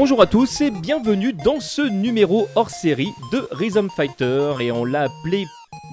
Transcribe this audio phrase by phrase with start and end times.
[0.00, 4.86] Bonjour à tous et bienvenue dans ce numéro hors série de Rhythm Fighter et on
[4.86, 5.44] l'a appelé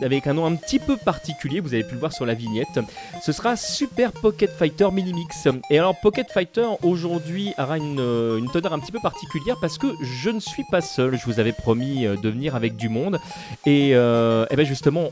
[0.01, 2.79] avec un nom un petit peu particulier, vous avez pu le voir sur la vignette.
[3.21, 5.49] Ce sera Super Pocket Fighter Mini Mix.
[5.69, 9.77] Et alors Pocket Fighter aujourd'hui aura une, euh, une teneur un petit peu particulière parce
[9.77, 11.17] que je ne suis pas seul.
[11.17, 13.19] Je vous avais promis euh, de venir avec du monde
[13.65, 15.11] et, euh, et ben justement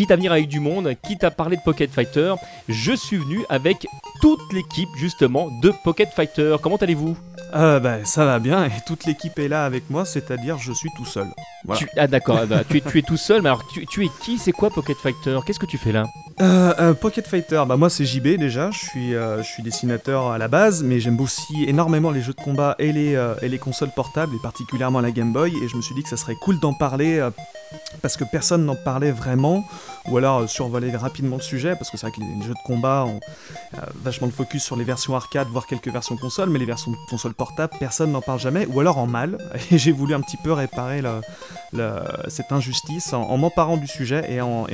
[0.00, 2.32] quitte à venir avec du monde, quitte à parler de Pocket Fighter,
[2.70, 3.86] je suis venu avec
[4.22, 6.56] toute l'équipe justement de Pocket Fighter.
[6.62, 7.18] Comment allez-vous?
[7.54, 10.88] Euh, bah, ça va bien et toute l'équipe est là avec moi, c'est-à-dire je suis
[10.96, 11.26] tout seul.
[11.64, 11.80] Voilà.
[11.80, 14.06] Tu- Ah d'accord, ah bah, tu, es, tu es tout seul, mais alors tu, tu
[14.06, 14.38] es qui?
[14.38, 15.38] C'est quoi Pocket Fighter?
[15.44, 16.04] Qu'est-ce que tu fais là?
[16.40, 20.28] Euh, euh, Pocket Fighter, bah moi c'est JB déjà, je suis, euh, je suis dessinateur
[20.30, 23.58] à la base, mais j'aime aussi énormément les jeux de combat et les, et les
[23.58, 26.36] consoles portables, et particulièrement la Game Boy, et je me suis dit que ça serait
[26.36, 27.28] cool d'en parler,
[28.00, 29.64] parce que personne n'en parlait vraiment,
[30.08, 32.66] ou alors euh, survoler rapidement le sujet, parce que c'est vrai que les jeux de
[32.66, 33.20] combat ont
[34.02, 37.34] vachement de focus sur les versions arcade, voire quelques versions console, mais les versions console
[37.34, 39.38] portable, personne n'en parle jamais, ou alors en mal,
[39.70, 41.02] et j'ai voulu un petit peu réparer
[42.28, 44.66] cette injustice en, m'emparant du sujet et en,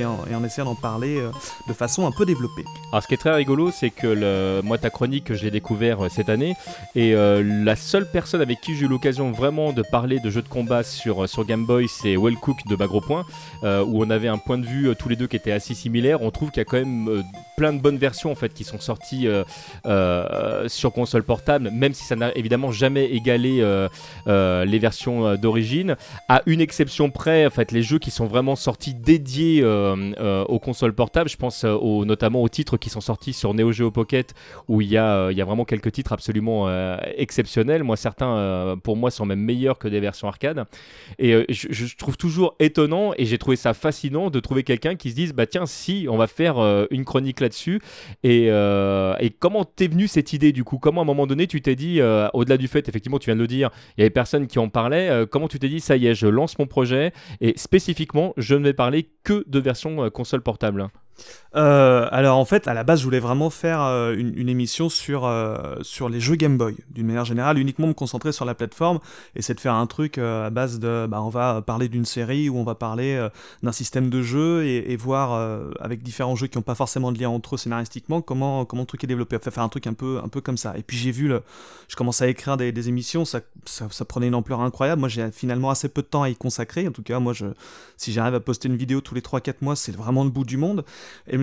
[0.43, 1.31] essayant d'en parler euh,
[1.67, 2.65] de façon un peu développée.
[2.91, 6.05] Alors ce qui est très rigolo, c'est que le, moi ta chronique, je l'ai découvert
[6.05, 6.55] euh, cette année,
[6.95, 10.47] et la seule personne avec qui j'ai eu l'occasion vraiment de parler de jeux de
[10.47, 13.25] combat sur, sur Game Boy, c'est Well Cook de Bagro Point,
[13.63, 16.21] où on avait un point de vue tous les deux qui était assez similaire.
[16.21, 17.21] On trouve qu'il y a quand même euh,
[17.55, 19.43] plein de bonnes versions en fait qui sont sorties euh,
[19.85, 23.63] euh, sur console portable, même si ça n'a évidemment jamais égalé
[24.25, 25.95] les versions d'origine.
[26.27, 30.93] À une exception près, en fait, les jeux qui sont vraiment sortis dédiés aux consoles
[30.93, 34.33] portables, je pense notamment aux titres qui sont sortis sur Neo Geo Pocket,
[34.67, 36.69] où il y a, vraiment quelques titres absolument
[37.17, 37.83] exceptionnels.
[37.83, 40.65] Moi, certains, pour moi, sont même meilleurs que des versions arcade.
[41.19, 45.15] Et je trouve toujours étonnant, et j'ai trouvé ça fascinant de trouver quelqu'un qui se
[45.15, 47.81] dise, bah tiens, si, on va faire euh, une chronique là-dessus.
[48.23, 50.77] Et, euh, et comment t'es venue cette idée du coup?
[50.77, 53.35] Comment à un moment donné tu t'es dit, euh, au-delà du fait, effectivement, tu viens
[53.35, 55.97] de le dire, il y avait personne qui en parlait, comment tu t'es dit, ça
[55.97, 60.09] y est, je lance mon projet, et spécifiquement, je ne vais parler que de version
[60.09, 60.89] console portable?
[61.57, 65.25] Euh, alors en fait, à la base, je voulais vraiment faire euh, une, émission sur,
[65.25, 68.99] euh, sur les jeux Game Boy, d'une manière générale, uniquement me concentrer sur la plateforme,
[69.35, 72.47] et c'est de faire un truc à base de, bah, on va parler d'une série
[72.49, 73.27] ou on va parler
[73.63, 77.29] d'un système de jeu et, voir avec différents jeux qui n'ont pas forcément de lien
[77.29, 80.19] entre eux scénaristiquement comment, comment le truc est développé, enfin faire un truc un peu,
[80.23, 80.75] un peu comme ça.
[80.75, 81.31] Et puis j'ai vu,
[81.87, 85.69] je commençais à écrire des, émissions, ça, ça, prenait une ampleur incroyable, moi j'ai finalement
[85.69, 87.33] assez peu de temps à y consacrer, en tout cas moi
[87.95, 90.57] si j'arrive à poster une vidéo tous les 3-4 mois, c'est vraiment le bout du
[90.57, 90.83] monde.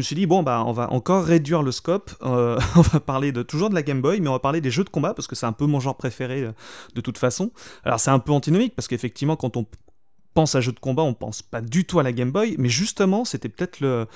[0.04, 2.10] Suis dit, bon, bah, on va encore réduire le scope.
[2.22, 4.70] euh, on va parler de, toujours de la Game Boy, mais on va parler des
[4.70, 6.52] jeux de combat, parce que c'est un peu mon genre préféré euh,
[6.94, 7.50] de toute façon.
[7.84, 9.66] Alors, c'est un peu antinomique, parce qu'effectivement, quand on
[10.34, 12.68] pense à jeux de combat, on pense pas du tout à la Game Boy, mais
[12.68, 14.06] justement, c'était peut-être le,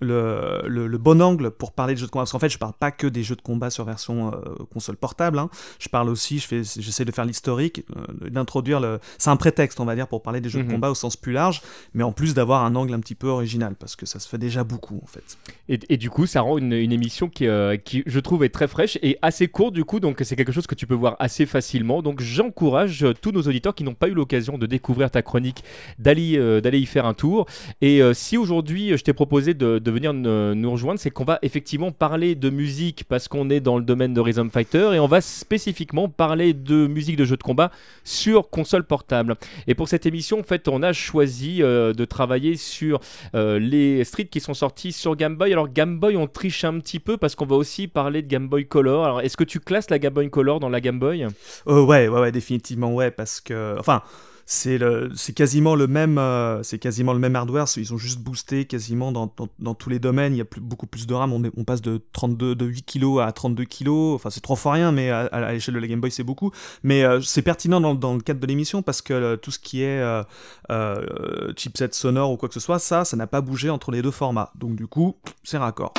[0.00, 2.22] le, le, le bon angle pour parler de jeux de combat.
[2.22, 4.96] Parce qu'en fait, je parle pas que des jeux de combat sur version euh, console
[4.96, 5.38] portable.
[5.38, 5.50] hein.
[5.78, 8.98] Je parle aussi, je j'essaie de faire l'historique, euh, d'introduire le.
[9.18, 10.66] C'est un prétexte, on va dire, pour parler des jeux Mhm.
[10.68, 11.62] de combat au sens plus large,
[11.94, 14.38] mais en plus d'avoir un angle un petit peu original, parce que ça se fait
[14.38, 15.36] déjà beaucoup, en fait.
[15.68, 18.48] Et, et du coup, ça rend une, une émission qui, euh, qui, je trouve, est
[18.48, 21.16] très fraîche et assez courte, du coup, donc c'est quelque chose que tu peux voir
[21.18, 22.02] assez facilement.
[22.02, 25.57] Donc j'encourage tous nos auditeurs qui n'ont pas eu l'occasion de découvrir ta chronique
[25.98, 27.46] d'aller euh, d'aller y faire un tour.
[27.80, 31.38] Et euh, si aujourd'hui, je t'ai proposé de, de venir nous rejoindre, c'est qu'on va
[31.42, 35.06] effectivement parler de musique parce qu'on est dans le domaine de Rhythm Fighter et on
[35.06, 37.70] va spécifiquement parler de musique de jeux de combat
[38.04, 39.36] sur console portable.
[39.66, 43.00] Et pour cette émission, en fait, on a choisi euh, de travailler sur
[43.34, 45.52] les streets qui sont sortis sur Game Boy.
[45.52, 48.48] Alors Game Boy, on triche un petit peu parce qu'on va aussi parler de Game
[48.48, 49.04] Boy Color.
[49.04, 51.26] Alors est-ce que tu classes la Game Boy Color dans la Game Boy?
[51.66, 54.02] Ouais, ouais, ouais, définitivement, ouais, parce que, enfin,
[54.50, 57.66] c'est quasiment le même, euh, c'est quasiment le même hardware.
[57.76, 59.28] Ils ont juste boosté quasiment dans,
[59.74, 60.34] tous les domaines.
[60.34, 61.34] Il y a beaucoup plus de RAM.
[61.34, 63.88] On, passe de 32, de 8 kg à 32 kg.
[64.14, 66.50] Enfin, c'est trois fois rien, mais à, l'échelle de la Game Boy, c'est beaucoup.
[66.82, 69.82] Mais euh, c'est pertinent dans, le cadre de l'émission parce que euh, tout ce qui
[69.82, 70.02] est
[71.56, 74.10] chipset sonore ou quoi que ce soit, ça, ça n'a pas bougé entre les deux
[74.10, 74.50] formats.
[74.54, 75.14] Donc du coup,
[75.44, 75.92] c'est raccord.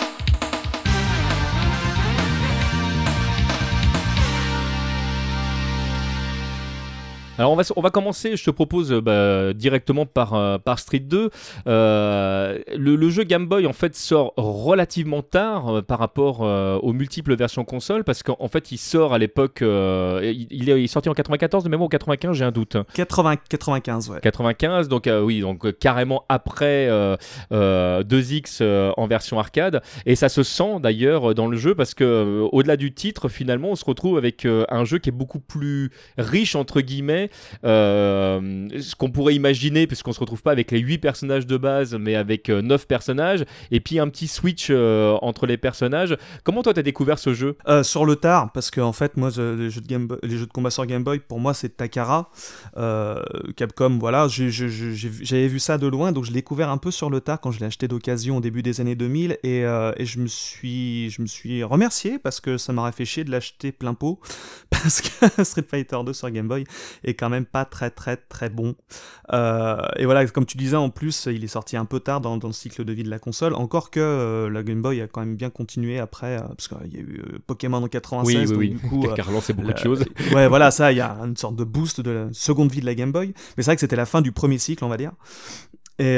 [7.39, 10.77] Alors on va, on va commencer, je te propose euh, bah, directement par, euh, par
[10.77, 11.29] Street 2.
[11.67, 16.91] Euh, le, le jeu Game Boy en fait sort relativement tard euh, par rapport aux
[16.91, 21.13] multiples versions console parce qu'en fait il sort à l'époque, il, il est, sorti en
[21.13, 22.75] 94 de mémoire ou 95 j'ai un doute.
[22.93, 24.19] 80, 95, ouais.
[24.21, 27.15] 95, donc oui, donc carrément après euh,
[27.51, 29.81] euh, 2X euh, en version arcade.
[30.05, 33.75] Et ça se sent d'ailleurs dans le jeu parce que au-delà du titre, finalement, on
[33.75, 37.28] se retrouve avec un jeu qui est beaucoup plus riche entre guillemets
[37.61, 41.95] fait ce qu'on pourrait imaginer, puisqu'on se retrouve pas avec les 8 personnages de base,
[41.95, 46.15] mais avec 9 personnages, et puis un petit switch entre les personnages.
[46.43, 47.57] Comment toi, tu as découvert ce jeu?
[47.83, 51.19] Sur le tard, parce que en fait, moi, les jeux de, combat sur Game Boy,
[51.19, 52.29] pour moi, c'est Takara.
[53.55, 57.21] Capcom, voilà, j'avais vu ça de loin, donc je l'ai découvert un peu sur le
[57.21, 60.27] tard quand je l'ai acheté d'occasion au début des années 2000, et, et je me
[60.27, 64.19] suis, je me suis remercié parce que ça m'aurait fait chier de l'acheter plein pot
[64.69, 66.63] parce que Street Fighter 2 sur Game Boy
[67.03, 68.75] est quand même pas très très très bon.
[69.33, 72.39] Euh, et voilà, comme tu disais, en plus, il est sorti un peu tard dans,
[72.41, 75.19] le cycle de vie de la console, encore que euh, la Game Boy a quand
[75.19, 78.69] même bien continué après, euh, parce qu'il y a eu Pokémon en 96, oui, oui,
[78.69, 79.01] du coup...
[79.13, 80.05] qui a relancé beaucoup de choses.
[80.33, 82.85] ouais, voilà, ça, il y a une sorte de boost de la seconde vie de
[82.85, 84.97] la Game Boy, mais c'est vrai que c'était la fin du premier cycle, on va
[84.97, 85.11] dire.
[85.99, 86.15] Et,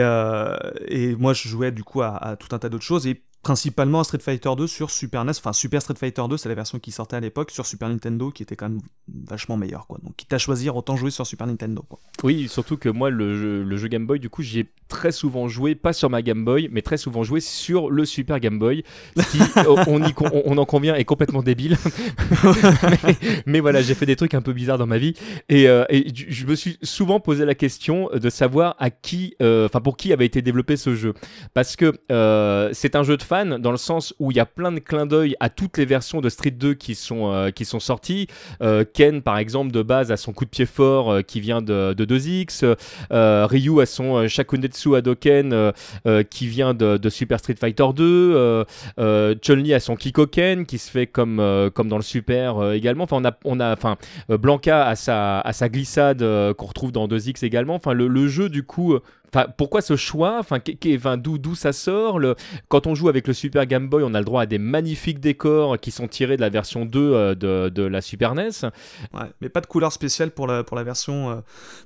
[0.90, 3.08] et, moi, je jouais du coup à, à tout un tas d'autres choses.
[3.08, 6.50] Et principalement à Street Fighter 2 sur Super NES, enfin Super Street Fighter 2 c'est
[6.50, 8.82] la version qui sortait à l'époque sur Super Nintendo qui était quand même
[9.28, 10.00] vachement meilleure quoi.
[10.04, 12.00] Donc quitte à choisir autant jouer sur Super Nintendo quoi.
[12.24, 15.12] Oui, surtout que moi le jeu, le jeu Game Boy du coup j'y ai très
[15.12, 18.60] souvent joué pas sur ma Game Boy mais très souvent joué sur le Super Game
[18.60, 18.84] Boy
[19.32, 19.40] qui
[19.88, 20.14] on, y,
[20.46, 21.78] on, en convient est complètement débile.
[23.46, 25.14] mais, voilà, j'ai fait des trucs un peu bizarres dans ma vie
[25.50, 29.66] et, euh, et je me suis souvent posé la question de savoir à qui euh,
[29.66, 31.14] enfin pour qui avait été développé ce jeu
[31.54, 34.74] parce que euh, c'est un jeu de dans le sens où il y a plein
[34.74, 38.28] de clins d'œil à toutes les versions de Street 2 qui sont, euh, qui sorties.
[38.62, 41.62] Euh, Ken, par exemple, de base, a son coup de pied fort euh, qui vient
[41.62, 42.76] de, de 2X.
[43.10, 45.72] Ryu a son Shakunetsu Hadoken
[46.30, 48.66] qui vient de, Super Street Fighter 2.
[49.42, 53.06] Chun-Li a son Kikoken qui se fait comme, comme dans le Super également.
[53.06, 56.20] Enfin, on Blanca a sa, a sa glissade
[56.56, 57.76] qu'on retrouve dans 2X également.
[57.76, 59.00] Enfin, le jeu, du coup
[59.58, 60.40] pourquoi ce choix?
[60.40, 60.60] Enfin,
[61.18, 62.20] d'où ça sort?
[62.68, 65.20] Quand on joue avec le Super Game Boy, on a le droit à des magnifiques
[65.20, 67.36] décors qui sont tirés de la version 2 euh,
[67.70, 68.50] de, la Super NES.
[69.14, 71.36] Ouais, mais pas de couleur spéciale pour la, pour la version, euh,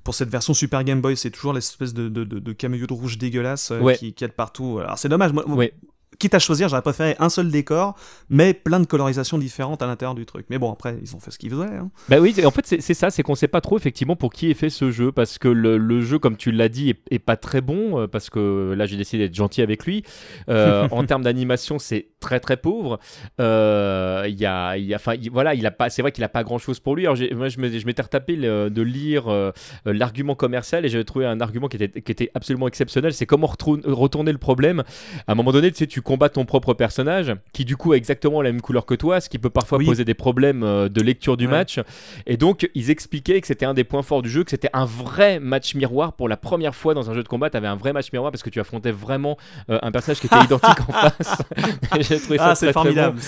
[0.04, 1.16] pour cette version Super Game Boy.
[1.18, 4.80] C'est toujours l'espèce de, de, de, de rouge dégueulasse euh, qui, qui est partout.
[4.80, 5.34] Alors c'est dommage.
[5.34, 5.66] Moi,
[6.20, 7.96] quitte à choisir, j'aurais préféré un seul décor,
[8.30, 10.46] mais plein de colorisations différentes à l'intérieur du truc.
[10.50, 11.66] Mais bon, après, ils ont fait ce qu'ils faisaient.
[11.66, 11.90] Hein.
[12.10, 14.54] Bah oui, en fait, c'est ça, c'est qu'on sait pas trop effectivement pour qui est
[14.54, 18.00] fait ce jeu, parce que le, jeu, comme tu l'as dit, est, pas très bon,
[18.00, 20.04] euh, parce que là, j'ai décidé d'être gentil avec lui.
[20.50, 23.00] Euh, en termes d'animation, c'est très très pauvre.
[23.40, 25.00] Euh, il y a, y a,
[25.32, 27.06] voilà, il a pas, c'est vrai qu'il a pas grand chose pour lui.
[27.06, 29.26] Alors, moi, je m'étais retapé de lire
[29.86, 33.14] l'argument commercial et j'avais trouvé un argument qui était, qui était absolument exceptionnel.
[33.14, 34.84] C'est comment retourner le problème.
[35.28, 37.98] À un moment donné, tu sais, tu combat ton propre personnage, qui du coup a
[37.98, 41.02] exactement la même couleur que toi, ce qui peut parfois poser des problèmes euh, de
[41.02, 41.80] lecture du match.
[42.26, 44.86] Et donc, ils expliquaient que c'était un des points forts du jeu, que c'était un
[44.86, 46.14] vrai match miroir.
[46.14, 48.32] Pour la première fois dans un jeu de combat, tu avais un vrai match miroir
[48.32, 49.38] parce que tu affrontais vraiment
[49.70, 51.38] euh, un personnage qui était identique en face.
[52.40, 53.20] ah, c'est formidable.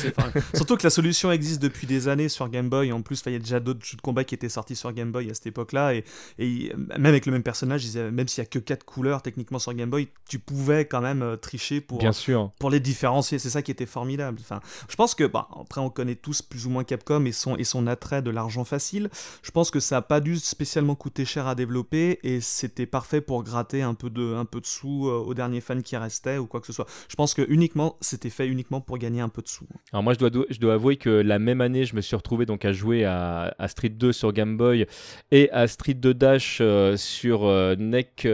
[0.53, 2.91] Surtout que la solution existe depuis des années sur Game Boy.
[2.91, 5.11] En plus, il y a déjà d'autres jeux de combat qui étaient sortis sur Game
[5.11, 5.95] Boy à cette époque-là.
[5.95, 6.03] Et,
[6.39, 9.73] et, même avec le même personnage, même s'il y a que 4 couleurs techniquement sur
[9.73, 12.51] Game Boy, tu pouvais quand même euh, tricher pour, Bien sûr.
[12.59, 13.39] pour les différencier.
[13.39, 14.37] C'est ça qui était formidable.
[14.41, 17.55] Enfin, je pense que, bah, après, on connaît tous plus ou moins Capcom et son,
[17.57, 19.09] et son attrait de l'argent facile.
[19.41, 23.21] Je pense que ça n'a pas dû spécialement coûter cher à développer et c'était parfait
[23.21, 26.37] pour gratter un peu de, un peu de sous euh, aux derniers fans qui restaient
[26.37, 26.87] ou quoi que ce soit.
[27.09, 29.65] Je pense que uniquement, c'était fait uniquement pour gagner un peu de sous.
[29.91, 32.45] Alors moi, je dois, je dois avouer que la même année, je me suis retrouvé
[32.45, 34.85] donc à jouer à, Street 2 sur Game Boy
[35.31, 38.27] et à Street 2 Dash euh, sur euh, NEC,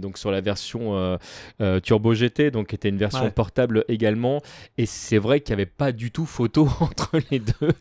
[0.00, 1.18] donc sur la version
[1.82, 4.40] Turbo GT, donc qui était une version portable également.
[4.76, 7.72] Et c'est vrai qu'il n'y avait pas du tout photo entre les deux.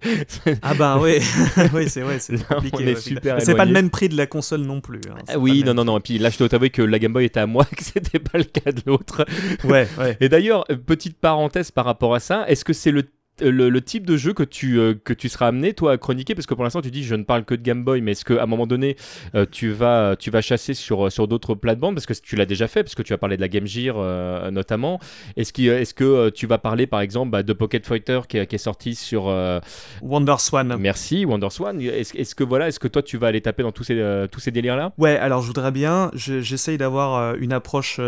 [0.62, 1.19] ah ben oui,
[1.74, 2.96] oui c'est vrai, c'est compliqué.
[2.96, 5.01] super c'est pas le même prix de la console non plus.
[5.10, 5.15] Hein.
[5.27, 5.98] Ah oui, non, non, non.
[5.98, 8.19] Et puis là, je dois t'avouer que la Game Boy était à moi, que c'était
[8.19, 9.25] pas le cas de l'autre.
[9.63, 10.17] Ouais, ouais.
[10.19, 13.03] Et d'ailleurs, petite parenthèse par rapport à ça, est-ce que c'est le
[13.41, 16.46] le, type de jeu que tu, euh, que tu seras amené, toi, à chroniquer Parce
[16.46, 18.41] que pour l'instant, tu dis je ne parle que de Game Boy, mais est-ce qu'à
[18.41, 18.96] un moment donné,
[19.36, 21.96] euh, tu, vas, tu vas chasser sur, sur d'autres plates-bandes?
[21.96, 23.96] Parce que tu l'as déjà fait, parce que tu as parlé de la Game Gear
[23.98, 25.00] euh, notamment.
[25.36, 28.56] Est-ce que, est que tu vas parler, par exemple, bah, de Pocket Fighter qui, qui
[28.56, 29.25] est sorti sur.
[30.01, 30.75] Wonder Swan.
[30.79, 31.82] Merci, Wonder Swan.
[31.82, 34.51] Est-ce que, voilà, est que toi, tu vas aller taper dans tous ces, tous ces
[34.51, 34.94] délires-là?
[34.98, 36.12] Ouais, alors je voudrais bien.
[36.13, 38.00] J'essaye d'avoir une approche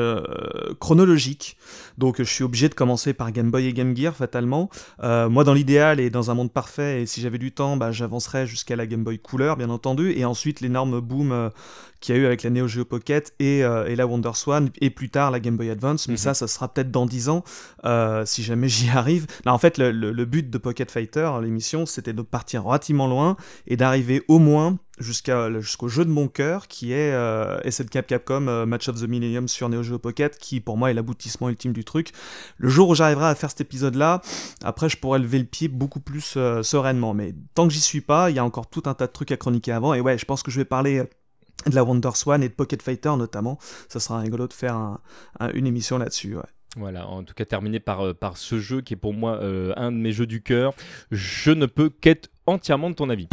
[0.79, 1.57] chronologique.
[1.97, 4.69] Donc je suis obligé de commencer par Game Boy et Game Gear, fatalement.
[5.03, 7.91] Euh, moi, dans l'idéal et dans un monde parfait, et si j'avais du temps, bah,
[7.91, 11.49] j'avancerais jusqu'à la Game Boy Couleur, bien entendu, et ensuite l'énorme boom euh,
[11.99, 14.69] qu'il y a eu avec la Neo Geo Pocket et, euh, et, la Wonder Swan,
[14.79, 16.17] et plus tard la Game Boy Advance, mais mhm.
[16.17, 17.43] ça, ça sera peut-être dans 10 ans,
[18.25, 19.27] si jamais j'y arrive.
[19.45, 23.35] en fait, le, le, but de Pocket Fighter, l'émission, c'était de partir relativement loin
[23.67, 28.65] et d'arriver au moins jusqu'au jeu de mon cœur qui est euh, SNK Capcom euh,
[28.65, 31.83] Match of the Millennium sur Neo Geo Pocket qui pour moi est l'aboutissement ultime du
[31.83, 32.11] truc.
[32.57, 34.21] Le jour où j'arriverai à faire cet épisode là,
[34.63, 38.01] après je pourrais lever le pied beaucoup plus euh, sereinement mais tant que j'y suis
[38.01, 40.17] pas, il y a encore tout un tas de trucs à chroniquer avant et ouais,
[40.17, 41.03] je pense que je vais parler
[41.65, 43.57] de la Wonder Swan et de Pocket Fighter notamment.
[43.87, 44.99] Ça sera rigolo de faire
[45.53, 46.37] une émission là-dessus.
[46.77, 49.73] Voilà, en tout cas terminé par, euh, par ce jeu qui est pour moi euh,
[49.75, 50.73] un de mes jeux du cœur.
[51.09, 53.27] Je ne peux qu'être entièrement de ton avis.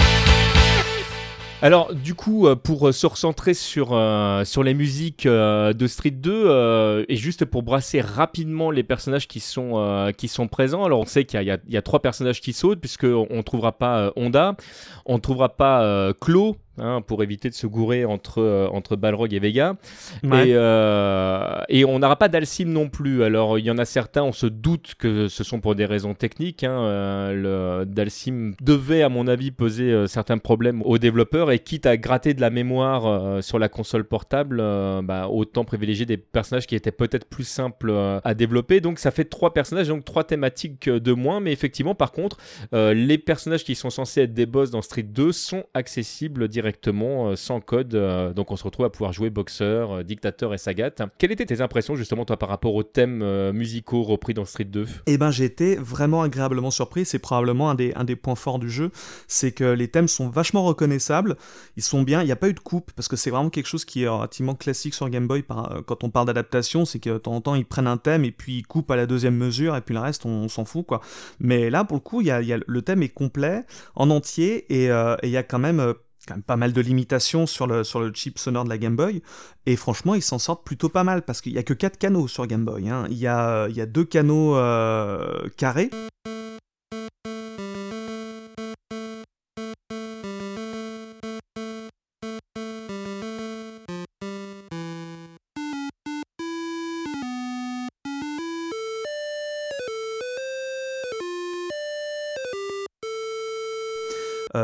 [1.62, 3.88] Alors, du coup, euh, pour se recentrer sur,
[4.44, 10.12] sur les musiques de Street 2, et juste pour brasser rapidement les personnages qui sont,
[10.16, 13.26] qui sont présents, alors on sait qu'il y, y, a trois personnages qui sautent, puisqu'on
[13.30, 14.56] ne trouvera pas Honda,
[15.06, 19.32] on ne trouvera pas Claw, Hein, pour éviter de se gourer entre, euh, entre Balrog
[19.32, 19.76] et Vega.
[20.24, 23.22] Et, euh, et, on n'aura pas d'Alcim non plus.
[23.22, 26.12] Alors, il y en a certains, on se doute que ce sont pour des raisons
[26.12, 26.64] techniques.
[26.64, 26.78] Hein.
[26.78, 31.50] Euh, Dalsim devait, à mon avis, poser certains problèmes aux développeurs.
[31.50, 34.58] Et quitte à gratter de la mémoire sur la console portable,
[35.02, 38.82] bah, autant privilégier des personnages qui étaient peut-être plus simples à développer.
[38.82, 41.40] Donc, ça fait trois personnages, donc trois thématiques de moins.
[41.40, 42.36] Mais effectivement, par contre,
[42.72, 47.28] les personnages qui sont censés être des boss dans Street 2 sont accessibles directement directement
[47.28, 47.94] euh, sans code.
[47.94, 50.90] Euh, donc on se retrouve à pouvoir jouer boxeur, euh, dictateur et sagat.
[51.18, 54.86] Quelles étaient tes impressions justement toi par rapport aux thèmes musicaux repris dans Street 2
[55.06, 57.04] Eh ben été vraiment agréablement surpris.
[57.04, 58.90] C'est probablement un des, points forts du jeu,
[59.28, 61.36] c'est que les thèmes sont vachement reconnaissables.
[61.76, 62.22] Ils sont bien.
[62.22, 64.08] Il n'y a pas eu de coupe parce que c'est vraiment quelque chose qui est
[64.08, 65.44] relativement classique sur Game Boy
[65.86, 68.32] quand on parle d'adaptation, c'est que de temps en temps ils prennent un thème et
[68.32, 71.00] puis ils coupent à la deuxième mesure et puis le reste on, s'en fout quoi.
[71.38, 74.86] Mais là pour le coup, il y le thème est complet en entier et
[75.22, 75.94] il y a quand même
[76.26, 77.82] quand même pas mal de limitations sur le,
[78.14, 79.22] chip sonore de la Game Boy.
[79.66, 82.28] Et franchement, ils s'en sortent plutôt pas mal parce qu'il n'y a que 4 canaux
[82.28, 82.88] sur Game Boy.
[82.88, 83.06] Hein.
[83.10, 85.90] Il, y a, il y a deux canaux euh, carrés.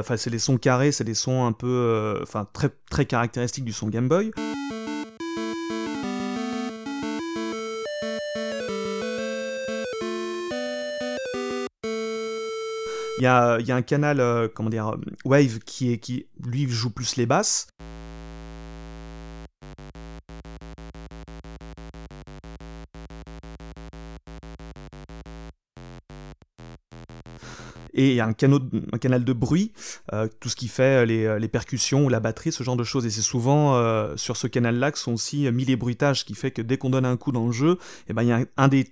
[0.01, 3.65] Enfin, c'est des sons carrés, c'est des sons un peu, euh, enfin, très, très caractéristiques
[3.65, 4.31] du son Game Boy.
[13.19, 16.69] Il y a, y a, un canal, euh, comment dire, Wave qui, est, qui lui
[16.69, 17.69] joue plus les basses.
[28.03, 29.73] Et il y a un, canal de bruit,
[30.13, 32.85] euh, tout ce qui fait les, euh, les, percussions ou la batterie, ce genre de
[32.85, 33.07] choses.
[33.07, 36.51] Et c'est souvent euh, sur ce canal-là que sont aussi mis les bruitages, qui fait
[36.51, 37.79] que dès qu'on donne un coup dans le jeu,
[38.09, 38.89] eh ben, il y a un, des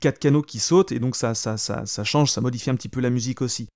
[0.00, 3.00] quatre canaux qui saute, et donc ça, ça, ça change, ça modifie un petit peu
[3.00, 3.68] la musique aussi.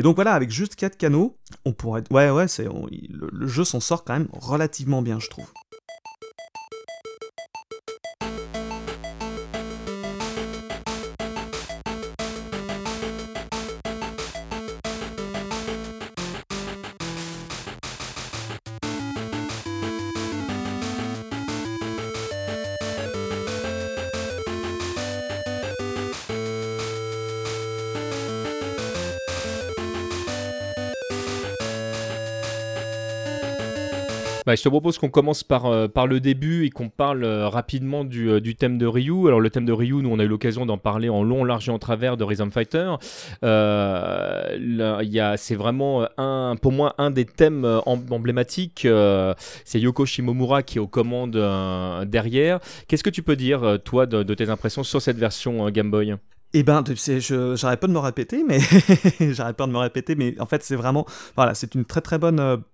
[0.00, 2.02] Et donc voilà, avec juste 4 canaux, on pourrait...
[2.10, 2.46] Ouais, ouais,
[3.10, 5.52] le jeu s'en sort quand même relativement bien, je trouve.
[34.50, 37.48] Bah, je te propose qu'on commence par, euh, par le début et qu'on parle euh,
[37.48, 39.28] rapidement du, euh, du, thème de Ryu.
[39.28, 41.68] Alors le thème de Ryu, nous on a eu l'occasion d'en parler en long, large
[41.68, 42.96] et en travers de Rhythm Fighter.
[45.36, 48.88] c'est vraiment un, pour moi un des thèmes emblématiques.
[49.64, 51.40] c'est Yoko Shimomura qui est aux commandes
[52.08, 52.58] derrière.
[52.88, 56.16] Qu'est-ce que tu peux dire, toi, de, de, tes impressions sur cette version Game Boy?
[56.54, 56.82] Eh ben,
[57.54, 58.58] j'arrête pas de me répéter, mais
[59.32, 62.18] j'arrête pas de me répéter, mais en fait, c'est vraiment, voilà, c'est une très très
[62.18, 62.64] bonne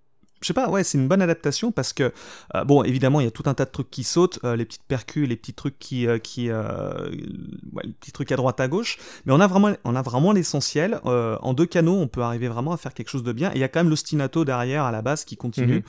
[0.46, 2.12] je sais pas, ouais, c'est une bonne adaptation parce que,
[2.54, 4.64] euh, bon, évidemment, il y a tout un tas de trucs qui sautent, euh, les
[4.64, 8.68] petites percus, les petits trucs qui, euh, qui ouais, les petits trucs à droite à
[8.68, 11.00] gauche, mais on a vraiment, on a vraiment l'essentiel.
[11.04, 13.50] en deux canaux, on peut arriver vraiment à faire quelque chose de bien.
[13.50, 15.76] Et il y a quand même l'ostinato derrière à la base qui continue.
[15.76, 15.82] Mhm.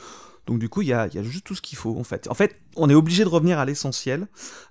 [0.47, 2.27] Donc du coup, il y a, y a, juste tout ce qu'il faut en fait.
[2.29, 4.27] En fait, on est obligé de revenir à l'essentiel,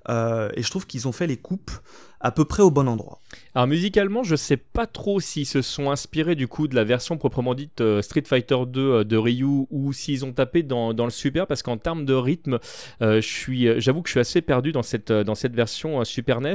[0.08, 1.70] et je trouve qu'ils ont fait les coupes
[2.26, 3.20] à peu près au bon endroit.
[3.54, 7.16] Alors musicalement, je sais pas trop s'ils se sont inspirés du coup de la version
[7.18, 11.04] proprement dite euh, Street Fighter 2 euh, de Ryu ou s'ils ont tapé dans, dans,
[11.04, 12.58] le Super parce qu'en termes de rythme,
[13.00, 13.20] euh,
[13.78, 16.54] j'avoue que je suis assez perdu dans cette, dans cette version Super NES.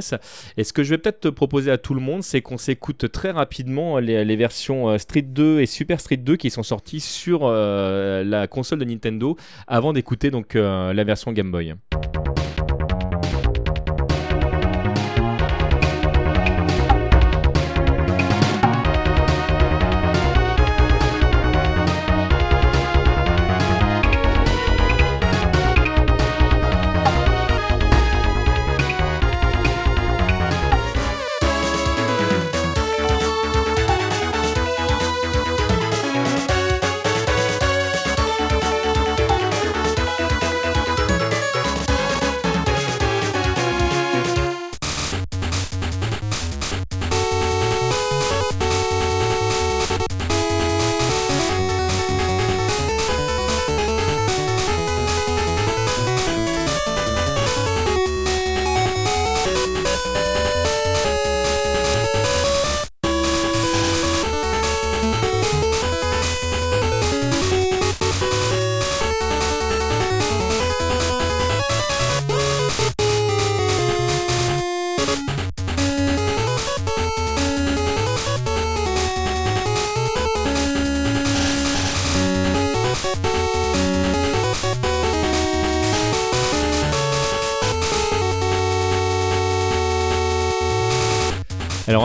[0.58, 3.10] Et ce que je vais peut-être te proposer à tout le monde, c'est qu'on s'écoute
[3.10, 7.48] très rapidement les, les, versions Street 2 et Super Street 2 qui sont sorties sur
[7.48, 11.74] la console de Nintendo avant d'écouter donc la version Game Boy.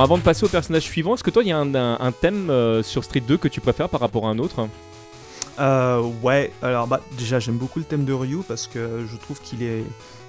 [0.07, 2.49] Avant de passer au personnage suivant, est-ce que toi il y a un, thème
[2.81, 4.69] sur Street 2 que tu préfères par rapport à un autre?
[6.23, 9.63] Ouais, alors bah déjà j'aime beaucoup le thème de Ryu parce que je trouve qu'il
[9.63, 9.83] est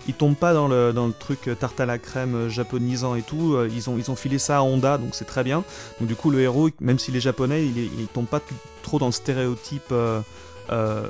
[0.09, 3.23] ils tombent pas dans le, dans le truc tarte à la crème euh, japonisant et
[3.23, 3.55] tout.
[3.55, 5.63] Euh, ils ont, ils ont filé ça à Honda, donc c'est très bien.
[6.01, 8.41] Donc du coup, le héros, même s'il est japonais, il, il tombe pas
[8.83, 10.23] trop dans le stéréotype euh,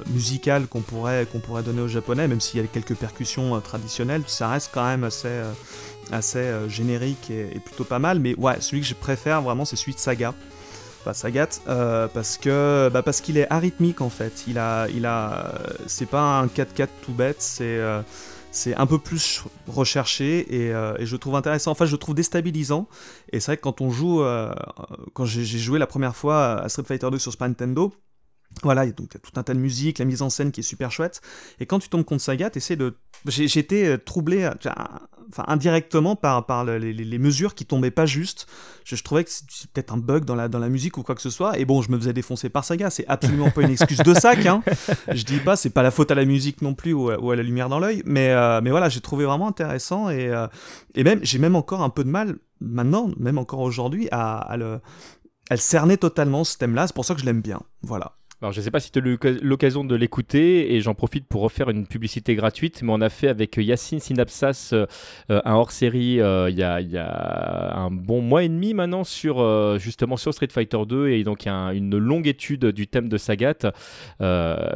[0.09, 4.23] musical qu'on pourrait, qu'on pourrait donner aux japonais, même s'il y a quelques percussions traditionnelles.
[4.27, 5.43] Ça reste quand même assez,
[6.13, 8.19] assez générique et, plutôt pas mal.
[8.21, 10.35] Mais ouais, celui que je préfère vraiment, c'est celui de Saga.
[11.01, 11.61] Enfin, Sagat,
[12.13, 14.45] parce que bah, parce qu'il est arythmique en fait.
[14.47, 15.53] Il a, il a,
[15.87, 17.81] c'est pas un 4-4 tout bête, c'est
[18.51, 21.71] c'est un peu plus recherché euh, et, je trouve intéressant.
[21.71, 22.89] Enfin, je trouve déstabilisant.
[23.33, 24.53] Et c'est vrai que quand on joue, euh,
[25.13, 27.93] quand j'ai joué la première fois à Street Fighter 2 sur Super Nintendo,
[28.63, 30.61] voilà, donc il y a tout un tas de musique, la mise en scène qui
[30.61, 31.21] est super chouette.
[31.61, 32.97] Et quand tu tombes contre Sagat, essaies de.
[33.27, 34.49] J'étais euh, troublé,
[35.29, 38.47] enfin indirectement par, les, mesures qui tombaient pas juste.
[38.85, 41.59] Je, trouvais que c'était peut-être un bug dans la, musique ou quoi que ce soit.
[41.59, 42.91] Et bon, je me faisais défoncer par Saga.
[42.91, 44.47] C'est absolument pas une excuse de sac.
[44.47, 44.63] Hein.
[45.13, 47.43] Je dis pas, c'est pas la faute à la musique non plus ou, à la
[47.43, 48.03] lumière dans l'œil.
[48.07, 50.47] Mais, euh, voilà, j'ai trouvé vraiment intéressant et, euh,
[50.97, 54.81] même j'ai même encore un peu de mal maintenant, même encore aujourd'hui, à, le
[55.51, 56.87] à le cerner totalement ce thème-là.
[56.87, 57.61] C'est pour ça que je l'aime bien.
[57.83, 58.18] Voilà.
[58.41, 61.43] Je ne sais pas si tu as eu l'occasion de l'écouter et j'en profite pour
[61.43, 64.87] refaire une publicité gratuite, mais on a fait avec Yacine Synapsas euh,
[65.29, 70.17] un hors-série euh, il y, a, un bon mois et demi maintenant sur euh, justement
[70.17, 73.73] sur Street Fighter 2 et donc a une longue étude du thème de Sagat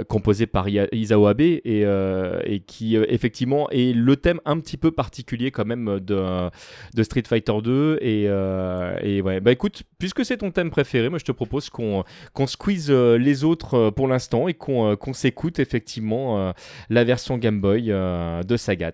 [0.08, 5.64] composé par Isao Abe et, qui effectivement est le thème un petit peu particulier quand
[5.64, 6.50] même de,
[6.94, 9.38] de Street Fighter 2 et, et ouais.
[9.38, 12.02] Bah écoute puisque c'est ton thème préféré moi je te propose qu'on
[12.34, 16.52] qu'on squeeze les autres euh, pour l'instant et qu'on euh, s'écoute effectivement euh,
[16.90, 18.92] la version Game Boy de Sagat.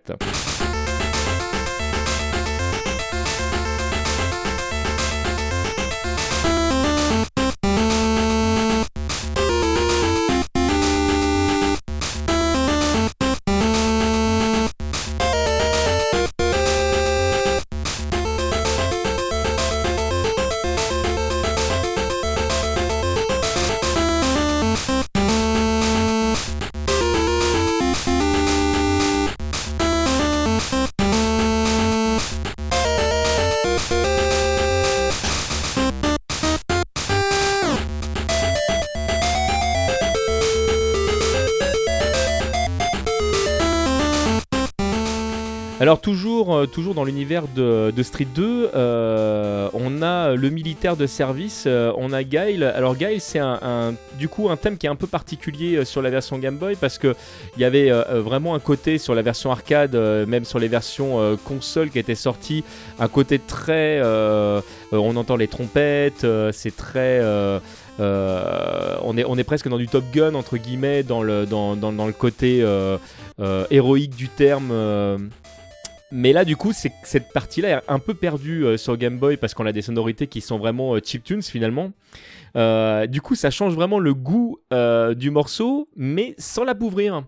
[46.02, 51.64] Toujours, euh, toujours dans l'univers de, Street 2, euh, on a le militaire de service,
[51.66, 52.62] euh, on a Guile.
[52.62, 56.10] Alors Guile, c'est un, du coup un thème qui est un peu particulier sur la
[56.10, 57.14] version Game Boy parce que
[57.56, 61.90] il y avait vraiment un côté sur la version arcade, même sur les versions console
[61.90, 62.64] qui étaient sorties,
[62.98, 64.00] un côté très,
[64.92, 67.20] on entend les trompettes, c'est très
[67.98, 72.06] on, est, on est presque dans du Top Gun, entre guillemets, dans le, dans, dans
[72.06, 72.64] le côté
[73.70, 74.72] héroïque du terme.
[76.10, 79.36] Mais là, du coup, c'est cette partie-là est un peu perdue euh, sur Game Boy
[79.36, 81.92] parce qu'on a des sonorités qui sont vraiment euh, chiptunes finalement.
[82.56, 84.58] Euh, du coup, ça change vraiment le goût
[85.16, 87.24] du morceau, mais sans l'appauvrir.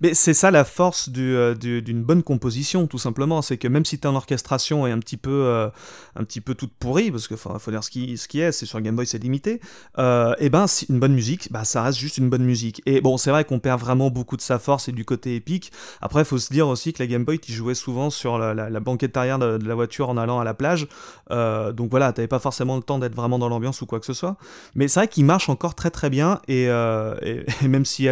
[0.00, 3.42] Mais c'est ça la force euh, d'une bonne composition, tout simplement.
[3.42, 5.68] C'est que même si ton orchestration est un petit peu, euh,
[6.14, 8.66] un petit peu toute pourrie, parce qu'il faut, dire ce qui, ce qui est, c'est
[8.66, 9.60] sur Game Boy c'est limité, et
[9.98, 12.82] euh, eh ben une bonne musique, bah, ça reste juste une bonne musique.
[12.86, 15.72] Et bon, c'est vrai qu'on perd vraiment beaucoup de sa force et du côté épique.
[16.00, 18.80] Après, il faut se dire aussi que la Game Boy, tu jouais souvent sur la,
[18.80, 20.86] banquette arrière de, la voiture en allant à la plage.
[21.30, 24.12] donc voilà, t'avais pas forcément le temps d'être vraiment dans l'ambiance ou quoi que ce
[24.12, 24.36] soit.
[24.74, 26.68] Mais c'est vrai qu'il marche encore très très bien, et,
[27.68, 28.08] même si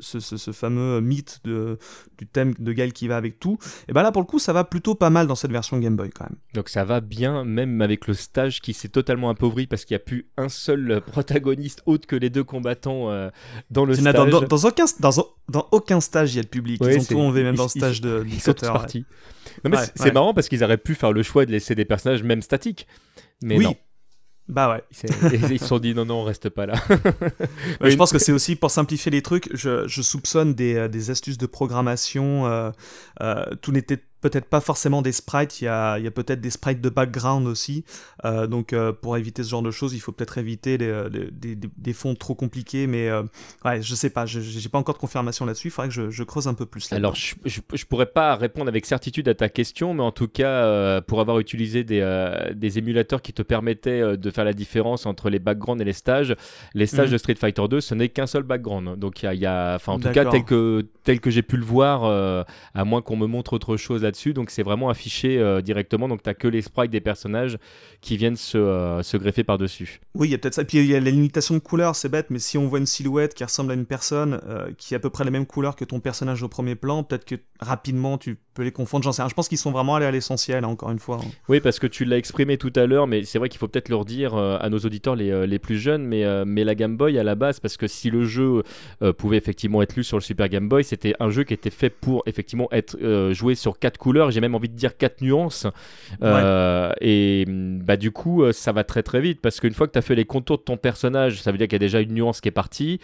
[0.00, 1.78] ce, ce fameux mythe de,
[2.18, 4.52] du thème de Gail qui va avec tout, et ben là pour le coup ça
[4.52, 6.38] va plutôt pas mal dans cette version Game Boy quand même.
[6.54, 10.02] Donc ça va bien même avec le stage qui s'est totalement appauvri parce qu'il n'y
[10.02, 13.30] a plus un seul protagoniste autre que les deux combattants euh,
[13.70, 14.14] dans le stage.
[14.14, 14.84] Dans, dans, aucun,
[15.48, 17.68] dans, aucun stage il y a le public, ils ont tout enlevé même dans le
[17.68, 19.04] stage de, ils sont partis.
[19.64, 22.22] Non mais c'est marrant parce qu'ils auraient pu faire le choix de laisser des personnages
[22.22, 22.86] même statiques.
[23.42, 23.64] Mais oui.
[23.64, 23.76] non.
[24.48, 24.82] Bah ouais.
[25.50, 26.74] Ils se sont dit non, non, on reste pas là.
[27.80, 29.48] je pense que c'est aussi pour simplifier les trucs.
[29.54, 32.46] Je, je soupçonne des, euh, des, astuces de programmation.
[32.46, 32.70] Euh,
[33.20, 36.88] euh, tout n'était peut-être pas forcément des sprites, il y a, peut-être des sprites de
[36.88, 37.84] background aussi.
[38.24, 42.14] Euh, donc euh, pour éviter ce genre de choses, il faut peut-être éviter des, fonds
[42.14, 42.86] trop compliqués.
[42.86, 43.24] Mais euh,
[43.64, 45.68] ouais, je sais pas, je j'ai pas encore de confirmation là-dessus.
[45.68, 46.90] Il faudrait que je, creuse un peu plus.
[46.90, 50.28] Là Alors je, je, pourrais pas répondre avec certitude à ta question, mais en tout
[50.28, 52.00] cas, pour avoir utilisé des,
[52.54, 56.36] des, émulateurs qui te permettaient de faire la différence entre les backgrounds et les stages,
[56.74, 57.12] les stages mhm.
[57.12, 58.98] de Street Fighter 2, ce n'est qu'un seul background.
[58.98, 61.64] Donc il y a, enfin en tout cas tel que tel que j'ai pu le
[61.64, 62.04] voir,
[62.74, 66.22] à moins qu'on me montre autre chose là là-dessus, donc c'est vraiment affiché directement, donc
[66.22, 67.58] tu n'as que les sprites des personnages
[68.00, 70.00] qui viennent se, se greffer par-dessus.
[70.14, 70.64] Oui, il y a peut-être ça.
[70.64, 72.86] Puis il y a la limitation de couleurs, c'est bête, mais si on voit une
[72.86, 74.40] silhouette qui ressemble à une personne
[74.76, 77.24] qui a à peu près les mêmes couleurs que ton personnage au premier plan, peut-être
[77.24, 79.28] que rapidement tu peux les confondre, j'en sais rien.
[79.28, 81.20] Je pense qu'ils sont vraiment allés à l'essentiel, hein, encore une fois.
[81.22, 81.30] Hein.
[81.48, 83.88] Oui, parce que tu l'as exprimé tout à l'heure, mais c'est vrai qu'il faut peut-être
[83.88, 87.24] leur dire à nos auditeurs les, les plus jeunes, mais, mais la Game Boy à
[87.24, 88.62] la base, parce que si le jeu
[89.16, 91.90] pouvait effectivement être lu sur le Super Game Boy, c'était un jeu qui était fait
[91.90, 92.98] pour effectivement être
[93.32, 95.66] joué sur quatre couleurs, j'ai même envie de dire quatre nuances.
[97.00, 100.02] Et bah, du coup, ça va très très vite, parce qu'une fois que tu as
[100.02, 102.40] fait les contours de ton personnage, ça veut dire qu'il y a déjà une nuance
[102.40, 103.00] qui est partie.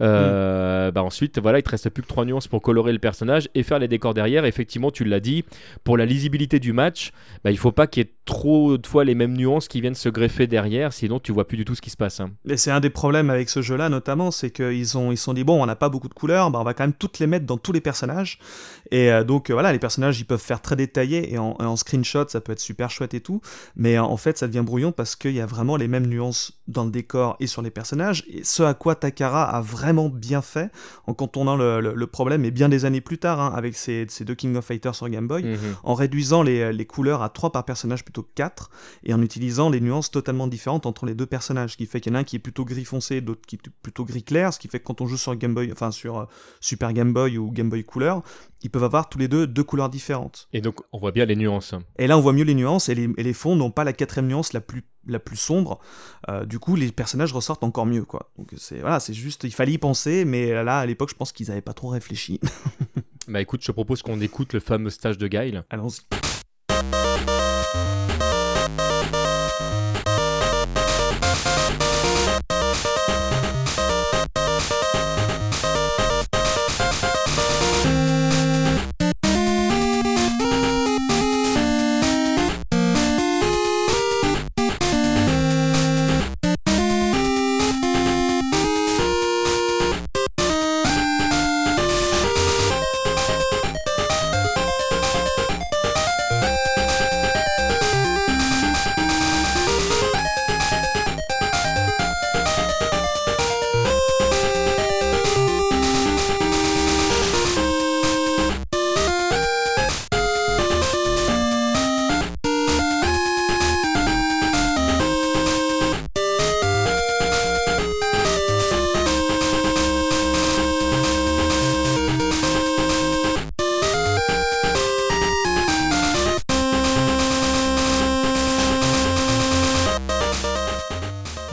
[0.00, 0.90] Mm.
[0.92, 3.62] Bah, ensuite, voilà, il te reste plus que trois nuances pour colorer le personnage et
[3.62, 4.44] faire les décors derrière.
[4.44, 5.44] Effectivement, tu l'as dit,
[5.84, 7.12] pour la lisibilité du match,
[7.44, 9.94] bah, il faut pas qu'il y ait trop de fois les mêmes nuances qui viennent
[9.94, 12.20] se greffer derrière, sinon tu vois plus du tout ce qui se passe.
[12.20, 12.30] Hein.
[12.48, 15.44] Et c'est un des problèmes avec ce jeu-là, notamment, c'est qu'ils ont ils sont dit
[15.44, 17.46] bon, on n'a pas beaucoup de couleurs, bah, on va quand même toutes les mettre
[17.46, 18.38] dans tous les personnages.
[18.90, 22.28] Et euh, donc euh, voilà, les personnages ils peuvent faire très détaillés et en, screenshot
[22.28, 23.40] ça peut être super chouette et tout,
[23.76, 26.84] mais en fait ça devient brouillon parce qu'il y a vraiment les mêmes nuances dans
[26.84, 28.24] le décor et sur les personnages.
[28.28, 30.70] Et ce à quoi Takara a vraiment bien fait
[31.06, 34.34] en contournant le, le, problème, et bien des années plus tard, hein, avec ces, deux
[34.34, 35.58] King of Fighters sur Game Boy, mhm.
[35.82, 38.70] en réduisant les, les, couleurs à 3 par personnage plutôt que 4,
[39.04, 42.12] et en utilisant les nuances totalement différentes entre les deux personnages, ce qui fait qu'il
[42.12, 44.52] y en a un qui est plutôt gris foncé, d'autres qui est plutôt gris clair,
[44.52, 46.24] ce qui fait que quand on joue sur Game Boy, enfin sur euh,
[46.60, 48.22] Super Game Boy ou Game Boy Couleur,
[48.62, 50.48] ils peuvent avoir tous les deux deux couleurs différentes.
[50.52, 51.74] Et donc on voit bien les nuances.
[51.98, 53.92] Et là on voit mieux les nuances, et les, et les fonds n'ont pas la
[53.92, 55.80] quatrième nuance la plus la plus sombre,
[56.28, 58.30] euh, du coup les personnages ressortent encore mieux quoi.
[58.38, 61.32] Donc c'est voilà, c'est juste il fallait y penser mais là à l'époque je pense
[61.32, 62.40] qu'ils n'avaient pas trop réfléchi.
[63.28, 65.64] bah écoute, je te propose qu'on écoute le fameux stage de Guile.
[65.70, 66.02] Allons-y.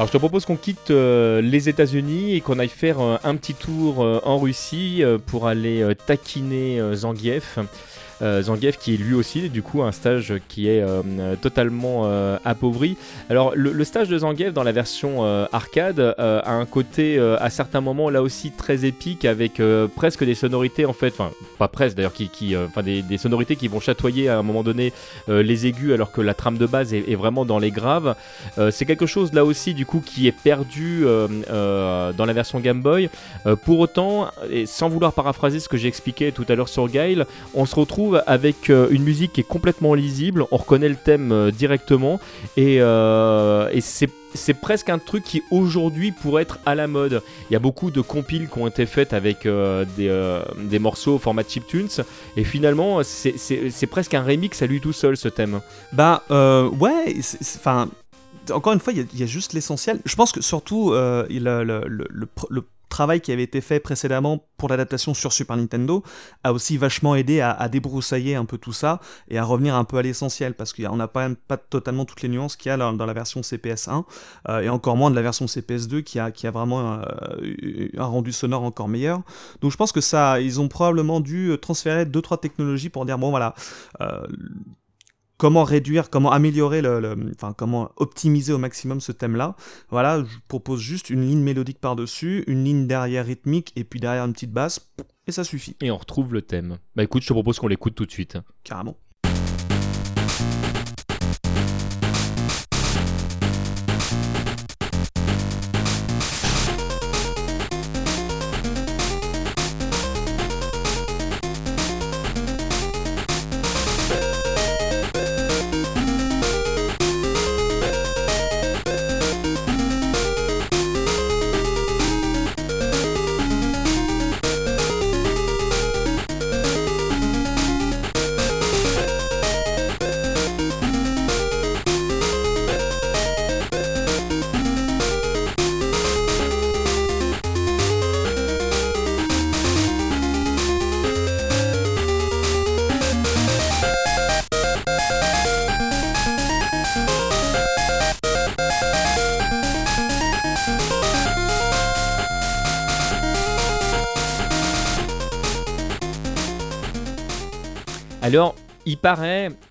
[0.09, 3.53] Je te propose qu'on quitte euh, les États-Unis et qu'on aille faire euh, un petit
[3.53, 7.59] tour euh, en Russie pour aller taquiner Zangief.
[8.21, 12.37] Euh, Zangief qui est lui aussi du coup un stage qui est euh, totalement euh,
[12.43, 12.97] appauvri.
[13.29, 18.09] Alors le, stage de Zangief dans la version arcade a un côté à certains moments
[18.09, 19.61] là aussi très épique avec
[19.95, 24.29] presque des sonorités en fait, enfin pas presque d'ailleurs, qui, des, sonorités qui vont chatoyer
[24.29, 24.93] à un moment donné
[25.27, 28.15] les aigus alors que la trame de base est, vraiment dans les graves.
[28.71, 33.09] c'est quelque chose là aussi du coup qui est perdu dans la version Game Boy.
[33.63, 37.25] pour autant, et sans vouloir paraphraser ce que j'ai expliqué tout à l'heure sur Guile,
[37.55, 41.31] on se retrouve avec euh, une musique qui est complètement lisible, on reconnaît le thème
[41.31, 42.19] euh, directement
[42.57, 43.69] et, euh,
[44.35, 47.23] c'est presque un truc qui aujourd'hui pourrait être à la mode.
[47.49, 49.47] Il y a beaucoup de compiles qui ont été faites avec
[49.97, 51.87] des, morceaux au format chiptunes
[52.37, 55.61] et finalement c'est presque un remix à lui tout seul ce thème.
[55.93, 57.15] Bah ouais,
[57.55, 57.89] enfin
[58.51, 59.99] encore une fois il y, a juste l'essentiel.
[60.05, 61.25] Je pense que surtout le,
[61.63, 66.03] le, le travail qui avait été fait précédemment pour l'adaptation sur Super Nintendo
[66.43, 68.99] a aussi vachement aidé à, débroussailler un peu tout ça
[69.29, 71.29] et à revenir un peu à l'essentiel parce qu'on n'a pas,
[71.69, 74.05] totalement toutes les nuances qu'il y a dans, la version CPS 1
[74.49, 78.33] euh, et encore moins de la version CPS 2 qui a, vraiment euh, un rendu
[78.33, 79.21] sonore encore meilleur.
[79.61, 83.17] Donc je pense que ça, ils ont probablement dû transférer deux trois technologies pour dire
[83.17, 83.53] bon voilà.
[84.01, 84.27] Euh,
[85.39, 89.55] comment réduire, comment améliorer le, enfin comment optimiser au maximum ce thème-là.
[89.89, 94.25] Voilà, je propose juste une ligne mélodique par-dessus, une ligne derrière rythmique et puis derrière
[94.25, 94.91] une petite basse
[95.25, 95.75] et ça suffit.
[95.81, 96.77] Et on retrouve le thème.
[96.95, 98.37] Bah écoute, je te propose qu'on l'écoute tout de suite.
[98.63, 98.97] Carrément.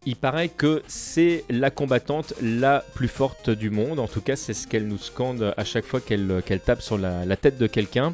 [0.06, 3.98] Il paraît que c'est la combattante la plus forte du monde.
[3.98, 7.36] En tout cas, c'est ce qu'elle nous scande à chaque fois qu'elle tape sur la
[7.36, 8.12] tête de quelqu'un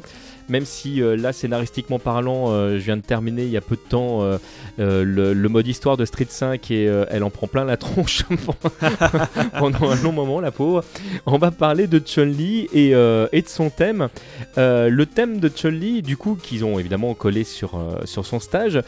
[0.49, 3.75] même si euh, là, scénaristiquement parlant, euh, je viens de terminer il y a peu
[3.75, 4.37] de temps euh,
[4.77, 8.23] le, mode histoire de Street 5 et elle en prend plein la tronche
[9.59, 10.83] pendant un long moment, la pauvre.
[11.25, 14.09] On va parler de Chun-Li et, et, de son thème.
[14.57, 18.81] le thème de Chun-Li, du coup, qu'ils ont évidemment collé sur, sur son stage,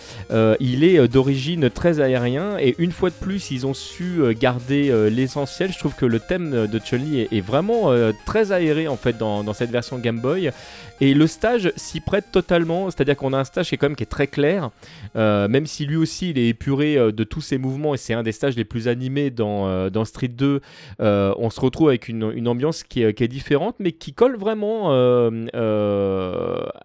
[0.60, 5.72] il est d'origine très aérien et une fois de plus, ils ont su garder l'essentiel.
[5.72, 7.92] Je trouve que le thème de Chun-Li est, vraiment
[8.26, 10.52] très aéré en fait dans, dans cette version Game Boy.
[11.00, 13.96] Et le stage s'y prête totalement, c'est-à-dire qu'on a un stage qui est quand même
[13.96, 14.72] qui est très clair,
[15.16, 18.14] euh, même si lui aussi il est épuré euh, de tous ses mouvements et c'est
[18.14, 20.62] un des stages les plus animés dans, euh, dans Street 2,
[21.00, 24.38] on se retrouve avec une, une ambiance qui est, qui est, différente mais qui colle
[24.38, 24.92] vraiment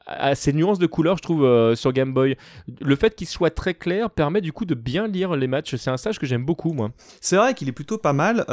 [0.06, 2.36] à ces nuances de couleurs je trouve sur Game Boy.
[2.80, 5.90] Le fait qu'il soit très clair permet du coup de bien lire les matchs, c'est
[5.90, 6.90] un stage que j'aime beaucoup moi.
[7.20, 8.44] C'est vrai qu'il est plutôt pas mal,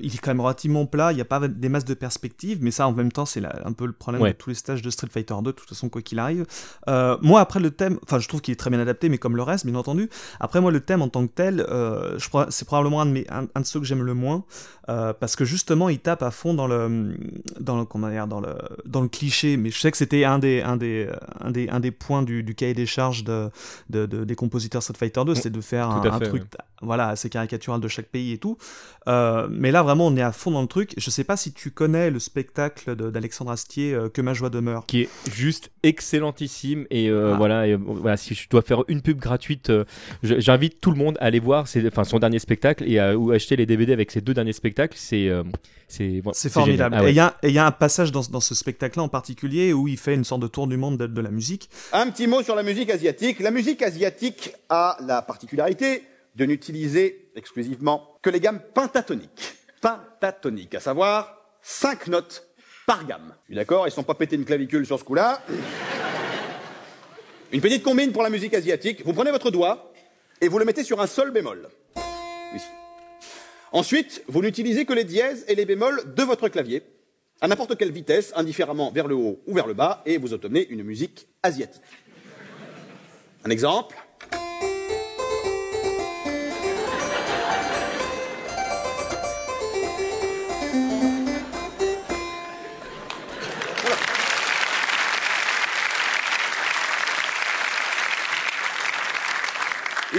[0.00, 2.70] il est quand même relativement plat, il n'y a pas des masses de perspectives mais
[2.70, 5.08] ça en même temps c'est un peu le problème de tous les stages de Street
[5.10, 6.46] Fighter 2, de toute façon, quoi qu'il arrive.
[6.88, 9.36] Euh, moi, après le thème, enfin, je trouve qu'il est très bien adapté, mais comme
[9.36, 10.08] le reste, bien entendu.
[10.40, 12.18] Après, moi, le thème en tant que tel, euh,
[12.50, 14.44] c'est probablement un de, mes, un, de ceux que j'aime le moins,
[14.88, 17.16] euh, parce que justement, il tape à fond dans le,
[17.60, 18.54] dans le, comment dire, dans le,
[18.86, 19.56] dans le cliché.
[19.56, 21.08] Mais je sais que c'était un des, un des,
[21.40, 23.50] un des, un des points du, du cahier des charges de,
[23.90, 26.44] de, des compositeurs Street Fighter 2, c'est de faire un, truc,
[26.80, 28.58] voilà, assez caricatural de chaque pays et tout.
[29.06, 30.94] Mais là, vraiment, on est à fond dans le truc.
[30.96, 34.86] Je sais pas si tu connais le spectacle d'Alexandre Astier, Que ma joie demeure.
[34.86, 36.86] Qui est juste excellentissime.
[36.90, 37.36] Et, euh, ah.
[37.36, 39.84] voilà, euh, voilà, si je dois faire une pub gratuite, euh,
[40.22, 43.32] j'invite tout le monde à aller voir ses, enfin, son dernier spectacle et à ou
[43.32, 44.96] acheter les DVD avec ses deux derniers spectacles.
[44.98, 45.30] C'est
[46.50, 46.96] formidable.
[46.98, 49.98] Ah et il y, a un passage dans, dans ce spectacle-là en particulier où il
[49.98, 51.68] fait une sorte de tour du monde de, de la musique.
[51.92, 53.40] Un petit mot sur la musique asiatique.
[53.40, 56.02] La musique asiatique a la particularité
[56.36, 59.56] de n'utiliser exclusivement que les gammes pentatoniques.
[59.80, 62.48] Pentatoniques, à savoir cinq notes
[62.86, 63.34] par gamme.
[63.50, 65.42] d'accord Ils sont pas pétés une clavicule sur ce coup-là.
[67.52, 69.04] Une petite combine pour la musique asiatique.
[69.04, 69.92] Vous prenez votre doigt
[70.40, 71.68] et vous le mettez sur un sol bémol.
[71.96, 72.60] Oui.
[73.72, 76.82] Ensuite, vous n'utilisez que les dièses et les bémols de votre clavier,
[77.40, 80.66] à n'importe quelle vitesse, indifféremment vers le haut ou vers le bas, et vous obtenez
[80.68, 81.82] une musique asiatique.
[83.44, 83.96] Un exemple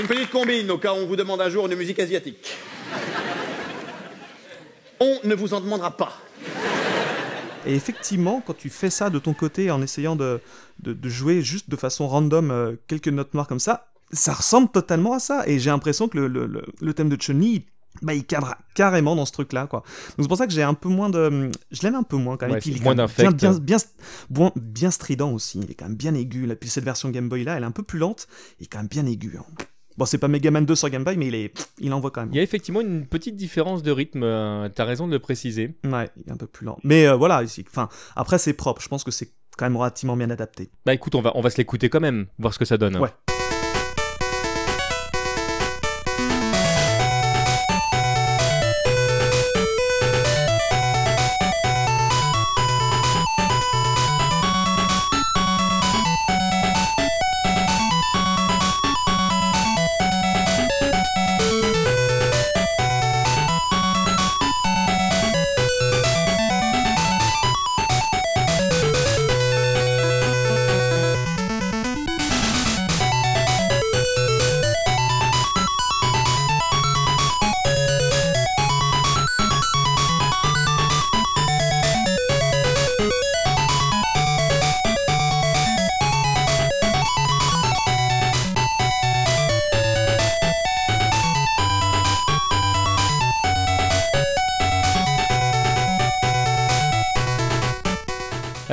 [0.03, 2.57] Une petite combine au cas où on vous demande un jour une musique asiatique.
[4.99, 6.11] On ne vous en demandera pas.
[7.65, 10.41] Et effectivement, quand tu fais ça de ton côté en essayant de,
[10.79, 15.13] de, jouer juste de façon random euh, quelques notes noires comme ça, ça ressemble totalement
[15.13, 15.43] à ça.
[15.47, 17.65] Et j'ai l'impression que le, le, le, thème de Chun-Li,
[18.01, 19.83] bah, il cadre carrément dans ce truc-là, quoi.
[20.17, 21.49] Donc c'est pour ça que j'ai un peu moins de...
[21.71, 22.59] Je l'aime un peu moins quand même.
[22.59, 23.77] puis, il est moins bien, bien, bien,
[24.29, 25.61] bien, bien, strident aussi.
[25.63, 26.51] Il est quand même bien aigu.
[26.51, 28.27] Et puis cette version Game Boy là, elle est un peu plus lente.
[28.59, 29.37] Il est quand même bien aigu.
[29.39, 29.45] Hein.
[29.97, 32.21] Bon, c'est pas Mega Man 2 sur Game Boy, mais il, est, il envoie quand
[32.21, 32.29] même.
[32.31, 35.75] Il y a effectivement une petite différence de rythme, euh, t'as raison de le préciser.
[35.83, 36.77] Ouais, il est un peu plus lent.
[36.83, 40.17] Mais euh, voilà, ici, enfin, après c'est propre, je pense que c'est quand même relativement
[40.17, 40.71] bien adapté.
[40.85, 42.97] Bah écoute, on va, on va se l'écouter quand même, voir ce que ça donne.
[42.97, 43.09] Ouais.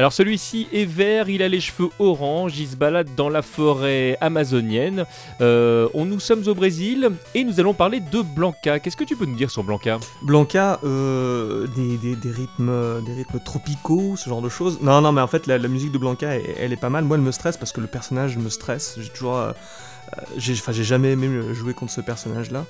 [0.01, 4.17] Alors celui-ci est vert, il a les cheveux orange, il se balade dans la forêt
[4.23, 5.05] amazonienne.
[5.43, 8.81] Euh, on, nous sommes au Brésil et nous allons parler de Blanca.
[8.81, 9.99] Qu'est-ce que tu peux nous dire sur Blanca?
[10.23, 14.79] Blanca, euh, des, rythmes, des rythmes tropicaux, ce genre de choses.
[14.81, 17.05] Non, non, mais en fait la, musique de Blanca, elle, est pas mal.
[17.05, 18.97] Moi, elle me stresse parce que le personnage me stresse.
[18.99, 19.53] J'ai toujours, euh,
[20.39, 22.65] j'ai, enfin, j'ai jamais aimé jouer contre ce personnage-là.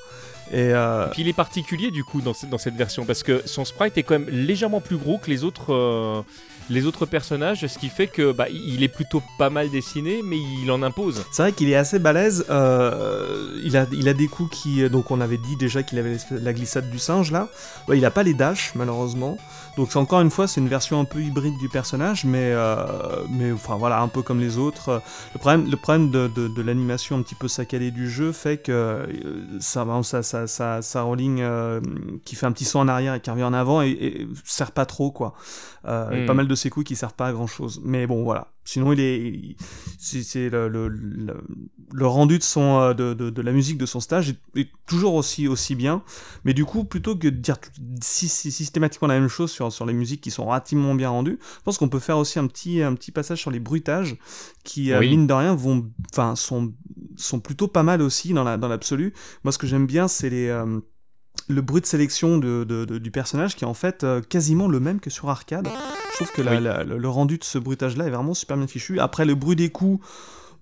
[0.53, 3.65] Et, euh, puis il est particulier du coup dans, dans, cette version parce que son
[3.65, 6.23] sprite est quand même légèrement plus gros que les autres, euh,
[6.71, 10.39] les autres personnages, ce qui fait que bah, il est plutôt pas mal dessiné, mais
[10.39, 11.25] il en impose.
[11.33, 12.47] C'est vrai qu'il est assez balèze.
[12.49, 14.89] Euh, il, a, il a des coups qui.
[14.89, 17.49] Donc on avait dit déjà qu'il avait la glissade du singe là.
[17.93, 19.37] il a pas les dash malheureusement.
[19.81, 22.85] Donc encore une fois, c'est une version un peu hybride du personnage, mais, euh,
[23.31, 25.01] mais enfin voilà, un peu comme les autres.
[25.33, 28.73] Le problème, le problème de, de, l'animation un petit peu saccadée du jeu fait que
[28.73, 29.07] euh,
[29.59, 31.43] ça, ça, ça, ça, ça rolling
[32.27, 34.73] qui fait un petit saut en arrière et qui revient en avant et, et sert
[34.73, 35.33] pas trop quoi.
[35.87, 36.37] Euh, y a Pas hmm.
[36.37, 37.81] mal de ses coups qui servent pas à grand chose.
[37.83, 38.49] Mais bon, voilà.
[38.71, 39.57] Sinon, il est,
[39.99, 40.89] c'est le, le,
[41.93, 45.15] le, rendu de son, euh, de, de, de, la musique de son stage est, toujours
[45.15, 46.05] aussi, aussi bien.
[46.45, 47.57] Mais du coup, plutôt que de dire
[48.01, 51.79] systématiquement la même chose sur, sur les musiques qui sont relativement bien rendues, je pense
[51.79, 54.17] qu'on peut faire aussi un petit, un petit passage sur les bruitages
[54.63, 56.73] qui, euh, mine de rien, vont, enfin, sont,
[57.17, 59.15] sont plutôt pas mal aussi dans la, dans l'absolu.
[59.43, 60.79] Moi, ce que j'aime bien, c'est les, euh,
[61.51, 62.65] le bruit de sélection de,
[62.99, 65.69] du personnage qui est en fait euh, quasiment le même que sur arcade.
[66.13, 69.01] Je trouve que le rendu de ce bruitage-là est vraiment super bien fichu.
[69.01, 70.05] Après, le bruit des coups,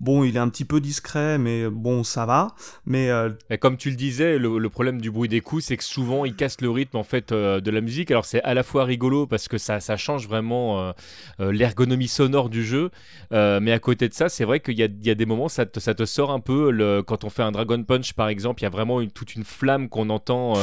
[0.00, 2.54] Bon, il est un petit peu discret, mais bon, ça va.
[2.86, 3.30] Mais euh,
[3.60, 6.60] comme tu le disais, le, problème du bruit des coups, c'est que souvent il casse
[6.60, 8.10] le rythme en fait euh, de la musique.
[8.10, 10.92] Alors c'est à la fois rigolo parce que ça, ça change vraiment
[11.40, 12.90] euh, l'ergonomie sonore du jeu,
[13.32, 15.80] mais à côté de ça, c'est vrai qu'il y, y a, des moments ça te,
[15.80, 16.70] ça te sort un peu.
[16.70, 19.34] Le, quand on fait un Dragon Punch par exemple, il y a vraiment une, toute
[19.34, 20.54] une flamme qu'on entend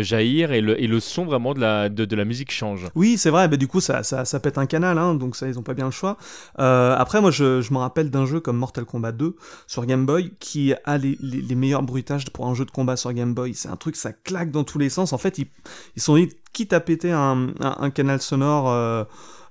[0.00, 2.86] jaillir et le, et le son vraiment de la, de, de la musique change.
[2.94, 3.48] Oui, c'est vrai.
[3.48, 5.74] Bah, du coup, ça, ça, ça pète un canal, hein, donc ça, ils ont pas
[5.74, 6.16] bien le choix.
[6.56, 9.36] après, moi, je, je me rappelle d'un jeu comme Mortal Kombat 2
[9.66, 11.16] sur Game Boy, qui a les,
[11.54, 13.54] meilleurs bruitages pour un jeu de combat sur Game Boy.
[13.54, 15.12] C'est un truc, ça claque dans tous les sens.
[15.12, 16.16] En fait, ils, sont
[16.52, 17.52] quitte à péter un,
[17.94, 18.70] canal sonore.
[18.70, 19.04] Euh,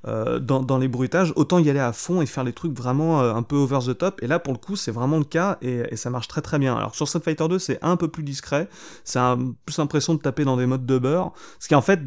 [0.06, 3.34] euh, dans, les bruitages, autant y aller à fond et faire les trucs vraiment euh,
[3.34, 4.22] un peu over the top.
[4.22, 6.76] Et là, pour le coup, c'est vraiment le cas et, ça marche très très bien.
[6.76, 8.68] Alors sur Street Fighter 2, c'est un peu plus discret,
[9.06, 9.20] c'est
[9.66, 12.02] plus l'impression de taper dans des modes de beurre, ce qui en fait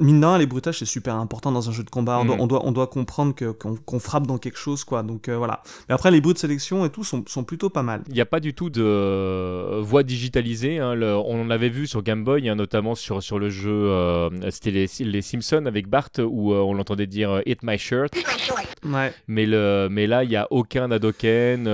[0.00, 2.18] mine de les bruitages, c'est super important dans un jeu de combat.
[2.20, 2.62] On, doit, mm.
[2.64, 5.02] on, doit, comprendre qu'on, frappe dans quelque chose, quoi.
[5.02, 5.62] Donc euh, voilà.
[5.88, 8.02] Mais après, les bruits de sélection et tout sont, plutôt pas mal.
[8.08, 10.78] Il n'y a pas du tout de euh, voix digitalisée.
[10.78, 11.00] Hein.
[11.00, 14.70] on en avait vu sur Game Boy, hein, notamment sur, sur le jeu, euh, c'était
[14.70, 18.12] les, Simpsons avec Bart, où on l'entendait dire Hit my shirt.
[18.84, 19.12] Ouais.
[19.26, 21.68] Mais, le, mais là, il n'y a aucun Adoken,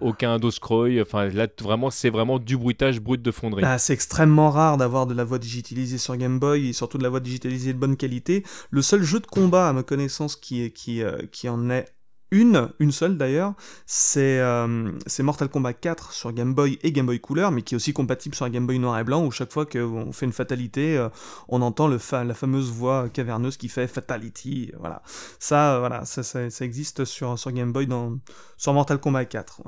[0.00, 1.00] aucun Doscroy.
[1.00, 3.62] Enfin, là, vraiment, c'est vraiment du bruitage brut de fonderie.
[3.64, 7.02] Ah, c'est extrêmement rare d'avoir de la voix digitalisée sur Game Boy et surtout de
[7.02, 8.44] la voix digitalisée de bonne qualité.
[8.70, 11.86] Le seul jeu de combat, à ma connaissance, qui, euh, qui en est
[12.30, 13.54] une, une seule d'ailleurs,
[13.86, 17.76] c'est euh, Mortal Kombat 4 sur Game Boy et Game Boy Couleur, mais qui est
[17.76, 20.96] aussi compatible sur Game Boy noir et blanc, où chaque fois qu'on fait une fatalité,
[20.96, 21.08] euh,
[21.48, 24.72] on entend le la fameuse voix caverneuse qui fait Fatality.
[24.78, 25.02] Voilà.
[25.38, 28.18] Ça, voilà, ça, ça, existe sur, sur Game Boy dans,
[28.56, 29.62] sur Mortal Kombat 4.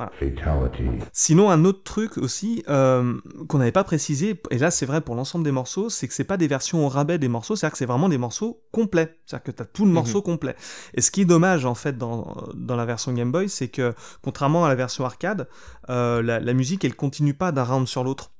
[1.12, 3.14] Sinon, un autre truc aussi euh,
[3.48, 6.24] qu'on n'avait pas précisé, et là c'est vrai pour l'ensemble des morceaux, c'est que c'est
[6.24, 9.18] pas des versions au rabais des morceaux, c'est-à-dire que c'est vraiment des morceaux complets.
[9.26, 9.94] C'est-à-dire que tu as tout le mhm.
[9.94, 10.56] morceau complet.
[10.94, 13.94] Et ce qui est dommage en fait dans dans la version Game Boy, c'est que
[14.22, 15.48] contrairement à la version arcade,
[15.88, 18.32] euh, la, musique elle continue pas d'un round sur l'autre.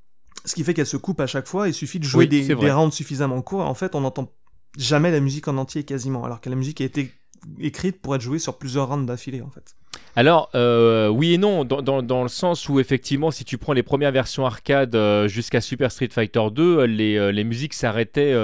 [0.44, 2.72] Ce qui fait qu'elle se coupe à chaque fois, il suffit de jouer des, des,
[2.72, 4.32] rounds suffisamment courts, en fait on n'entend
[4.76, 7.12] jamais la musique en entier quasiment, alors que la musique a été
[7.60, 9.76] écrite pour être jouée sur plusieurs rounds d'affilée en fait.
[10.14, 14.12] Alors, euh, oui et non, dans, le sens où effectivement, si tu prends les premières
[14.12, 18.34] versions arcade euh, jusqu'à Super Street Fighter 2, les, euh, les musiques s'arrêtaient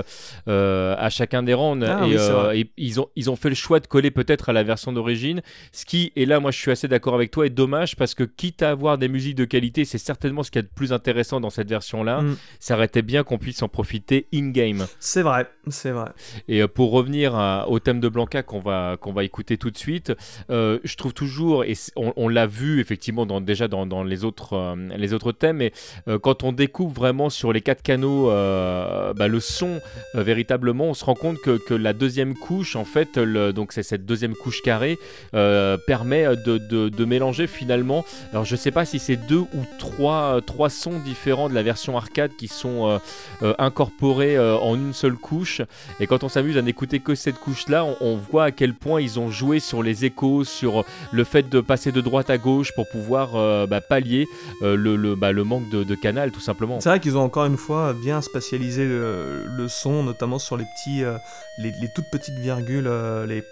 [0.47, 2.07] à chacun des rounds ah
[2.55, 5.43] et, ils, ont, ils ont fait le choix de coller peut-être à la version d'origine,
[5.73, 8.25] ce qui, et là moi je suis assez d'accord avec toi, est dommage parce que
[8.25, 11.41] quitte à avoir des musiques de qualité, c'est certainement ce qui est le plus intéressant
[11.41, 12.37] dans cette version-là, mm.
[12.61, 14.87] ça aurait été bien qu'on puisse en profiter in-game.
[15.01, 16.11] C'est vrai, c'est vrai.
[16.49, 20.13] Et pour revenir au thème de Blanca qu'on va, qu'on va écouter tout de suite,
[20.49, 25.73] je trouve toujours et on, l'a vu effectivement déjà dans, les, autres, euh, thèmes, mais
[26.09, 29.81] euh, quand on découvre vraiment sur les quatre canaux euh, bah, le son
[30.15, 34.35] véritablement, on se rend compte que, la deuxième couche, en fait, donc c'est cette deuxième
[34.35, 34.99] couche carrée,
[35.33, 40.99] permet de, mélanger finalement, alors je sais pas si c'est deux ou trois, trois sons
[40.99, 43.01] différents de la version arcade qui sont
[43.41, 45.63] incorporés en une seule couche,
[46.01, 49.01] et quand on s'amuse à n'écouter que cette couche-là, on, on voit à quel point
[49.01, 52.73] ils ont joué sur les échos, sur le fait de passer de droite à gauche
[52.75, 54.27] pour pouvoir euh, bah, pallier
[54.63, 56.81] euh, le, bah, le, manque de, canal tout simplement.
[56.81, 61.05] C'est vrai qu'ils ont encore une fois bien spatialisé le, son, notamment sur les petits,
[61.05, 61.17] euh,
[61.59, 62.91] les, toutes petites virgules,
[63.27, 63.43] les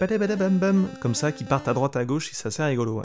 [0.51, 3.03] bam comme ça qui partent à droite à gauche, c'est assez rigolo.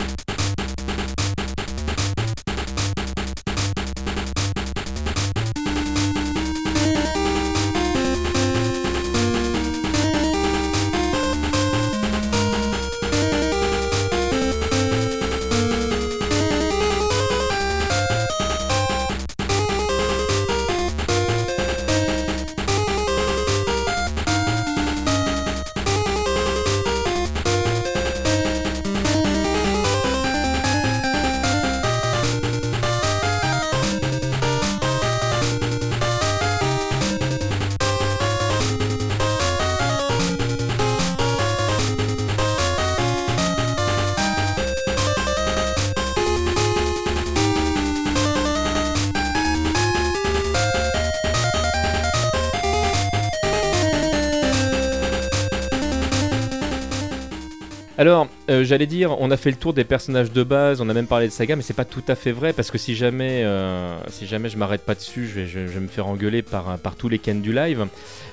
[58.01, 60.93] Alors, euh, j'allais dire, on a fait le tour des personnages de base, on a
[60.95, 63.43] même parlé de saga, mais c'est pas tout à fait vrai parce que si jamais,
[63.43, 67.53] euh, je m'arrête pas dessus, je vais, me faire engueuler par tous les Ken du
[67.53, 67.85] live.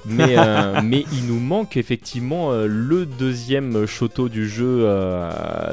[0.06, 5.30] Mais, euh, mais il nous manque effectivement euh, le deuxième Shoto du jeu euh,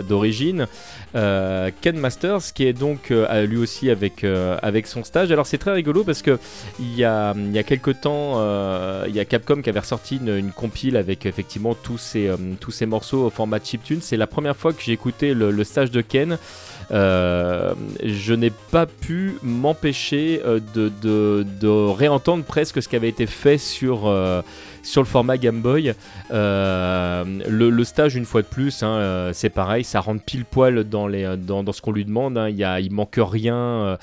[0.07, 0.67] d'origine,
[1.13, 5.31] Ken Masters, qui est donc lui aussi avec, avec son stage.
[5.31, 6.37] Alors c'est très rigolo parce que
[6.77, 8.43] il y a, il y a quelques temps,
[9.07, 12.71] il y a Capcom qui avait ressorti une, une compile avec effectivement tous ces, tous
[12.71, 13.99] ces morceaux au format chiptune.
[14.01, 16.37] C'est la première fois que j'ai écouté le, le stage de Ken.
[16.91, 17.73] Euh,
[18.03, 24.07] je n'ai pas pu m'empêcher euh, de, réentendre presque ce qui avait été fait sur,
[24.07, 24.41] euh,
[24.95, 25.93] le format Game Boy.
[26.29, 31.81] Le, stage, une fois de plus, hein, c'est pareil, ça rentre pile poil dans, ce
[31.81, 32.37] qu'on lui demande.
[32.37, 32.49] hein.
[32.49, 33.97] Il, y a, il manque rien.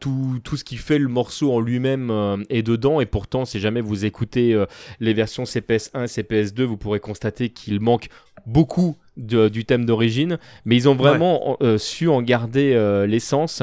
[0.00, 3.00] tout, ce qui fait le morceau en lui-même est dedans.
[3.00, 4.62] Et pourtant, si jamais vous écoutez
[5.00, 8.08] les versions CPS1 CPS2, vous pourrez constater qu'il manque
[8.46, 10.38] beaucoup de- du thème d'origine.
[10.64, 13.62] Mais ils ont vraiment euh, su en garder euh, l'essence.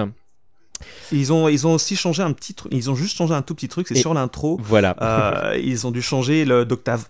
[1.12, 2.72] Ils ont, ils ont aussi changé un petit truc.
[2.76, 4.58] Ils ont juste changé un tout petit truc, c'est sur l'intro.
[4.62, 4.96] Voilà.
[5.02, 7.06] Euh, ils ont dû changer le d'octave.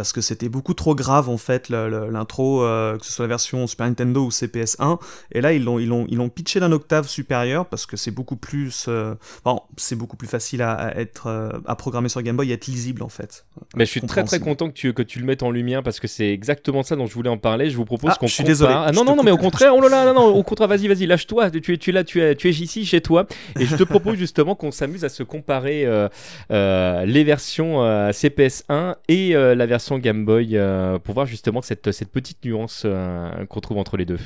[0.00, 3.66] Parce que c'était beaucoup trop grave en fait l'intro, euh, que ce soit la version
[3.66, 4.98] Super Nintendo ou CPS1.
[5.32, 8.10] Et là ils l'ont ils l'ont ils l'ont pitché d'un octave supérieur parce que c'est
[8.10, 12.22] beaucoup plus, euh, bon, c'est beaucoup plus facile à, à être euh, à programmer sur
[12.22, 13.44] Game Boy, à être lisible en fait.
[13.76, 16.00] Mais je suis très très content que tu, que tu le mettes en lumière parce
[16.00, 17.68] que c'est exactement ça dont je voulais en parler.
[17.68, 18.72] Je vous propose Ah, qu'on je suis compare- désolé.
[18.74, 20.88] Ah, non, non, non, mais au contraire, oh là là, non, non, au contraire, vas-y,
[20.88, 21.50] vas-y, lâche-toi.
[21.50, 23.26] Tu, es- tu es là, tu es, tu es ici chez toi.
[23.58, 26.08] Et je te propose justement qu'on s'amuse à se comparer euh,
[26.50, 31.62] euh, les versions euh, CPS1 et euh, la version Game Boy euh, pour voir justement
[31.62, 34.18] cette, petite nuance euh, qu'on trouve entre les deux.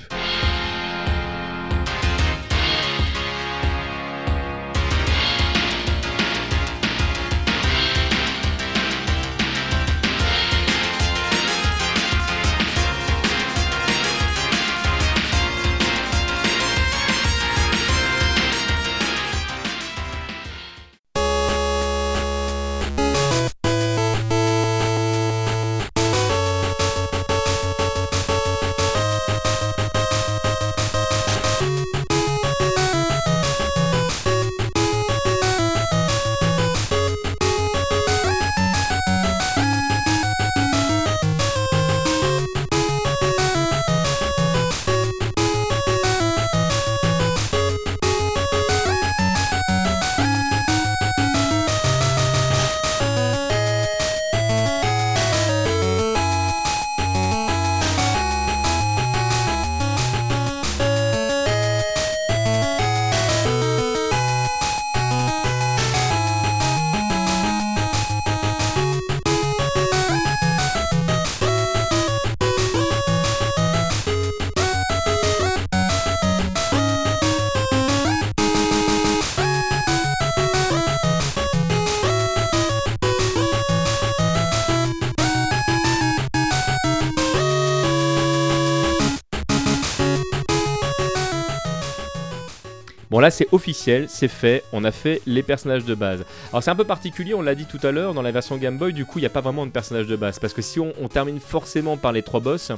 [93.24, 96.24] Là c'est officiel, c'est fait, on a fait les personnages de base.
[96.50, 98.76] Alors c'est un peu particulier, on l'a dit tout à l'heure, dans la version Game
[98.76, 100.38] Boy, du coup il n'y a pas vraiment de personnages de base.
[100.38, 102.70] Parce que si on, termine forcément par les trois boss,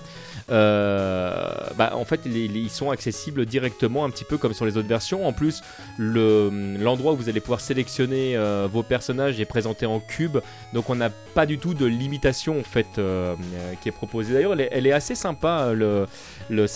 [0.51, 4.87] euh, bah, en fait ils sont accessibles directement, un petit peu comme sur les autres
[4.89, 5.27] versions.
[5.27, 5.63] En plus,
[5.99, 10.39] le- l'endroit où vous allez pouvoir sélectionner euh, vos personnages est présenté en cube,
[10.73, 13.35] donc on n'a pas du tout de limitation en fait euh,
[13.83, 14.35] qui est proposée.
[14.35, 16.07] D'ailleurs elle, est- elle est assez sympa, le,
[16.51, 16.67] euh,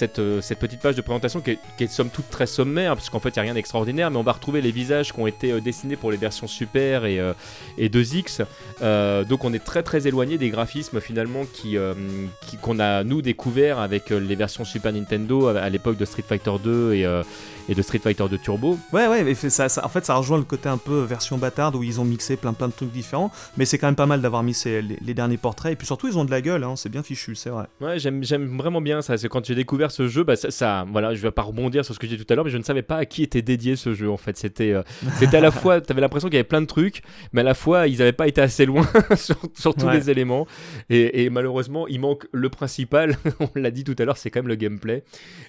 [0.41, 3.35] cette petite page de présentation qui est, somme toute très sommaire, parce qu'en fait il
[3.35, 5.97] n'y a rien d'extraordinaire, mais on va retrouver les visages qui ont été euh, dessinés
[5.97, 7.33] pour les versions Super et, euh,
[7.79, 8.45] et 2X.
[8.83, 11.77] Euh, donc on est très très éloigné des graphismes finalement qui,
[12.61, 16.53] qu'on a nous découvert avec les versions Super Nintendo à, à l'époque de Street Fighter
[16.63, 17.07] 2 et,
[17.71, 18.79] et de Street Fighter 2 Turbo.
[18.93, 21.77] Ouais, ouais, mais ça, ça- en fait, ça rejoint le côté un peu version bâtarde
[21.77, 23.31] où ils ont mixé plein plein de trucs différents.
[23.57, 25.73] Mais c'est quand même pas mal d'avoir mis ces- les, les derniers portraits.
[25.73, 27.67] Et puis surtout, ils ont de la gueule, hein, c'est bien fichu, c'est vrai.
[27.81, 29.17] Ouais, j'aime, j'aime vraiment bien ça.
[29.17, 31.95] C'est quand j'ai découvert ce jeu, bah, ça, ça- voilà, je vais pas rebondir sur
[31.95, 33.41] ce que j'ai dit tout à l'heure, mais je ne savais pas à qui était
[33.43, 34.11] dédié ce jeu.
[34.11, 34.83] En fait, c'était, euh,
[35.19, 37.03] c'était à la fois, t'avais l'impression qu'il y avait plein de trucs,
[37.33, 39.95] mais à la fois ils n'avaient pas été assez loin sur, sur tous Ouais.
[39.95, 40.47] les éléments.
[40.89, 43.17] Et, et malheureusement, il manque le principal.
[43.41, 45.05] On l'a dit tout à l'heure, c'est quand même le gameplay.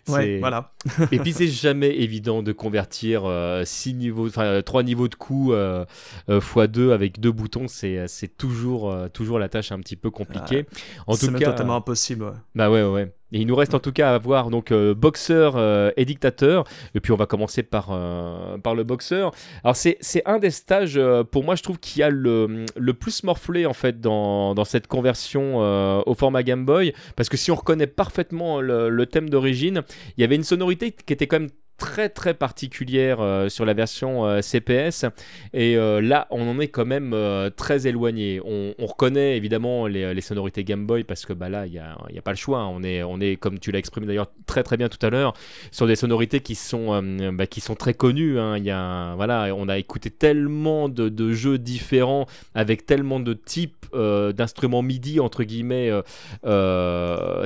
[0.07, 0.72] Ouais, voilà.
[1.11, 5.16] Et puis c'est jamais évident de convertir euh, six niveaux, enfin euh, trois niveaux de
[5.16, 5.86] coups euh,
[6.30, 10.66] euh, x2 avec deux boutons, c'est c'est toujours toujours la tâche un petit peu compliquée.
[11.07, 12.26] en tout cas, totalement impossible.
[12.26, 12.32] ouais.
[12.55, 13.12] bah ouais, ouais.
[13.32, 16.66] Et il nous reste en tout cas à voir donc euh, boxeur euh, et dictateur.
[16.95, 19.32] Et puis on va commencer par, euh, par le boxeur.
[19.64, 20.99] Alors c'est, c'est un des stages,
[21.32, 24.88] pour moi je trouve, qui a le, le plus morflé en fait dans, dans cette
[24.88, 25.57] conversion
[26.05, 26.93] au format Game Boy.
[27.16, 29.84] Parce que si on reconnaît parfaitement le, le thème d'origine,
[30.18, 31.49] il y avait une sonorité qui était quand même
[31.82, 35.05] très très particulière euh, sur la version euh, CPS
[35.51, 37.15] et euh, là on en est quand même
[37.57, 38.39] très éloigné.
[38.45, 42.32] On, reconnaît évidemment les, sonorités Game Boy parce que bah, là il n'y a, pas
[42.32, 42.67] le choix.
[42.67, 45.34] On est, on est comme tu l'as exprimé d'ailleurs très très bien tout à l'heure
[45.71, 47.01] sur des sonorités qui sont,
[47.34, 48.39] bah, qui sont très connues.
[48.39, 48.59] Hein.
[48.59, 53.88] Y a, voilà, on a écouté tellement de, de jeux différents avec tellement de types
[53.93, 55.91] d'instruments MIDI entre guillemets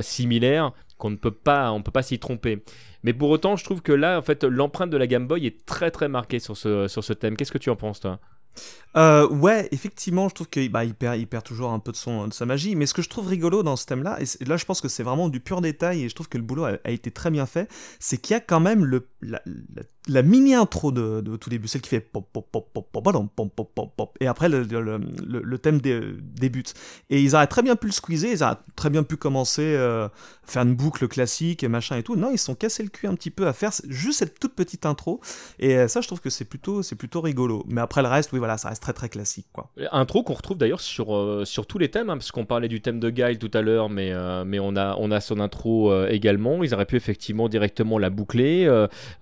[0.02, 1.72] similaires qu'on ne peut pas,
[2.02, 2.62] s'y tromper.
[3.02, 5.64] Mais pour autant, je trouve que là, en fait, l'empreinte de la Game Boy est
[5.66, 7.36] très très marquée sur ce, sur ce thème.
[7.36, 8.18] Qu'est-ce que tu en penses, toi?
[8.96, 11.96] Euh, ouais, effectivement, je trouve qu'il bah, il perd, il perd toujours un peu de,
[11.96, 12.74] son, de sa magie.
[12.76, 15.02] Mais ce que je trouve rigolo dans ce thème-là, et là je pense que c'est
[15.02, 17.44] vraiment du pur détail, et je trouve que le boulot a, a été très bien
[17.44, 17.68] fait,
[18.00, 19.42] c'est qu'il y a quand même le, la,
[20.08, 23.02] la mini intro de, de, tout début, celle qui fait pop pop pop pop pop
[23.02, 24.98] pop pop pop pop et après le, le,
[25.42, 26.74] le, thème débute.
[27.10, 30.08] Et ils auraient très bien pu le squeezer, ils auraient très bien pu commencer euh,
[30.44, 32.16] faire une boucle classique et machin et tout.
[32.16, 34.54] Non, ils se sont cassés le cul un petit peu à faire juste cette toute
[34.54, 35.20] petite intro.
[35.58, 37.64] Et euh, ça, je trouve que c'est plutôt plutôt rigolo.
[37.68, 39.46] Mais après le reste, oui voilà, ça reste très très classique.
[39.92, 42.80] Intro qu'on retrouve d'ailleurs sur euh, sur tous les thèmes, hein, parce qu'on parlait du
[42.80, 44.12] thème de Guile tout à l'heure, mais
[44.44, 46.62] mais on a on a son intro également.
[46.62, 48.68] Ils auraient pu effectivement directement la boucler.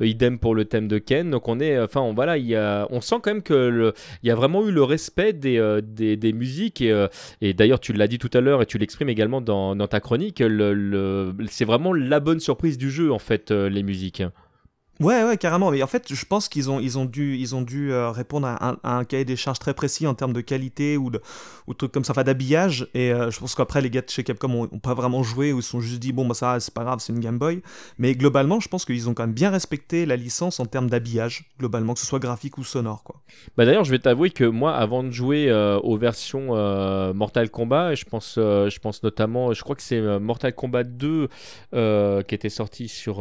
[0.01, 1.31] idem pour le thème de Ken.
[1.31, 4.31] Donc on est, enfin voilà, il y a, on sent quand même que il y
[4.31, 7.09] a vraiment eu le respect des, euh, des, musiques et, euh,
[7.41, 10.01] et d'ailleurs tu l'as dit tout à l'heure et tu l'exprimes également dans, dans, ta
[10.01, 10.41] chronique.
[10.41, 14.23] Le, c'est vraiment la bonne surprise du jeu en fait euh, les musiques.
[15.01, 15.73] Ouais, ouais, carrément.
[15.73, 18.47] Mais en fait, je pense qu'ils ont, ils ont dû, ils ont dû euh, répondre
[18.47, 21.21] à un, cahier des charges très précis en termes de qualité ou de
[21.77, 22.87] trucs comme ça, enfin d'habillage.
[22.95, 25.59] Et euh, je pense qu'après, les gars de chez Capcom ont, pas vraiment joué ou
[25.59, 27.61] ils se sont juste dit, bon, bah ça, c'est pas grave, c'est une Game Boy.
[27.99, 31.51] Mais globalement, je pense qu'ils ont quand même bien respecté la licence en termes d'habillage,
[31.59, 33.17] globalement, que ce soit graphique ou sonore, quoi.
[33.57, 36.55] Bah d'ailleurs, je vais t'avouer que moi, avant de jouer euh, aux versions
[37.15, 41.29] Mortal Kombat, je pense, je pense notamment, je crois que c'est Mortal Kombat 2
[41.73, 43.17] qui était sorti sur,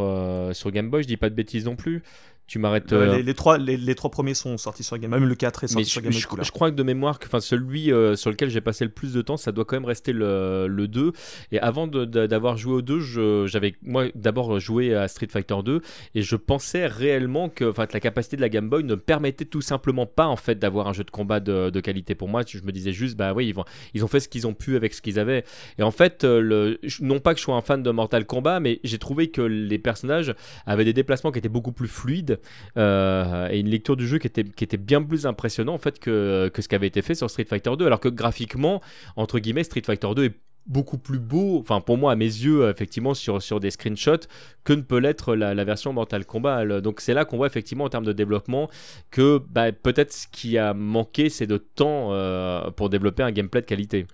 [0.51, 2.03] sur Game Boy, je dis pas de bêtises non plus.
[2.45, 2.91] Tu m'arrêtes.
[2.91, 5.89] Euh, les, trois, les, trois premiers sont sortis sur Game Même le 4 est sorti
[5.89, 8.83] sur Game je, je, crois que de mémoire, que, celui euh, sur lequel j'ai passé
[8.83, 11.13] le plus de temps, ça doit quand même rester le, le 2.
[11.51, 15.81] Et avant d'avoir joué au 2, j'avais moi d'abord joué à Street Fighter 2
[16.15, 20.05] et je pensais réellement que, la capacité de la Game Boy ne permettait tout simplement
[20.05, 22.13] pas en fait d'avoir un jeu de combat de, de, qualité.
[22.13, 24.47] Pour moi, je me disais juste, bah oui, ils, vont, ils ont fait ce qu'ils
[24.47, 25.43] ont pu avec ce qu'ils avaient.
[25.77, 28.59] Et en fait, euh, le, non pas que je sois un fan de Mortal Kombat,
[28.59, 30.33] mais j'ai trouvé que les personnages
[30.65, 32.39] avaient des déplacements qui étaient beaucoup plus fluides
[32.77, 35.99] euh, et une lecture du jeu qui était, qui était bien plus impressionnant en fait
[35.99, 38.81] que, que ce qui avait été fait sur Street Fighter 2 alors que graphiquement
[39.15, 40.33] entre guillemets Street Fighter 2 est
[40.65, 44.27] beaucoup plus beau, enfin pour moi à mes yeux effectivement sur, sur des screenshots
[44.63, 46.81] que ne peut l'être la, version Mortal Kombat.
[46.81, 48.69] Donc c'est là qu'on voit effectivement en termes de développement
[49.11, 53.61] que bah, peut-être ce qui a manqué c'est de temps euh, pour développer un gameplay
[53.61, 54.07] de qualité.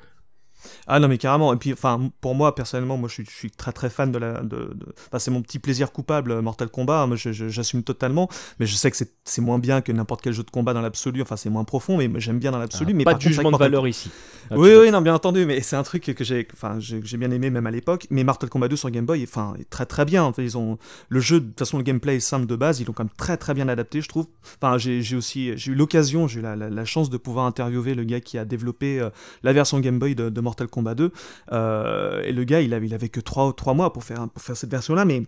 [0.91, 1.53] Ah non mais carrément.
[1.53, 4.17] Et puis enfin pour moi personnellement moi je suis, je suis très très fan de
[4.17, 4.71] la de,
[5.19, 8.27] c'est mon petit plaisir coupable euh, Mortal Kombat moi j'assume totalement.
[8.59, 11.21] Mais je sais que c'est moins bien que n'importe quel jeu de combat dans l'absolu.
[11.21, 12.91] Enfin c'est moins profond mais j'aime bien dans l'absolu.
[12.91, 14.09] Ah, mais pas de jugement de valeur ici.
[14.49, 17.51] Oui oui non bien entendu mais c'est un truc que j'ai enfin j'ai bien aimé
[17.51, 18.07] même à l'époque.
[18.09, 20.23] Mais Mortal Kombat 2 sur Game Boy enfin est très très bien.
[20.23, 20.79] Enfin, ils ont
[21.09, 22.79] le jeu de toute façon le gameplay est simple de base.
[22.79, 24.25] Ils l'ont quand même très très bien adapté je trouve.
[24.59, 28.03] Enfin j'ai aussi j'ai eu l'occasion j'ai eu la, la, chance de pouvoir interviewer le
[28.03, 29.11] gars qui a développé euh,
[29.43, 31.11] la version Game Boy de, de Mortal Kombat 2.
[31.51, 34.71] Euh, et le gars, il avait, que 3, 3 mois pour faire, pour faire cette
[34.71, 35.23] version-là, mais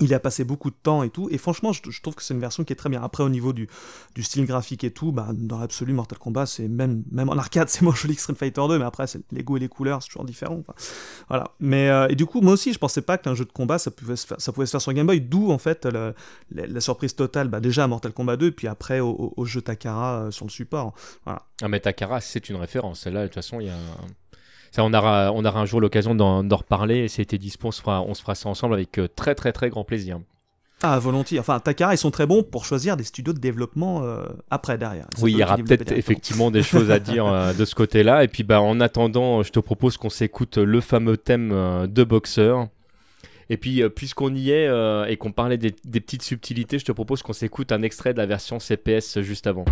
[0.00, 2.40] il a passé beaucoup de temps et tout, et franchement, je, trouve que c'est une
[2.40, 3.02] version qui est très bien.
[3.02, 3.68] Après, au niveau du,
[4.20, 7.82] style graphique et tout, bah, dans l'absolu, Mortal Kombat, c'est même, même en arcade, c'est
[7.82, 10.24] moins joli que Street Fighter 2, mais après, les goûts et les couleurs, c'est toujours
[10.24, 10.62] différent.
[11.28, 11.48] voilà.
[11.60, 13.90] Mais, euh, et du coup, moi aussi, je pensais pas qu'un jeu de combat, ça
[13.90, 15.86] pouvait se faire, sur Game Boy, d'où, en fait,
[16.50, 20.22] la, surprise totale, bah, déjà à Mortal Kombat 2, et puis après au, jeu Takara
[20.22, 20.94] euh, sur le support.
[21.24, 21.42] Voilà.
[21.60, 23.06] Ah, mais Takara, c'est une référence.
[23.06, 23.76] Là, de toute façon, il y a
[24.72, 27.06] ça, on, aura, on aura un jour l'occasion d'en reparler.
[27.06, 29.68] C'était dispo, on se, fera, on se fera ça ensemble avec euh, très très très
[29.68, 30.18] grand plaisir.
[30.82, 31.38] Ah, volontiers.
[31.38, 35.06] Enfin, Takara, ils sont très bons pour choisir des studios de développement euh, après, derrière.
[35.20, 38.24] oui, il y aura peut-être effectivement des choses à dire euh, de ce côté-là.
[38.24, 41.50] Et puis, bah, en attendant, je te propose qu'on s'écoute le fameux thème
[41.86, 42.54] de Boxer.
[43.50, 44.68] Et puis, puisqu'on y est
[45.06, 48.18] et qu'on parlait des, des petites subtilités, je te propose qu'on s'écoute un extrait de
[48.18, 49.66] la version CPS juste avant.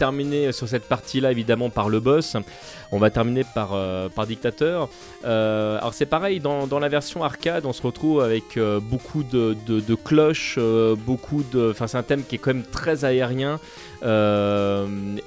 [0.00, 2.34] Terminer sur cette partie-là évidemment par le boss.
[2.90, 4.88] On va terminer par, euh, Dictateur.
[5.24, 9.94] Euh, alors c'est pareil, dans, la version arcade, on se retrouve avec euh, beaucoup de
[9.94, 10.58] cloches,
[11.06, 11.70] beaucoup de...
[11.70, 13.60] Enfin c'est un thème qui est quand même très aérien.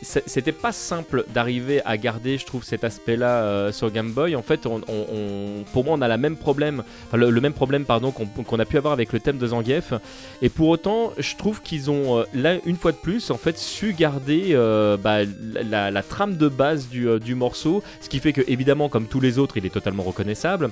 [0.02, 4.36] C'était pas simple d'arriver à garder, je trouve, cet aspect-là sur Game Boy.
[4.36, 8.78] En fait, pour moi, on a même problème, le, même problème pardon qu'on a pu
[8.78, 9.94] avoir avec le thème de Zangief.
[10.42, 13.94] Et pour autant, je trouve qu'ils ont là une fois de plus en fait su
[13.94, 18.90] garder euh, bah, la, trame de base du, euh, morceau, ce qui fait que évidemment
[18.90, 20.70] comme tous les autres il est totalement reconnaissable,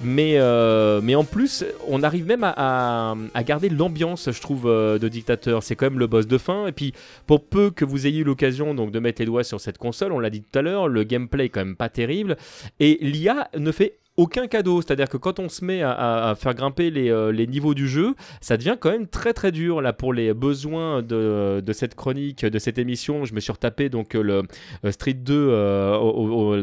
[0.00, 5.08] mais, euh, mais en plus on arrive même à, à, garder l'ambiance je trouve de
[5.08, 6.92] Dictateur, c'est quand même le boss de fin, et puis
[7.26, 10.12] pour peu que vous ayez eu l'occasion donc de mettre les doigts sur cette console,
[10.12, 12.36] on l'a dit tout à l'heure, le gameplay est quand même pas terrible,
[12.80, 14.80] et l'IA ne fait aucun cadeau.
[14.80, 18.56] C'est-à-dire que quand on se met à, faire grimper euh, les, niveaux du jeu, ça
[18.56, 19.80] devient quand même très très dur.
[19.80, 24.14] Là, pour les besoins de, cette chronique, de cette émission, je me suis retapé donc
[24.14, 24.42] euh, le
[24.84, 25.48] euh, Street 2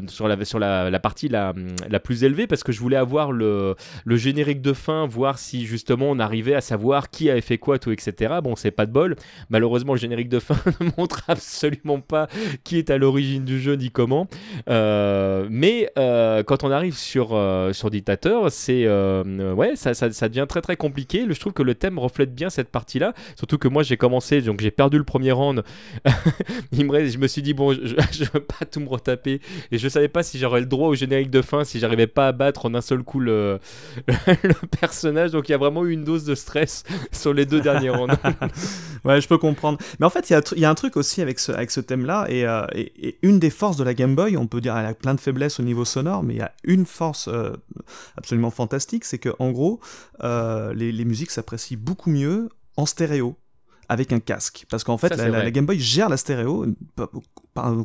[0.07, 1.53] sur, la, sur la, partie la,
[1.89, 3.75] la, plus élevée parce que je voulais avoir le,
[4.05, 7.79] le, générique de fin, voir si justement on arrivait à savoir qui avait fait quoi,
[7.79, 8.35] tout, etc.
[8.43, 9.15] Bon, c'est pas de bol.
[9.49, 12.27] Malheureusement, le générique de fin ne montre absolument pas
[12.63, 14.27] qui est à l'origine du jeu ni comment.
[14.67, 19.93] mais quand on arrive sur euh, sur Dictateur, c'est euh, ouais, ça,
[20.29, 21.25] devient très très compliqué.
[21.29, 24.61] Je trouve que le thème reflète bien cette partie-là, surtout que moi j'ai commencé, donc
[24.61, 25.63] j'ai perdu le premier round.
[26.71, 27.79] Je me suis dit bon, je,
[28.11, 30.95] je, veux pas tout me retaper et je savais pas si j'aurais le droit au
[30.95, 33.59] générique de fin, si j'arrivais pas à battre en un seul coup le,
[34.79, 35.31] personnage.
[35.31, 38.15] Donc il y a vraiment eu une dose de stress sur les deux derniers rounds.
[39.05, 39.77] ouais, je peux comprendre.
[39.99, 43.17] Mais en fait, il y, a un truc aussi avec ce, thème-là euh, et, et,
[43.21, 45.59] une des forces de la Game Boy, on peut dire, elle a plein de faiblesses
[45.59, 47.55] au niveau sonore, mais il y a une force euh,
[48.17, 49.79] absolument fantastique, c'est que en gros,
[50.23, 53.35] euh, les, les musiques s'apprécient beaucoup mieux en stéréo
[53.91, 54.65] avec un casque.
[54.69, 56.65] Parce qu'en fait, la, Game Boy gère la stéréo,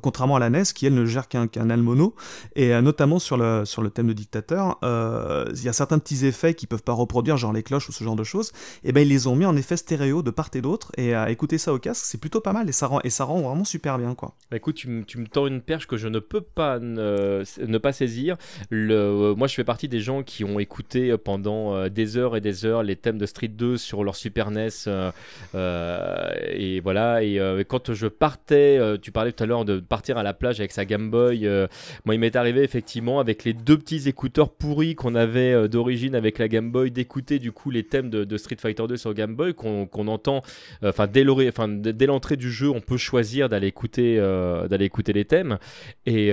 [0.01, 2.15] contrairement à la NES qui, elle, ne gère qu'un qu mono.
[2.55, 5.99] Et euh, notamment sur le, sur le thème de dictateur, euh, il y a certains
[5.99, 8.53] petits effets qu'ils peuvent pas reproduire, genre les cloches ou ce genre de choses.
[8.85, 10.93] Et ben ils les ont mis en effet stéréo de part et d'autre.
[10.97, 12.69] Et à écouter ça au casque, c'est plutôt pas mal.
[12.69, 14.37] Et ça rend, et ça rend vraiment super bien, quoi.
[14.53, 17.79] Bah, écoute, tu, tu, me tends une perche que je ne peux pas ne, ne
[17.79, 18.37] pas saisir.
[18.71, 22.41] Le, moi, je fais partie des gens qui ont écouté pendant euh, des heures et
[22.41, 24.69] des heures les thèmes de Street 2 sur leur Super NES.
[24.87, 25.11] Euh,
[26.49, 30.19] et voilà, et euh, quand je partais, euh, tu parlais tout à l'heure de partir
[30.19, 31.49] à la plage avec sa Game Boy,
[32.05, 36.39] moi il m'est arrivé effectivement avec les deux petits écouteurs pourris qu'on avait d'origine avec
[36.39, 39.55] la Game Boy, d'écouter du coup les thèmes de, Street Fighter 2 sur Game Boy
[39.55, 40.43] qu'on entend,
[40.83, 45.59] enfin dès l'entrée du jeu, on peut choisir d'aller écouter, d'aller écouter les thèmes.
[46.05, 46.33] Et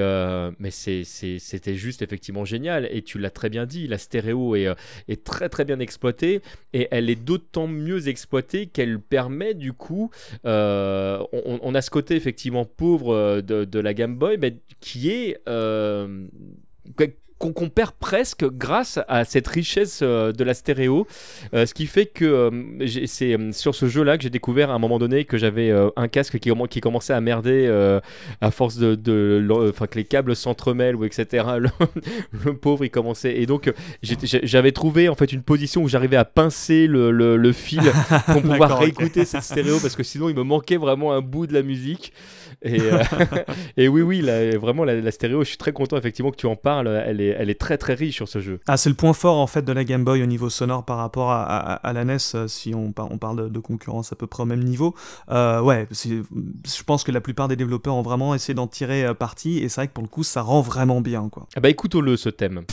[0.59, 2.88] mais c'était juste effectivement génial.
[2.91, 6.41] Et tu l'as très bien dit, la stéréo est très très bien exploitée
[6.74, 10.12] et elle est d'autant mieux exploitée qu'elle permet du coup,
[10.45, 15.38] euh, on, a ce côté effectivement pauvre euh, de, la Game Boy, mais qui est
[17.52, 21.08] qu'on perd presque grâce à cette richesse euh, de la stéréo.
[21.54, 24.80] Euh, ce qui fait que euh, c'est sur ce jeu-là que j'ai découvert à un
[24.80, 27.68] moment donné que j'avais un casque qui, qui, commençait à merder
[28.41, 31.46] à force de, enfin que les câbles s'entremêlent ou etc.
[32.46, 33.72] Le, pauvre il commençait et donc
[34.02, 37.82] j'avais trouvé en fait une position où j'arrivais à pincer le, le fil
[38.28, 41.54] pour pouvoir réécouter cette stéréo parce que sinon il me manquait vraiment un bout de
[41.54, 42.14] la musique.
[42.62, 42.80] Et,
[43.78, 44.22] et oui oui
[44.56, 47.36] vraiment la, la, stéréo je suis très content effectivement que tu en parles elle est
[47.38, 48.60] elle est très très riche sur ce jeu.
[48.68, 50.97] Ah, c'est le point fort en fait de la Game Boy au niveau sonore par
[50.97, 54.45] rapport à, la NES, euh, si on, on parle de, concurrence à peu près au
[54.45, 54.93] même niveau.
[55.30, 59.14] Euh, ouais, je pense que la plupart des développeurs ont vraiment essayé d'en tirer euh,
[59.14, 61.30] parti, et c'est vrai que pour le coup, ça rend vraiment bien.
[61.30, 61.47] Quoi.
[61.56, 62.64] Ah bah écoutons-le ce thème.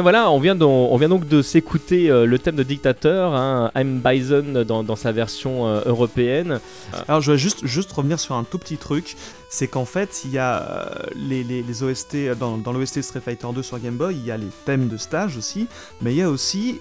[0.00, 4.00] Bien voilà, on vient, on vient donc de s'écouter le thème de Dictateur, hein, I'm
[4.00, 6.58] Bison dans, sa version européenne.
[7.06, 9.16] Alors je vais juste, revenir sur un tout petit truc.
[9.50, 13.62] C'est qu'en fait, il y a les, les, OST, dans, dans l'OST Street Fighter 2
[13.62, 15.66] sur Game Boy, il y a les thèmes de stage aussi,
[16.00, 16.80] mais il y a aussi,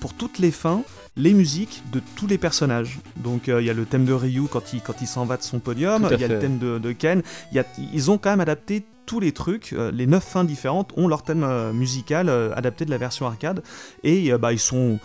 [0.00, 0.82] pour toutes les fins,
[1.18, 3.00] les musiques de tous les personnages.
[3.16, 5.36] Donc euh, il y a le thème de Ryu quand il, quand il s'en va
[5.36, 8.30] de son podium, il y a le thème de, Ken, y a, ils ont quand
[8.30, 12.28] même adapté tous les trucs, euh, les neuf fins différentes ont leur thème euh, musical
[12.54, 13.62] adapté de la version arcade,
[14.04, 14.98] et bah, ils sont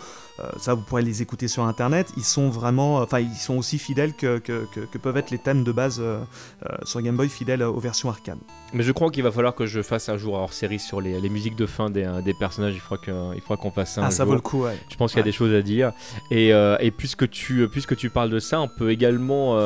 [0.58, 2.12] ça, vous pourrez les écouter sur internet.
[2.16, 5.62] Ils sont vraiment, enfin, ils sont aussi fidèles que, que, que, peuvent être les thèmes
[5.62, 6.18] de base euh,
[6.64, 8.38] euh, sur Game Boy, fidèles aux versions arcade.
[8.72, 11.20] Mais je crois qu'il va falloir que je fasse un jour hors série sur les,
[11.20, 12.74] les musiques de fin des, des personnages.
[12.74, 14.04] Il faudra qu'on fasse ça.
[14.04, 14.76] Ah, ça vaut le coup, ouais.
[14.90, 15.92] Je pense qu'il y a des choses à dire.
[16.30, 19.56] Et, et, puisque, tu, puisque tu parles de ça, on peut également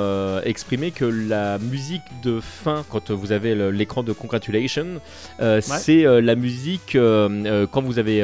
[0.42, 5.00] exprimer que la musique de fin, quand vous avez l'écran de Congratulation,
[5.60, 8.20] c'est la musique quand vous avez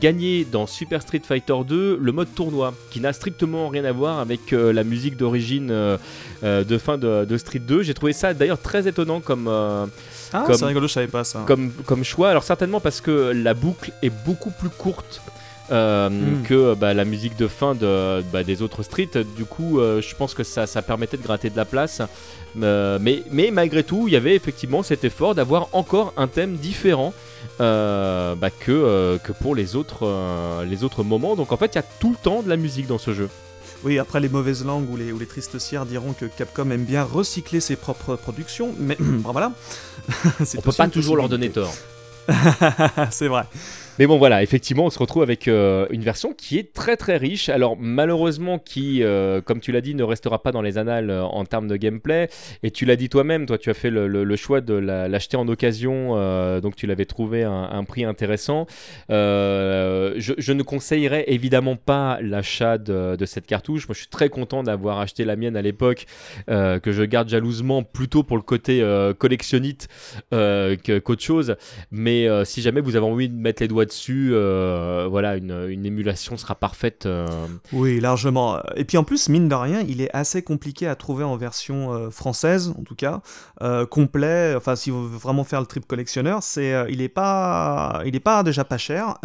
[0.00, 4.18] gagné dans Super Street Fighter 2 le mode tournoi, qui n'a strictement rien à voir
[4.18, 5.96] avec euh, la musique d'origine euh,
[6.44, 7.82] euh, de fin de, Street 2.
[7.82, 9.48] J'ai trouvé ça d'ailleurs très étonnant comme.
[9.48, 9.86] ah,
[10.52, 11.44] c'est rigolo, je savais pas ça.
[11.46, 12.30] Comme, comme choix.
[12.30, 15.22] Alors, certainement parce que la boucle est beaucoup plus courte.
[15.68, 16.44] Hmm.
[16.44, 19.24] que bah, la musique de fin de, bah, des autres streets.
[19.36, 22.02] Du coup, je pense que ça, ça, permettait de gratter de la place.
[22.54, 27.12] mais, mais malgré tout, il y avait effectivement cet effort d'avoir encore un thème différent
[27.12, 27.25] euh,
[27.58, 31.36] bah, que, euh, que pour les autres, euh, les autres moments.
[31.36, 33.28] Donc en fait, il y a tout le temps de la musique dans ce jeu.
[33.84, 36.84] Oui, après les mauvaises langues ou les, ou les tristes cires diront que Capcom aime
[36.84, 39.52] bien recycler ses propres productions, mais voilà.
[40.56, 41.74] On peut pas toujours leur donner tort.
[43.10, 43.44] C'est vrai.
[43.98, 47.16] Mais bon, voilà, effectivement, on se retrouve avec euh, une version qui est très très
[47.16, 47.48] riche.
[47.48, 51.24] Alors, malheureusement, qui, euh, comme tu l'as dit, ne restera pas dans les annales euh,
[51.24, 52.28] en termes de gameplay.
[52.62, 56.10] Et tu l'as dit toi-même, toi, tu as fait le, choix de l'acheter en occasion,
[56.60, 58.66] donc tu l'avais trouvé un, un, prix intéressant.
[59.08, 63.88] Je, ne conseillerais évidemment pas l'achat de, cette cartouche.
[63.88, 66.04] Moi, je suis très content d'avoir acheté la mienne à l'époque,
[66.48, 68.84] que je garde jalousement plutôt pour le côté
[69.18, 69.88] collectionnite
[70.30, 71.56] qu'autre chose.
[71.90, 76.36] Mais si jamais vous avez envie de mettre les doigts dessus, euh, voilà, une, émulation
[76.36, 77.06] sera parfaite.
[77.06, 77.26] Euh.
[77.72, 78.60] Oui, largement.
[78.76, 81.92] Et puis en plus, mine de rien, il est assez compliqué à trouver en version
[81.92, 83.20] euh, française, en tout cas,
[83.90, 84.54] complet.
[84.56, 88.20] Enfin, si vous voulez vraiment faire le trip collectionneur, c'est, il est pas, il est
[88.20, 89.16] pas déjà pas cher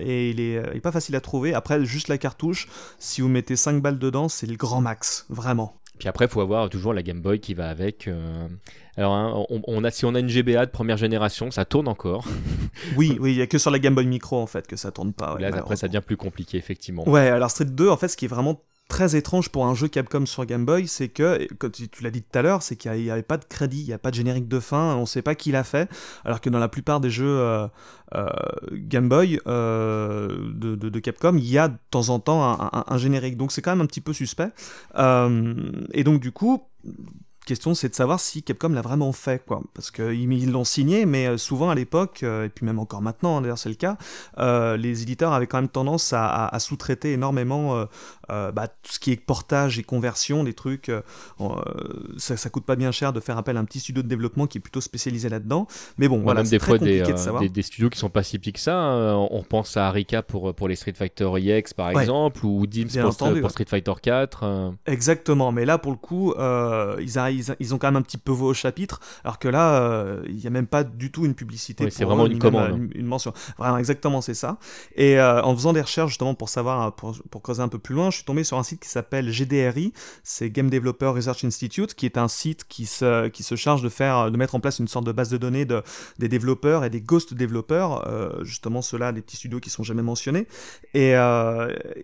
[0.00, 1.54] et il est, il est pas facile à trouver.
[1.54, 5.76] Après, juste la cartouche, si vous mettez 5 balles dedans, c'est le grand max, vraiment.
[5.98, 8.08] Puis après, il faut avoir toujours la Game Boy qui va avec.
[8.08, 8.48] Euh.
[8.96, 12.26] Alors, hein, on, a, si on a une GBA de première génération, ça tourne encore.
[12.96, 14.90] oui, oui, il n'y a que sur la Game Boy Micro en fait que ça
[14.90, 15.36] tourne pas.
[15.38, 17.06] Là, après, ça devient plus compliqué, effectivement.
[17.08, 19.88] Ouais, alors Street 2, en fait, ce qui est vraiment très étrange pour un jeu
[19.88, 22.92] Capcom sur Game Boy, c'est que, comme tu, l'as dit tout à l'heure, c'est qu'il
[22.92, 25.06] n'y avait pas de crédit, il n'y a pas de générique de fin, on ne
[25.06, 25.90] sait pas qui l'a fait,
[26.24, 27.66] alors que dans la plupart des jeux euh,
[28.14, 28.28] euh,
[28.72, 33.52] Game Boy euh, de, Capcom, il y a de temps en temps un, générique, donc
[33.52, 34.50] c'est quand même un petit peu suspect.
[34.96, 36.62] et donc du coup,
[37.46, 39.62] question, c'est de savoir si Capcom l'a vraiment fait, quoi.
[39.72, 43.38] Parce qu'ils l'ont signé, mais euh, souvent à l'époque, euh, et puis même encore maintenant,
[43.38, 43.96] hein, d'ailleurs c'est le cas,
[44.38, 47.86] euh, les éditeurs avaient quand même tendance à, sous-traiter énormément
[48.28, 50.90] bah, tout ce qui est portage et conversion, des trucs.
[52.16, 54.46] ça, ça coûte pas bien cher de faire appel à un petit studio de développement
[54.46, 55.68] qui est plutôt spécialisé là-dedans.
[55.98, 57.02] Mais bon, voilà, même des fois des,
[57.48, 58.76] des, studios qui sont pas si petits que ça.
[58.76, 59.14] Hein.
[59.30, 63.50] On pense à Arika pour, pour les Street Fighter EX par exemple, ou Dims pour,
[63.50, 64.74] Street Fighter 4.
[64.86, 66.34] Exactement, mais là pour le coup,
[67.00, 70.22] ils arrivent ils, ont quand même un petit peu au chapitre, alors que là, euh,
[70.28, 71.88] il n'y a même pas du tout une publicité.
[71.90, 72.76] c'est vraiment une commande.
[72.76, 73.32] Une, une, mention.
[73.58, 74.58] Vraiment, exactement, c'est ça.
[74.94, 77.94] Et euh, en faisant des recherches justement pour savoir, pour, pour, creuser un peu plus
[77.94, 81.94] loin, je suis tombé sur un site qui s'appelle GDRI, c'est Game Developer Research Institute,
[81.94, 84.78] qui est un site qui se, qui se charge de faire, de mettre en place
[84.78, 85.82] une sorte de base de données de,
[86.18, 90.02] des développeurs et des ghost développeurs, euh, justement ceux-là, des petits studios qui sont jamais
[90.02, 90.46] mentionnés.
[90.94, 91.10] Et,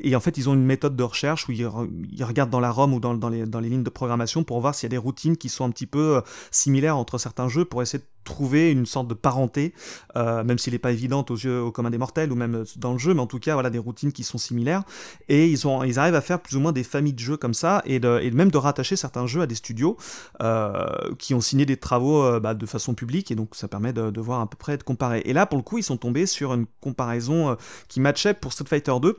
[0.00, 1.68] et en fait, ils ont une méthode de recherche où ils,
[2.12, 4.60] ils regardent dans la ROM ou dans, dans, les, dans les lignes de programmation pour
[4.60, 6.20] voir s'il y a des routines qui sont un petit peu euh,
[6.50, 9.74] similaires entre certains jeux pour essayer de trouver une sorte de parenté,
[10.16, 12.92] euh, même s'il n'est pas évidente aux yeux au commun des mortels ou même dans
[12.92, 14.84] le jeu, mais en tout cas voilà des routines qui sont similaires
[15.28, 17.54] et ils, ont, ils arrivent à faire plus ou moins des familles de jeux comme
[17.54, 19.96] ça et, de, même de rattacher certains jeux à des studios
[20.40, 20.86] euh,
[21.18, 24.20] qui ont signé des travaux bah, de façon publique et donc ça permet de, de,
[24.20, 25.22] voir à peu près de comparer.
[25.24, 27.56] Et là pour le coup ils sont tombés sur une comparaison
[27.88, 29.18] qui matchait pour Street Fighter 2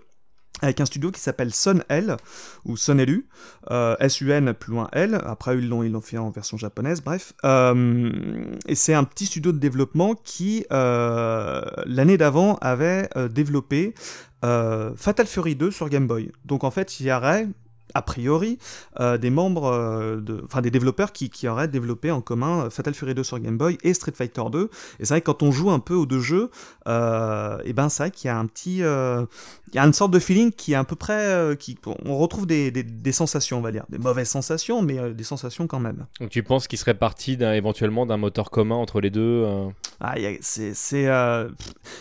[0.61, 2.15] avec un studio qui s'appelle Sun L,
[2.65, 3.27] ou Sun Lu,
[3.71, 7.33] euh, S-U-N plus loin L, après ils l'ont, ils l'ont fait en version japonaise, bref.
[7.43, 8.11] Euh,
[8.67, 13.93] et c'est un petit studio de développement qui, euh, l'année d'avant, avait développé
[14.41, 16.31] Fatal Fury 2 sur Game Boy.
[16.45, 17.47] Donc en fait, il y aurait
[17.93, 18.57] a priori,
[18.99, 22.93] euh, des membres, euh, de, enfin des développeurs qui, qui, auraient développé en commun Fatal
[22.93, 24.69] Fury 2 sur Game Boy et Street Fighter 2.
[24.99, 26.49] Et c'est vrai que quand on joue un peu aux deux jeux,
[26.87, 30.11] euh, et ben c'est vrai qu'il y a un petit, il y a une sorte
[30.11, 33.61] de feeling qui est à peu près, qui, on retrouve des, des, des, sensations, on
[33.61, 36.05] va dire, des mauvaises sensations, mais des sensations quand même.
[36.19, 39.45] Donc tu penses qu'il serait parti d'un, éventuellement d'un moteur commun entre les deux
[39.99, 41.07] ah, c'est, c'est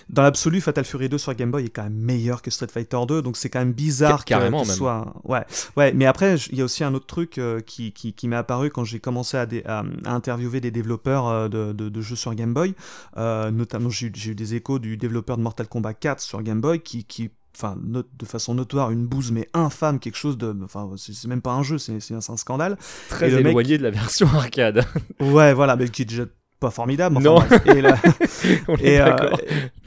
[0.09, 2.99] dans l'absolu, Fatal Fury 2 sur Game Boy est quand même meilleur que Street Fighter
[3.07, 5.45] 2, donc c'est quand même bizarre carrément qu'il soit, ouais,
[5.77, 8.37] ouais, mais après il y a aussi un autre truc euh, qui, qui, qui m'est
[8.37, 12.55] apparu quand j'ai commencé à, à, interviewer des développeurs euh, de, de, jeux sur Game
[12.55, 12.75] Boy.
[13.17, 16.81] Euh, notamment, j'ai eu des échos du développeur de Mortal Kombat 4 sur Game Boy
[16.81, 21.29] qui, qui enfin de façon notoire une bouse mais infâme quelque chose de enfin c'est
[21.29, 22.79] même pas un jeu c'est un, scandale
[23.11, 24.87] très éloigné de la version arcade
[25.21, 26.25] ouais voilà mais qui est déjà
[26.63, 27.19] pas formidable.
[27.19, 27.43] non.
[28.81, 29.17] et, euh,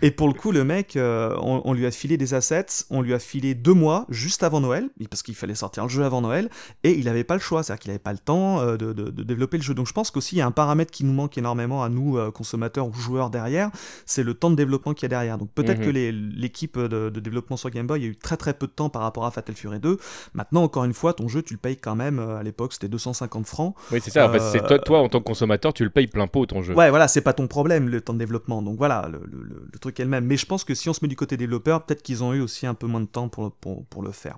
[0.02, 3.14] et, pour le coup, le mec, euh, on, lui a filé des assets, on lui
[3.14, 6.50] a filé deux mois juste avant Noël, parce qu'il fallait sortir le jeu avant Noël,
[6.84, 9.24] et il n'avait pas le choix, c'est-à-dire qu'il n'avait pas le temps euh, de, de,
[9.24, 9.74] développer le jeu.
[9.74, 12.20] Donc je pense qu'aussi il y a un paramètre qui nous manque énormément à nous,
[12.32, 13.72] consommateurs ou joueurs derrière,
[14.06, 15.38] c'est le temps de développement qu'il y a derrière.
[15.38, 15.86] Donc peut-être mhm.
[15.86, 15.92] que
[16.38, 19.26] l'équipe de, développement sur Game Boy a eu très très peu de temps par rapport
[19.26, 19.98] à Fatal Fury 2.
[20.34, 23.46] Maintenant, encore une fois, ton jeu, tu le payes quand même, à l'époque c'était 250
[23.46, 23.76] francs.
[23.92, 26.08] Oui, c'est ça, en fait, c'est toi, toi, en tant que consommateur, tu le payes
[26.08, 26.65] plein pot ton jeu.
[26.74, 28.62] Ouais, voilà, c'est pas ton problème le temps de développement.
[28.62, 30.26] Donc voilà, le, le, truc est le même.
[30.26, 32.42] Mais je pense que si on se met du côté développeur, peut-être qu'ils ont eu
[32.42, 34.38] aussi un peu moins de temps pour, pour, pour le faire.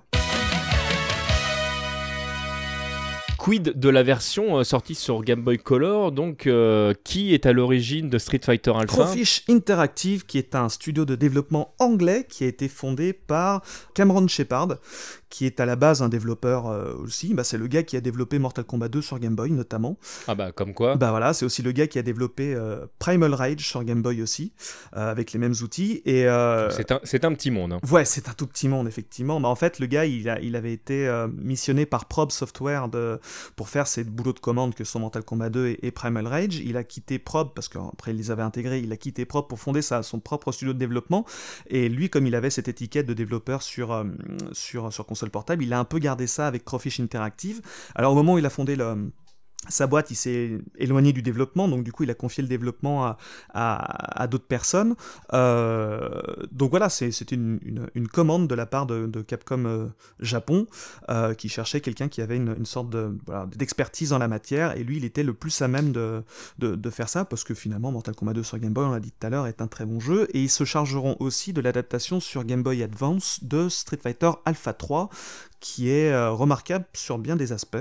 [3.38, 6.10] Quid de la version euh, sortie sur Game Boy Color?
[6.10, 8.86] Donc, euh, qui est à l'origine de Street Fighter Alpha?
[8.86, 13.62] Crawfish Interactive, qui est un studio de développement anglais qui a été fondé par
[13.94, 14.78] Cameron Shepard,
[15.30, 17.34] qui est à la base un développeur euh, aussi.
[17.34, 19.98] Bah, c'est le gars qui a développé Mortal Kombat 2 sur Game Boy notamment.
[20.26, 20.96] Ah bah comme quoi.
[20.96, 24.22] Bah voilà, c'est aussi le gars qui a développé euh, Primal Rage sur Game Boy
[24.22, 24.52] aussi,
[24.96, 26.02] euh, avec les mêmes outils.
[26.04, 26.22] Et
[26.72, 27.74] c'est un, un petit monde.
[27.74, 27.80] Hein.
[27.90, 29.40] Ouais, c'est un tout petit monde effectivement.
[29.40, 33.20] Bah en fait, le gars, il, a, il avait été missionné par Probe Software de,
[33.56, 36.56] pour faire ses boulots de commande que sont Mortal Kombat 2 et, Primal Rage.
[36.56, 38.80] Il a quitté Probe parce qu'après il les avait intégrés.
[38.80, 41.24] Il a quitté Probe pour fonder sa, son propre studio de développement.
[41.68, 44.04] Et lui, comme il avait cette étiquette de développeur sur
[44.52, 47.60] sur sur portable, il a un peu gardé ça avec Crawfish Interactive.
[47.94, 49.10] Alors au moment où il a fondé le,
[49.68, 53.04] sa boîte, il s'est éloigné du développement, donc du coup, il a confié le développement
[53.06, 53.18] à,
[53.52, 54.94] à, d'autres personnes.
[55.32, 56.08] Euh,
[56.52, 59.86] donc voilà, c'était une, une, commande de la part de, Capcom euh,
[60.20, 60.66] Japon,
[61.10, 62.94] euh, qui cherchait quelqu'un qui avait une, sorte
[63.56, 66.22] d'expertise dans la matière, et lui, il était le plus à même de,
[66.58, 69.00] de, de, faire ça, parce que finalement, Mortal Kombat 2 sur Game Boy, on l'a
[69.00, 71.60] dit tout à l'heure, est un très bon jeu, et ils se chargeront aussi de
[71.60, 75.10] l'adaptation sur Game Boy Advance de Street Fighter Alpha 3,
[75.60, 77.76] qui est remarquable sur bien des aspects.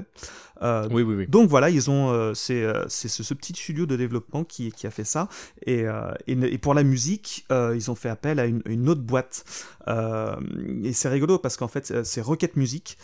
[0.62, 1.28] Euh, oui, oui, oui.
[1.28, 4.92] Donc voilà, ils ont, euh, c'est, euh, ce, petit studio de développement qui, qui a
[4.92, 5.28] fait ça.
[5.66, 5.86] Et,
[6.28, 9.44] et, pour la musique, ils ont fait appel à une, une autre boîte.
[9.88, 12.98] et c'est rigolo parce qu'en fait, c'est Rocket Music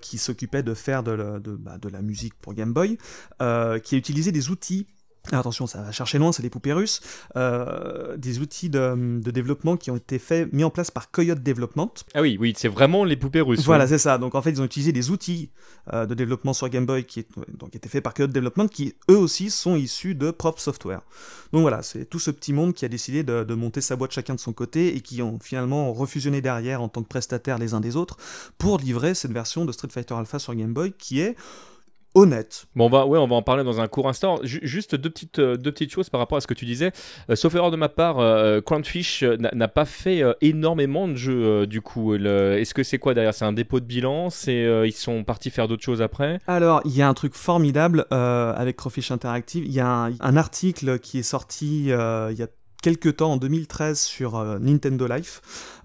[0.00, 2.98] qui s'occupait de faire de, de, bah, de la musique pour Game Boy,
[3.38, 4.86] qui a utilisé des outils
[5.30, 7.00] attention, ça va chercher loin, c'est des poupées russes,
[7.36, 11.92] euh, des outils de, développement qui ont été faits, mis en place par Coyote Development.
[12.14, 13.64] Ah oui, oui, c'est vraiment les poupées russes.
[13.64, 14.18] Voilà, c'est ça.
[14.18, 15.50] Donc en fait, ils ont utilisé des outils
[15.92, 18.94] euh, de développement sur Game Boy qui, est, donc, étaient faits par Coyote Development, qui
[19.10, 21.00] eux aussi sont issus de Prof Software.
[21.52, 24.12] Donc voilà, c'est tout ce petit monde qui a décidé de, de, monter sa boîte
[24.12, 27.74] chacun de son côté et qui ont finalement refusionné derrière en tant que prestataires les
[27.74, 28.16] uns des autres
[28.58, 31.36] pour livrer cette version de Street Fighter Alpha sur Game Boy qui est
[32.14, 32.66] honnête.
[32.74, 34.38] Bon, on va, ouais, on va en parler dans un court instant.
[34.42, 36.92] juste deux petites, euh, deux petites choses par rapport à ce que tu disais.
[37.30, 41.80] Euh, sauf erreur de ma part, euh, Crownfish n'a pas fait énormément de jeux du
[41.80, 42.14] coup.
[42.14, 43.34] Est-ce que c'est quoi derrière?
[43.34, 44.30] C'est un dépôt de bilan?
[44.30, 46.38] C'est ils sont partis faire d'autres choses après?
[46.46, 49.64] Alors, il y a un truc formidable avec Crownfish Interactive.
[49.64, 52.48] Il y a un, un, article qui est sorti il y a
[52.82, 55.40] quelques temps, en 2013, sur euh, Nintendo Life.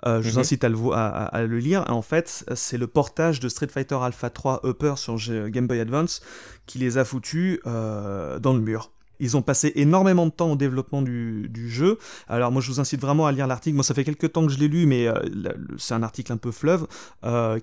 [0.06, 0.42] Euh, je vous mhm.
[0.42, 1.86] incite à le, à, le, lire.
[1.88, 5.18] En fait, c'est le portage de Street Fighter Alpha 3 Upper sur
[5.50, 6.22] Game Boy Advance
[6.66, 8.92] qui les a foutus euh, dans le mur.
[9.20, 11.98] Ils ont passé énormément de temps au développement du, du jeu.
[12.28, 13.76] Alors moi je vous incite vraiment à lire l'article.
[13.76, 15.08] Moi ça fait quelques temps que je l'ai lu, mais
[15.80, 16.86] c'est un article un peu fleuve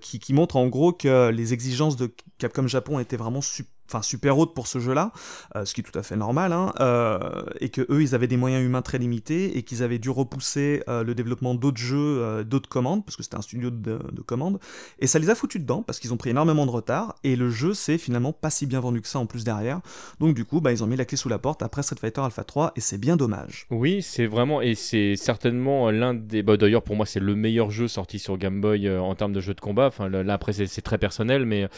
[0.00, 4.02] qui, qui, montre en gros que les exigences de Capcom Japon étaient vraiment super enfin
[4.02, 5.12] super haute pour ce jeu-là,
[5.56, 7.18] euh, ce qui est tout à fait normal, hein, euh,
[7.60, 10.82] et que eux ils avaient des moyens humains très limités et qu'ils avaient dû repousser
[10.88, 14.58] euh, le développement d'autres jeux, d'autres commandes, parce que c'était un studio de, commandes,
[14.98, 17.50] et ça les a foutus dedans parce qu'ils ont pris énormément de retard et le
[17.50, 19.80] jeu c'est finalement pas si bien vendu que ça en plus derrière.
[20.20, 22.22] Donc du coup bah, ils ont mis la clé sous la porte après Street Fighter
[22.22, 23.66] Alpha 3 et c'est bien dommage.
[23.70, 27.70] Oui c'est vraiment et c'est certainement l'un des bah, d'ailleurs pour moi c'est le meilleur
[27.70, 29.88] jeu sorti sur Game Boy en termes de jeu de combat.
[29.88, 31.68] Enfin là après c'est très personnel mais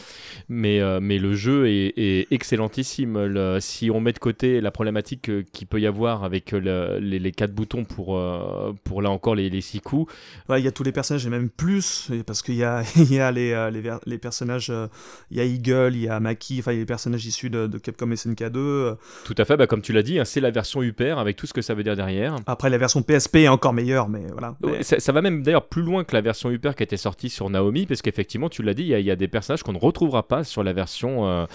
[0.47, 3.59] mais mais le jeu est est, excellentissime.
[3.59, 7.53] si on met de côté la problématique qu'il peut y avoir avec les, les, quatre
[7.53, 8.19] boutons pour,
[8.83, 10.13] pour là encore les, les six coups.
[10.49, 13.31] Il y a tous les personnages et même plus, parce qu'il y a, y a
[13.31, 14.71] les, les, les personnages,
[15.31, 17.49] il y a Eagle, il y a Maki, enfin il y a les personnages issus
[17.49, 18.95] de, de Capcom SNK2.
[19.25, 21.47] Tout à fait, bah, comme tu l'as dit, hein, c'est la version UPR avec tout
[21.47, 22.35] ce que ça veut dire derrière.
[22.45, 24.55] Après, la version PSP est encore meilleure, mais voilà.
[24.81, 27.85] Ça, va même d'ailleurs plus loin que la version UPR qui était sortie sur Naomi,
[27.85, 30.63] parce qu'effectivement, tu l'as dit, il y, a des personnages qu'on ne retrouvera pas sur
[30.63, 31.27] la version.
[31.27, 31.45] Euh,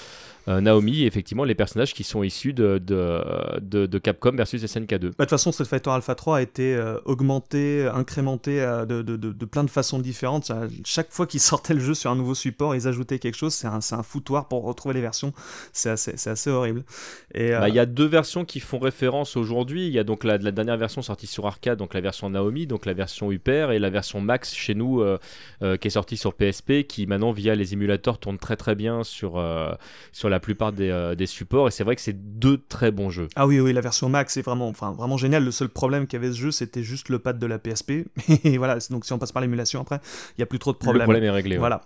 [0.49, 4.89] euh, Naomi effectivement les personnages qui sont issus de, de, de, Capcom versus SNK2.
[4.89, 9.45] Bah, de toute façon, Street Fighter Alpha 3 a été euh, augmenté, incrémenté euh, de,
[9.45, 10.51] plein de façons différentes.
[10.85, 13.55] chaque fois qu'ils sortaient le jeu sur un nouveau support, ils ajoutaient quelque chose.
[13.55, 15.33] C'est un, un, foutoir pour retrouver les versions.
[15.73, 16.83] C'est assez, assez, horrible.
[17.35, 19.87] Bah, il y a deux versions qui font référence aujourd'hui.
[19.87, 22.67] Il y a donc la, la, dernière version sortie sur arcade, donc la version Naomi,
[22.67, 25.05] donc la version Hyper, et la version Max chez nous
[25.61, 29.43] qui est sortie sur PSP, qui maintenant via les émulateurs tourne très très bien sur,
[30.13, 31.69] sur la plupart euh, des, supports.
[31.69, 33.29] Et c'est vrai que c'est deux très bons jeux.
[33.37, 35.45] Ah oui, oui, la version Max est vraiment, enfin, vraiment génial.
[35.45, 38.07] Le seul problème qu'avait ce jeu, c'était juste le pad de la PSP.
[38.45, 40.79] Et voilà, donc si on passe par l'émulation après, il n'y a plus trop de
[40.79, 41.03] problèmes.
[41.03, 41.59] Le problème est réglé.
[41.59, 41.83] Voilà.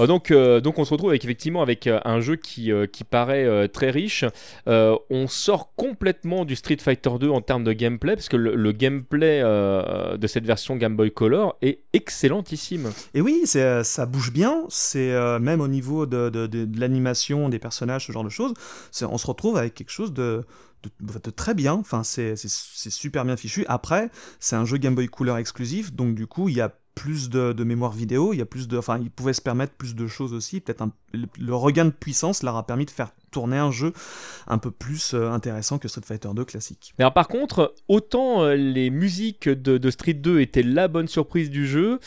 [0.00, 2.86] Bah, donc, euh, donc on se retrouve avec effectivement avec euh, un jeu qui, euh,
[2.86, 4.24] qui paraît très riche.
[4.66, 9.42] on sort complètement du Street Fighter 2 en termes de gameplay parce que le, gameplay
[9.42, 12.90] de cette version Game Boy Color est excellentissime.
[13.12, 14.64] Et oui, ça bouge bien.
[14.70, 18.54] C'est même au niveau de, de, l'animation des personnages, ce genre de choses.
[19.02, 20.44] On se retrouve avec quelque chose de
[21.00, 23.64] de, très bien, enfin c'est super bien fichu.
[23.68, 27.30] Après, c'est un jeu Game Boy Color exclusif, donc du coup il y a plus
[27.30, 30.06] de, mémoire vidéo, il y a plus de, enfin, il pouvait se permettre plus de
[30.06, 30.60] choses aussi.
[30.60, 30.84] Peut-être
[31.14, 33.94] le, regain de puissance leur a permis de faire tourner un jeu
[34.48, 36.92] un peu plus euh, intéressant que Street Fighter 2 classique.
[36.98, 41.66] Alors par contre, autant euh, les musiques de, Street 2 étaient la bonne surprise du
[41.66, 42.00] jeu,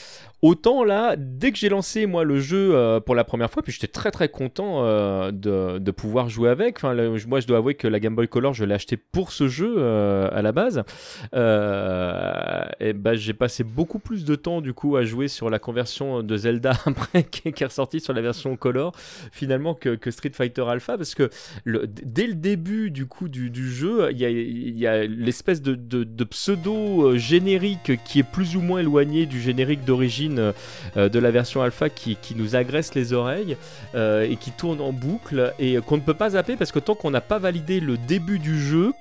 [0.43, 3.71] autant là, dès que j'ai lancé moi le jeu euh, pour la première fois, puis
[3.71, 4.83] j'étais très très content
[5.31, 6.83] de, pouvoir jouer avec.
[6.83, 9.83] Moi je dois avouer que la Game Boy Color, je l'ai acheté pour ce jeu
[9.83, 10.83] à la base.
[11.31, 16.37] ben j'ai passé beaucoup plus de temps du coup à jouer sur la conversion de
[16.37, 16.73] Zelda
[17.31, 18.93] qui est ressortie sur la version Color
[19.31, 21.29] finalement que, Street Fighter Alpha parce que
[21.65, 28.03] dès le début du coup du, jeu, il y a, l'espèce de, pseudo euh, générique
[28.05, 32.17] qui est plus ou moins éloigné du générique d'origine euh, de la version alpha qui,
[32.35, 33.57] nous agresse les oreiles
[33.95, 36.95] euh, et qui tourne en boucle et qu'on ne peut pas zapper parce que tant
[36.95, 38.93] qu'on n'a pas validé le début du jeu,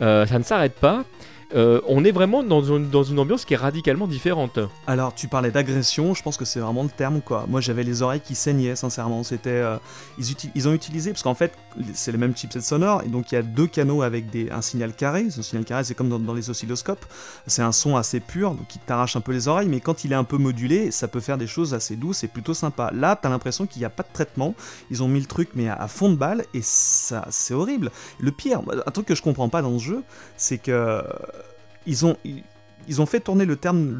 [0.00, 1.04] ça ne s'arrête pas.
[1.54, 4.58] Euh, on est vraiment dans une, dans une ambiance qui est radicalement différente.
[4.86, 7.46] Alors, tu parlais d'agression, je pense que c'est vraiment le terme, quoi.
[7.48, 9.22] Moi, j'avais les oreilles qui saignaient, sincèrement.
[9.22, 9.76] C'était, euh,
[10.54, 11.52] ils, ont utilisé, parce qu'en fait,
[11.92, 14.94] c'est le même chipset sonore, et donc il y a deux canaux avec un signal
[14.94, 15.30] carré.
[15.30, 17.04] Ce signal carré, c'est comme dans, les oscilloscopes.
[17.46, 20.12] C'est un son assez pur, donc qui t'arrache un peu les oreilles, mais quand il
[20.12, 22.90] est un peu modulé, ça peut faire des choses assez douces et plutôt sympa.
[22.92, 24.54] Là, t'as l'impression qu'il n'y a pas de traitement.
[24.90, 27.90] Ils ont mis le truc, mais à, fond de balle, et ça, c'est horrible.
[28.18, 30.02] Le pire, un truc que je comprends pas dans ce jeu,
[30.36, 31.02] c'est que
[31.86, 33.98] ils ont, fait tourner le thème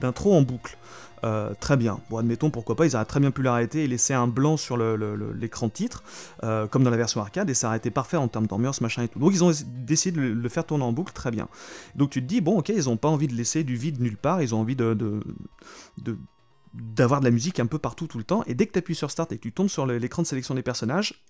[0.00, 0.76] d'intro en boucle.
[1.22, 2.00] Euh, très bien.
[2.08, 4.76] Bon, admettons, pourquoi pas, ils auraient très bien pu l'arrêter et laisser un blanc sur
[4.76, 6.02] l'écran titre,
[6.44, 9.02] euh, comme dans la version arcade, et ça aurait été parfait en termes d'ambiance, machin
[9.02, 9.18] et tout.
[9.18, 11.48] Donc ils ont décidé de le faire tourner en boucle, très bien.
[11.94, 14.16] Donc tu te dis, bon, ok, ils n'ont pas envie de laisser du vide nulle
[14.16, 14.96] part, ils ont envie de,
[16.74, 18.94] d'avoir de la musique un peu partout tout le temps, et dès que tu appuies
[18.94, 21.24] sur Start et que tu tombes sur l'écran de sélection des personnages,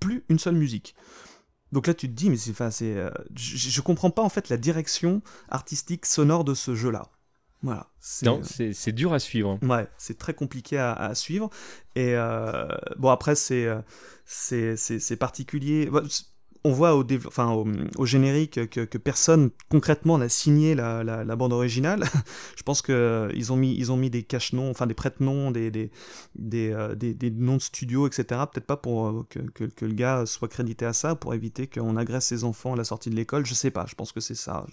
[0.00, 0.94] plus une seule musique.
[1.72, 4.28] Donc là, tu te dis, mais c'est, enfin, c'est, euh, je, je, comprends pas en
[4.28, 7.08] fait la direction artistique sonore de ce jeu-là.
[7.62, 7.88] Voilà.
[8.22, 9.58] Non, euh, c'est, dur à suivre.
[9.62, 11.50] Ouais, c'est très compliqué à, suivre.
[11.96, 13.68] Et euh, bon, après, c'est,
[14.24, 15.90] c'est, c'est, particulier
[16.68, 22.04] on voit au, générique que, personne concrètement n'a signé la, bande originale.
[22.56, 25.88] Je pense qu'ils euh, ont mis, des cache-noms, enfin des prête-noms, euh,
[26.34, 28.42] des, noms de studios, etc.
[28.52, 31.96] Peut-être pas pour euh, que, que, le gars soit crédité à ça, pour éviter qu'on
[31.96, 33.46] agresse ses enfants à la sortie de l'école.
[33.46, 34.66] Je sais pas, je pense que c'est ça.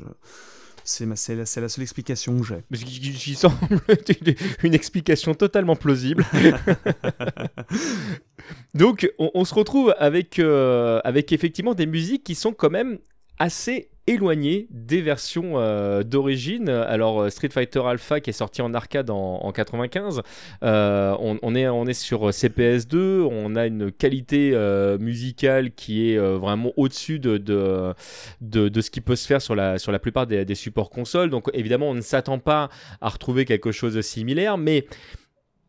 [0.88, 2.64] C'est la, la, seule explication que j'ai.
[2.72, 3.58] J'y semble
[4.64, 6.24] une explication totalement plausible.
[8.76, 13.00] Donc, on, se retrouve avec, euh, avec effectivement des musiques qui sont quand même
[13.40, 16.70] assez éloignées des versions euh, d'origine.
[16.70, 20.22] Alors euh, Street Fighter Alpha qui est sorti en arcade en, en 95,
[20.62, 24.56] on, est, on est sur CPS2, on a une qualité
[25.00, 27.94] musicale qui est vraiment au-dessus de de,
[28.42, 31.30] de, ce qui peut se faire sur la, sur la plupart des, des supports consoles.
[31.30, 32.70] Donc évidemment on ne s'attend pas
[33.02, 34.86] à retrouver quelque chose de similaire, mais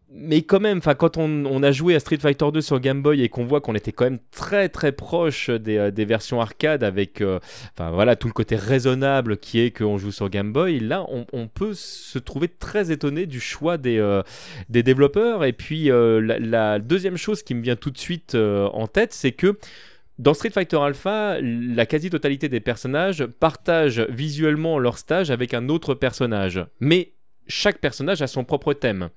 [0.08, 3.28] mais quand même, quand on, a joué à Street Fighter 2 sur Game Boy et
[3.28, 7.40] qu'on voit qu'on était quand même très très proche des, euh, versions arcade avec euh,
[7.76, 11.74] voilà, tout le côté raisonnable qui est qu'on joue sur Game Boy, là on, peut
[11.74, 14.22] se trouver très étonné du choix des, euh,
[14.68, 15.44] des développeurs.
[15.44, 19.58] Et puis la, deuxième chose qui me vient tout de suite en tête, c'est que
[20.18, 25.94] dans Street Fighter Alpha, la quasi-totalité des personnages partagent visuellement leur stage avec un autre
[25.94, 26.64] personnage.
[26.80, 27.12] Mais
[27.48, 29.10] chaque personnage a son propre thème.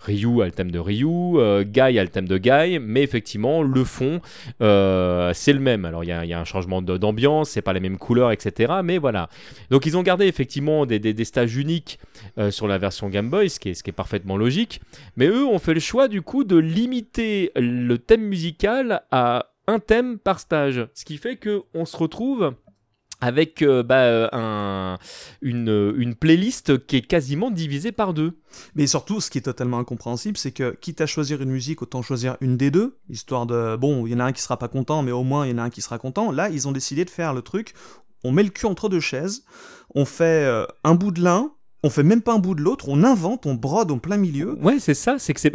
[0.00, 1.06] Ryu a le thème de Ryu,
[1.36, 4.20] euh, Guy a le thème de Guy, mais effectivement, le fond,
[4.62, 5.84] euh, c'est le même.
[5.84, 8.74] Alors, il y, a un changement d'ambiance, c'est pas les mêmes couleurs, etc.
[8.82, 9.28] Mais voilà.
[9.70, 11.98] Donc, ils ont gardé effectivement des, stages uniques
[12.38, 14.80] euh, sur la version Game Boy, ce qui, est, ce qui est parfaitement logique.
[15.16, 19.78] Mais eux ont fait le choix, du coup, de limiter le thème musical à un
[19.78, 20.86] thème par stage.
[20.94, 22.54] Ce qui fait qu'on se retrouve
[23.20, 24.98] avec euh, bah, euh, un,
[25.42, 28.38] une, une, playlist qui est quasiment divisée par deux.
[28.74, 32.02] Mais surtout, ce qui est totalement incompréhensible, c'est que quitte à choisir une musique, autant
[32.02, 33.76] choisir une des deux, histoire de...
[33.76, 35.54] Bon, il y en a un qui sera pas content, mais au moins il y
[35.54, 36.32] en a un qui sera content.
[36.32, 37.74] Là, ils ont décidé de faire le truc,
[38.24, 39.44] on met le cul entre deux chaises,
[39.94, 41.52] on fait euh, un bout de l'un,
[41.82, 44.58] on fait même pas un bout de l'autre, on invente, on brode en plein milieu.
[44.60, 45.48] Ouais, c'est ça, c'est que ça,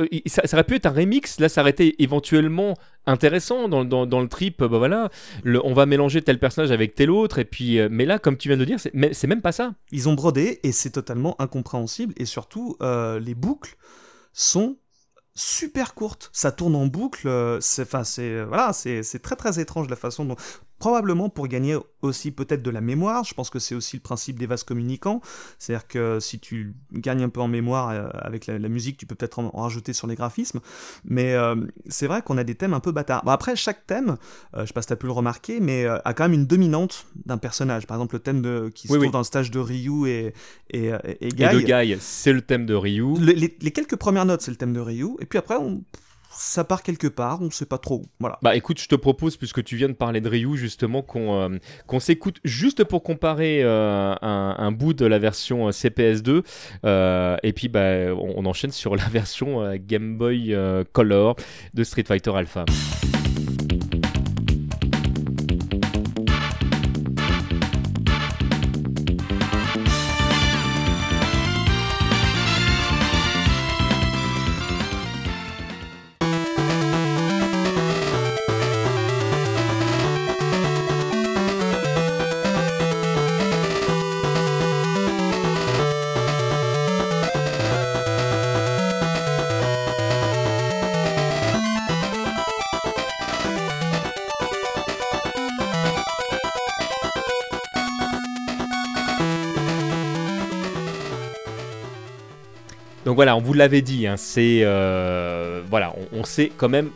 [0.54, 2.74] aurait pu être un remix, là ça aurait été éventuellement
[3.06, 5.10] intéressant dans, le trip, bah voilà,
[5.46, 8.48] on va mélanger tel personnage avec tel autre, et puis, euh, mais là, comme tu
[8.48, 9.76] viens de dire, c'est même pas ça.
[9.92, 13.78] Ils ont brodé, et c'est totalement incompréhensible, et surtout, euh, les boucles
[14.34, 14.78] sont
[15.36, 17.86] super courtes, ça tourne en boucle, euh, c'est
[18.46, 20.38] voilà, c'est très très étrange la façon dont
[20.80, 23.24] probablement pour gagner aussi peut-être de la mémoire.
[23.24, 25.22] Je pense que c'est aussi le principe des vases communicants.
[25.58, 29.16] C'est-à-dire que si tu gagnes un peu en mémoire euh, avec la, musique, tu peux
[29.16, 30.60] peut-être en, rajouter sur les graphismes.
[31.04, 31.56] Mais euh,
[31.88, 33.24] c'est vrai qu'on a des thèmes un peu bâtards.
[33.24, 34.18] Bon, après, chaque thème,
[34.56, 36.48] euh, je sais pas si tu as pu le remarquer, mais a quand même une
[36.48, 37.88] dominante d'un personnage.
[37.88, 40.34] Par exemple, le thème de, qui se trouve dans le stage de Ryu et,
[40.70, 40.92] et,
[41.22, 41.44] et, Guy.
[41.44, 43.16] Et de Guy, c'est le thème de Ryu.
[43.20, 45.16] les, les quelques premières notes, c'est le thème de Ryu.
[45.20, 45.84] Et puis après, on
[46.38, 48.04] ça part quelque part, on ne sait pas trop.
[48.20, 48.38] Voilà.
[48.42, 52.00] Bah écoute, je te propose, puisque tu viens de parler de Ryu, justement, qu'on euh,
[52.00, 56.44] s'écoute juste pour comparer euh, un, bout de la version euh, CPS2.
[57.44, 60.56] et puis, bah, on, enchaîne sur la version Game Boy
[60.92, 61.36] Color
[61.74, 62.66] de Street Fighter Alpha.
[103.16, 106.90] Voilà, on vous l'avait dit, hein, c'est euh, voilà, on, sait quand même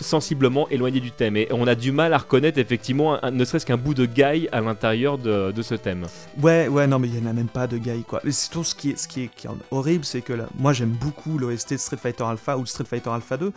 [0.00, 1.36] sensiblement éloigné du thème.
[1.36, 4.60] Et on a du mal à reconnaître effectivement ne serait-ce qu'un bout de Guy à
[4.60, 6.06] l'intérieur de, ce thème.
[6.40, 8.20] Ouais, ouais, non, mais il n'y en a même pas de Guy, quoi.
[8.28, 10.72] c'est tout ce qui est, ce qui est, qui est horrible, c'est que là, moi
[10.72, 13.52] j'aime beaucoup l'OST de Street Fighter Alpha ou Street Fighter Alpha 2,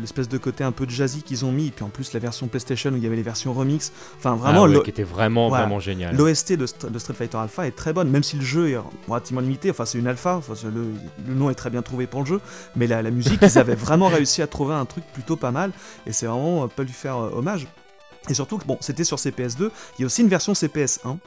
[0.00, 2.20] l'espèce de côté un peu de jazzy qu'ils ont mis, et puis en plus la
[2.20, 3.92] version PlayStation où il y avait les versions remix.
[4.18, 4.64] Enfin, vraiment.
[4.64, 6.16] Ah qui était vraiment, vraiment génial.
[6.16, 9.70] L'OST de, Street Fighter Alpha est très bonne, même si le jeu est relativement limité.
[9.70, 12.40] Enfin, c'est une alpha, enfin, le, nom est très bien trouvé pour le jeu,
[12.76, 15.72] mais la, la musique, ils avaient vraiment réussi à trouver un truc plutôt pas mal,
[16.06, 17.66] et c'est vraiment pas lui faire euh, hommage.
[18.28, 21.18] Et surtout bon, c'était sur CPS2, il y a aussi une version CPS1,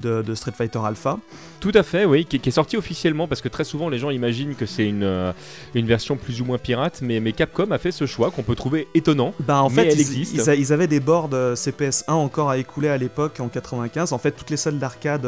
[0.00, 1.18] de, Street Fighter Alpha.
[1.60, 4.54] Tout à fait, oui, qui, est sorti officiellement parce que très souvent les gens imaginent
[4.54, 5.32] que c'est une, euh,
[5.74, 8.54] une version plus ou moins pirate, mais, mais Capcom a fait ce choix qu'on peut
[8.54, 9.32] trouver étonnant.
[9.40, 10.50] Bah en fait, elle ils, existe.
[10.58, 14.12] Ils, avaient des boards euh, CPS1 encore à écouler à l'époque en 95.
[14.12, 15.24] En fait, toutes les salles d'arcade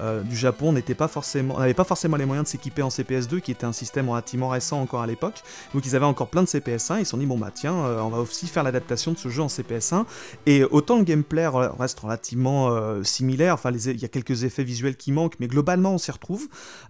[0.00, 3.40] euh, du Japon n'étaient pas forcément, n'avaient pas forcément les moyens de s'équiper en CPS2,
[3.40, 5.42] qui était un système relativement récent encore à l'époque.
[5.72, 6.98] Donc ils avaient encore plein de CPS1.
[6.98, 9.42] Ils se sont dit bon bah tiens, on va aussi faire l'adaptation de ce jeu
[9.42, 10.04] en CPS1.
[10.46, 12.70] Et autant le gameplay reste relativement
[13.02, 13.54] similaire.
[13.54, 13.70] Enfin,
[14.00, 16.48] il y a quelques effets visuels qui manque, mais globalement on s'y retrouve.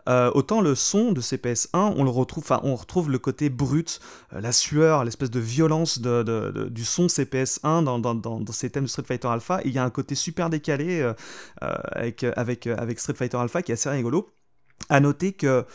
[0.08, 4.00] Euh, autant le son de CPS1, on le retrouve, enfin on retrouve le côté brut,
[4.32, 8.84] euh, la sueur, l'espèce de violence de, du son CPS1 dans, dans, dans, ces thèmes
[8.84, 9.60] de Street Fighter Alpha.
[9.64, 11.12] il y a un côté super décalé euh,
[11.60, 14.30] avec, avec, avec Street Fighter Alpha qui est assez rigolo.
[14.88, 15.66] À noter que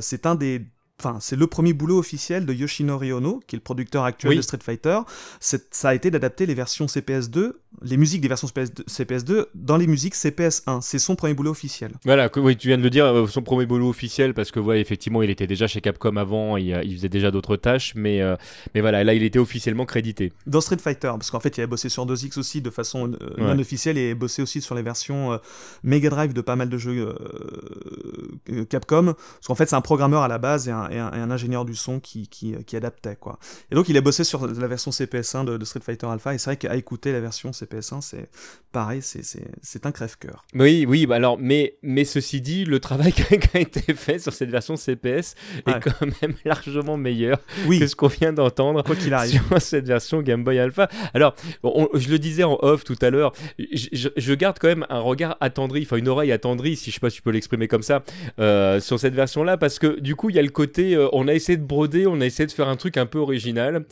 [0.00, 0.66] c'est un des
[1.00, 4.42] Enfin, c'est le premier boulot officiel de Yoshinori Ono, qui est le producteur actuel de
[4.42, 5.00] Street Fighter.
[5.40, 7.52] Ça a été d'adapter les versions CPS2
[7.82, 10.80] les musiques des versions CPS, 2 dans les musiques CPS 1.
[10.80, 11.92] C'est son premier boulot officiel.
[12.04, 14.80] Voilà, oui, tu viens de le dire, euh, son premier boulot officiel, parce que ouais,
[14.80, 18.36] effectivement, il était déjà chez Capcom avant, il, il faisait déjà d'autres tâches, mais, euh,
[18.74, 20.32] mais voilà, là, il était officiellement crédité.
[20.46, 23.30] Dans Street Fighter, parce qu'en fait, il avait bossé sur 2X aussi de façon euh,
[23.38, 25.38] non officielle et bossé aussi sur les versions
[25.84, 27.14] Mega Drive de pas mal de jeux
[28.68, 31.64] Capcom, parce qu'en fait, c'est un programmeur à la base et un, et un, ingénieur
[31.64, 33.38] du son qui, qui, qui, adaptait quoi.
[33.70, 36.50] Et donc il a bossé sur la version CPS1 de, Street Fighter Alpha et c'est
[36.50, 38.28] vrai qu'à écouter la version CPS1 c'est
[38.72, 40.44] pareil, c'est un crève-cœur.
[40.54, 43.22] Oui, oui, bah alors, mais, mais ceci dit, le travail qui
[43.54, 45.34] a été fait sur cette version CPS
[45.66, 48.84] est quand même largement meilleur que ce qu'on vient d'entendre
[49.26, 50.88] sur cette version Game Boy Alpha.
[51.14, 51.34] Alors,
[51.94, 55.82] je le disais en off tout à l'heure, je, garde quand même un regard attendri,
[55.82, 58.02] enfin une oreille attendrie, si je sais pas si tu peux l'exprimer comme ça,
[58.38, 61.28] euh, sur cette version-là, parce que du coup, il y a le côté, euh, on
[61.28, 63.84] a essayé de broder, on a essayé de faire un truc un peu original,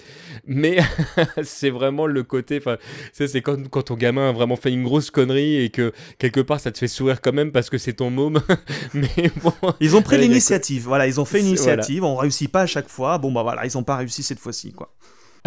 [0.46, 0.78] mais
[1.42, 2.76] c'est vraiment le côté, enfin,
[3.12, 6.60] c'est quand, quand ton gamin a vraiment fait une grosse connerie et que quelque part
[6.60, 8.40] ça te fait sourire quand même parce que c'est ton môme.
[8.94, 9.52] mais bon.
[9.80, 12.88] Ils ont pris l'initiative, voilà, ils ont fait une initiative, on réussit pas à chaque
[12.88, 14.92] fois, bon bah voilà, ils ont pas réussi cette fois-ci, quoi.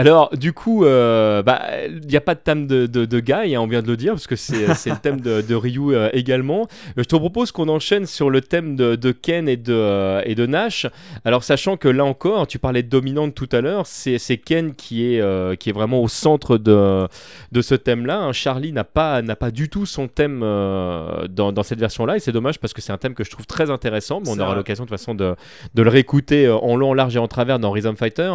[0.02, 3.56] Alors, du coup, euh, bah, il n'y a pas de thème de, de, de Guy,
[3.56, 6.10] hein, on vient de le dire, parce que c'est le thème de, de Ryu euh,
[6.14, 6.68] également.
[6.98, 10.46] Euh, je te propose qu'on enchaîne sur le thème de, Ken et de, et de
[10.48, 10.88] Nash.
[11.24, 15.06] Alors, sachant que là encore, tu parlais de dominante tout à l'heure, c'est Ken qui
[15.06, 17.08] est, qui est vraiment au centre de,
[17.52, 18.22] de ce thème-là.
[18.22, 18.34] Hein.
[18.34, 22.60] Charlie n'a pas, pas du tout son thème dans, dans, cette version-là, et c'est dommage
[22.60, 24.22] parce que c'est un thème que je trouve très intéressant.
[24.26, 25.36] on aura l'occasion de toute façon de,
[25.76, 28.32] le réécouter en long, en large et en travers dans Rhythm Fighter.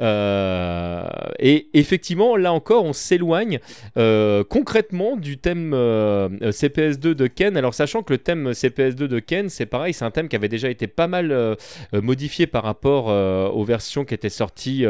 [0.00, 1.07] Euh,
[1.38, 3.60] et effectivement, là encore, on s'éloigne
[3.96, 7.56] euh, concrètement du thème euh, CPS2 de Ken.
[7.56, 10.48] Alors, sachant que le thème CPS2 de Ken, c'est pareil, c'est un thème qui avait
[10.48, 11.56] déjà été pas mal
[11.92, 14.84] modifié par rapport aux versions qui étaient sorties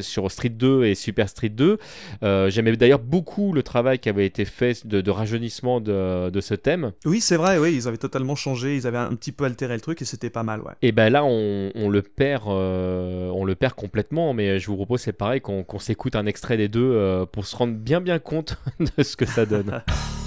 [0.00, 1.78] sur Street 2 et Super Street 2.
[2.48, 6.92] J'aimais d'ailleurs beaucoup le travail qui avait été fait de, rajeunissement de, ce thème.
[7.04, 9.80] Oui, c'est vrai, oui, ils avaient totalement changé, ils avaient un petit peu altéré le
[9.80, 10.72] truc et c'était pas mal, ouais.
[10.82, 15.12] Et ben là, on, le perd, on le perd complètement, mais je vous propose, c'est
[15.12, 18.58] pareil, qu'on s'écoute un extrait des deux euh, pour se rendre bien bien compte
[18.96, 19.82] de ce que ça donne.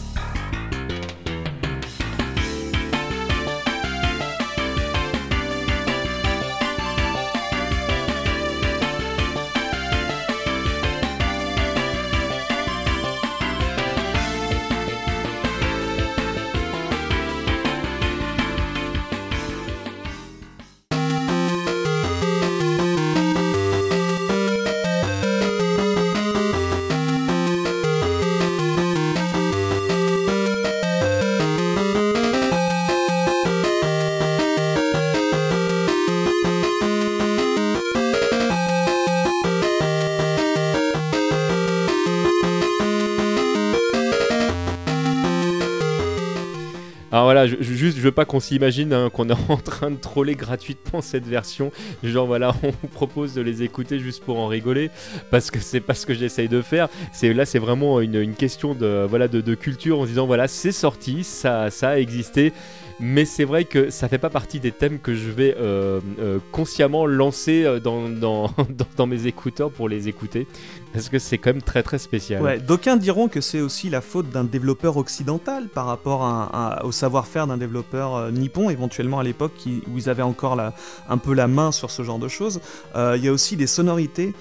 [47.96, 51.72] je veux pas qu'on s'imagine hein, qu'on est en train de troller gratuitement cette version.
[52.04, 54.90] Genre, voilà, on vous propose de les écouter juste pour en rigoler,
[55.30, 56.90] parce que c'est pas ce que j'essaye de faire.
[57.14, 61.24] C'est là, c'est vraiment une, question de voilà de, culture en disant voilà, c'est sorti,
[61.24, 62.54] ça, ça a existé
[63.02, 66.38] mais c'est vrai que ça fait pas partie des thèmes que je vais euh, euh,
[66.52, 70.46] consciemment lancer euh, dans, mes écouteurs pour les écouter,
[70.94, 72.42] parce que c'est quand même très très spécial.
[72.42, 76.92] Ouais, d'aucuns diront que c'est aussi la faute d'un développeur occidental par rapport à, au
[76.92, 80.74] savoir-faire d'un développeur nippon, éventuellement à l'époque où ils avaient encore la,
[81.10, 82.62] un peu la main sur ce genre de choses.
[82.96, 84.34] Il y a aussi des sonorités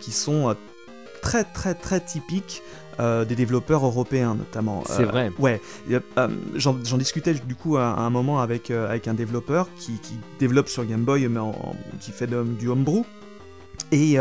[0.00, 0.54] qui sont
[1.22, 2.62] très très très typiques
[2.98, 4.82] euh, des développeurs européens notamment.
[4.86, 5.30] C'est euh, vrai.
[5.38, 5.60] Ouais,
[5.90, 10.00] euh, j'en discutais du coup à, un moment avec, avec un développeur qui,
[10.38, 11.40] développe sur Game Boy, mais
[12.00, 13.04] qui fait du homebrew.
[13.92, 14.16] Et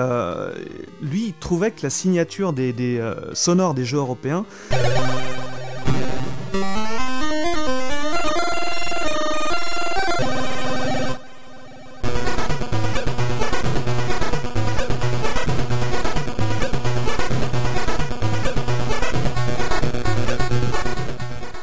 [1.01, 3.01] lui, il trouvait que la signature des, des
[3.33, 4.45] sonores des jeux européens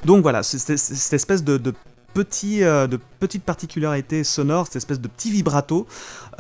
[0.04, 1.72] Donc voilà, cette, cette espèce de,
[2.12, 5.86] petit, euh, de petite particularité sonore, cette espèce de petit vibrato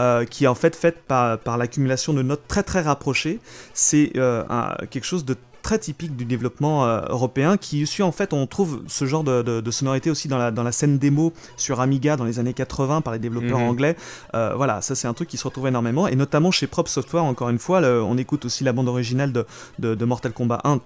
[0.00, 3.40] euh, qui est en fait fait par, par l'accumulation de notes très très rapprochées.
[3.74, 4.44] C'est euh,
[4.90, 8.82] quelque chose de très typique du développement euh, européen, qui suit en fait, on trouve
[8.86, 12.38] ce genre de, sonorité aussi dans la, dans la scène démo sur Amiga dans les
[12.38, 13.68] années 80 par les développeurs mhm.
[13.68, 13.96] anglais.
[14.34, 17.24] Euh, voilà, ça c'est un truc qui se retrouve énormément, et notamment chez Prop Software,
[17.24, 19.46] encore une fois, on écoute aussi la bande originale de,
[19.78, 20.80] de, Mortal Kombat 1,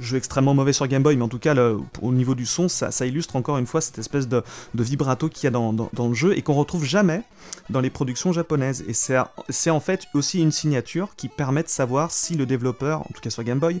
[0.00, 1.54] jeu extrêmement mauvais sur Game Boy, mais en tout cas,
[2.00, 4.42] au niveau du son, ça, ça, illustre encore une fois cette espèce de,
[4.74, 7.22] vibrato qu'il y a dans, dans, le jeu et qu'on retrouve jamais
[7.70, 8.84] dans les productions japonaises.
[8.88, 13.10] Et c'est en fait aussi une signature qui permet de savoir si le développeur, en
[13.14, 13.80] tout cas sur Game Boy,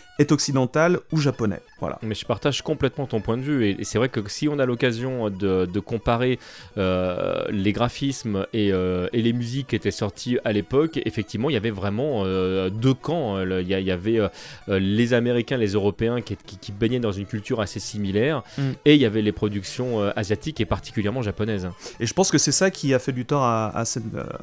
[0.21, 1.59] est occidental ou japonais.
[1.79, 1.97] Voilà.
[2.03, 4.65] Mais je partage complètement ton point de vue et, c'est vrai que si on a
[4.65, 6.37] l'occasion de, comparer
[6.77, 11.57] euh, les graphismes euh, et, les musiques qui étaient sorties à l'époque, effectivement il y
[11.57, 13.41] avait vraiment euh, deux camps.
[13.41, 14.19] Il y, avait
[14.67, 18.61] les Américains, les Européens qui, qui, baignaient dans une culture assez similaire mm.
[18.85, 21.67] et il y avait les productions asiatiques et particulièrement japonaises.
[21.99, 23.83] Et je pense que c'est ça qui a fait du tort à,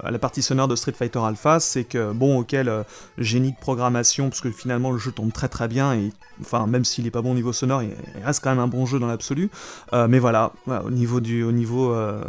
[0.02, 2.84] à, la partie sonore de Street Fighter Alpha, c'est que bon, auquel
[3.16, 6.84] génie de programmation, parce que finalement le jeu tombe très très bien et enfin même
[6.84, 7.90] s'il est pas bon au niveau sonore, il,
[8.24, 9.50] reste quand même un bon jeu dans l'absolu.
[9.92, 10.52] Euh, mais voilà,
[10.84, 12.22] au niveau du, au niveau euh,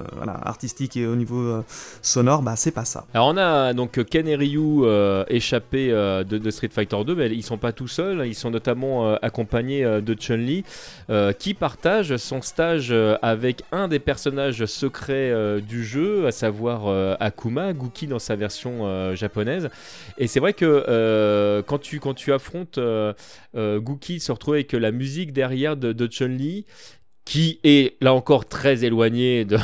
[0.44, 1.64] artistique et au niveau euh,
[2.02, 3.06] sonore, bah c'est pas ça.
[3.14, 4.84] Alors on a donc Ken et Ryu
[5.28, 9.84] échappés de, Street Fighter 2, mais ils sont pas tout seuls, ils sont notamment accompagnés
[9.84, 10.64] de Chun-Li,
[11.38, 16.88] qui partage son stage avec un des personnages secrets du jeu, à savoir
[17.20, 19.70] Akuma, Guki dans sa version japonaise.
[20.18, 22.80] Et c'est vrai que quand tu quand tu affrontes
[23.56, 26.66] Guki, se retrouve avec la musique derrière de, de Chun-Li
[27.30, 29.60] qui est là encore très éloigné de,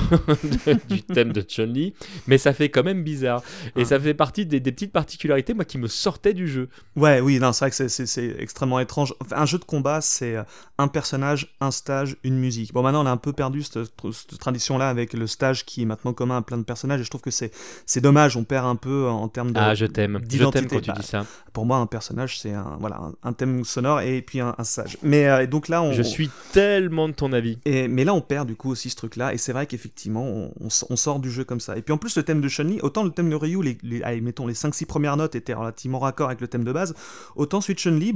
[0.87, 1.95] du thème de Chun-Li,
[2.27, 3.41] mais ça fait quand même bizarre.
[3.75, 3.85] Et ah.
[3.85, 6.69] ça fait partie des, petites particularités, moi, qui me sortaient du jeu.
[6.95, 9.15] Ouais, oui, non, c'est vrai que c'est extrêmement étrange.
[9.31, 10.43] un jeu de combat, c'est euh,
[10.77, 12.71] un personnage, un stage, une musique.
[12.71, 13.95] Bon, maintenant, on a un peu perdu cette,
[14.39, 17.21] tradition-là avec le stage qui est maintenant commun à plein de personnages, et je trouve
[17.21, 17.51] que c'est
[17.99, 19.59] dommage, on perd un peu en termes de.
[19.59, 20.21] Ah, je t'aime.
[20.29, 21.25] Je t'aime quand tu dis ça.
[21.51, 24.97] Pour moi, un personnage, c'est un, voilà, un, thème sonore et puis un, stage.
[25.01, 25.93] Mais euh, donc là, on.
[25.93, 29.33] Je suis tellement de ton avis mais là, on perd du coup aussi ce truc-là,
[29.33, 31.77] et c'est vrai qu'effectivement, on, sort du jeu comme ça.
[31.77, 34.47] Et puis en plus, le thème de chun autant le thème de Ryu, les, mettons
[34.47, 36.95] les 5-6 premières notes étaient relativement raccord avec le thème de base,
[37.35, 38.13] autant suite Chun-Li,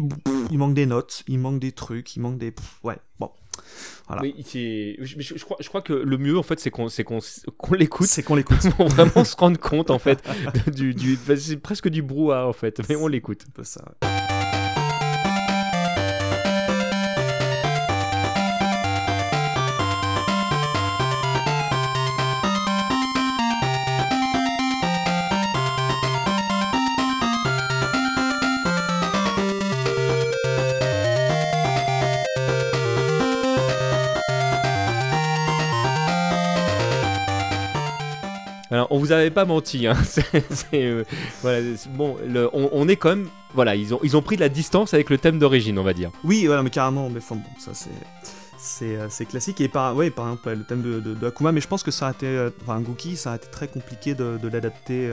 [0.52, 2.54] il manque des notes, il manque des trucs, il manque des.
[2.84, 3.30] Ouais, bon.
[4.08, 4.24] Voilà.
[4.24, 6.88] je, crois, je crois que le mieux en fait c'est qu'on
[7.58, 8.08] qu'on l'écoute.
[8.08, 8.70] C'est qu'on l'écoute.
[8.78, 10.24] pour vraiment se rendre compte en fait
[10.74, 13.46] du, du c'est presque du brouhaha en fait, mais on l'écoute.
[13.64, 13.84] ça.
[38.72, 39.88] Alors, on vous avait pas menti.
[39.88, 39.98] Hein.
[40.74, 41.04] Euh,
[41.42, 42.18] voilà, bon,
[42.54, 43.28] on, est quand même.
[43.54, 45.94] Voilà, ils ont, ils ont pris de la distance avec le thème d'origine, on va
[45.94, 46.12] dire.
[46.24, 47.90] Oui, voilà, mais carrément, mais bon, ça c'est.
[48.60, 49.62] C'est, euh, classique.
[49.62, 52.12] Et par, ouais, par exemple, le thème de, Akuma, mais je pense que ça a
[52.12, 52.28] été.
[52.28, 55.12] Euh, enfin, Gookie, ça a été très compliqué de, l'adapter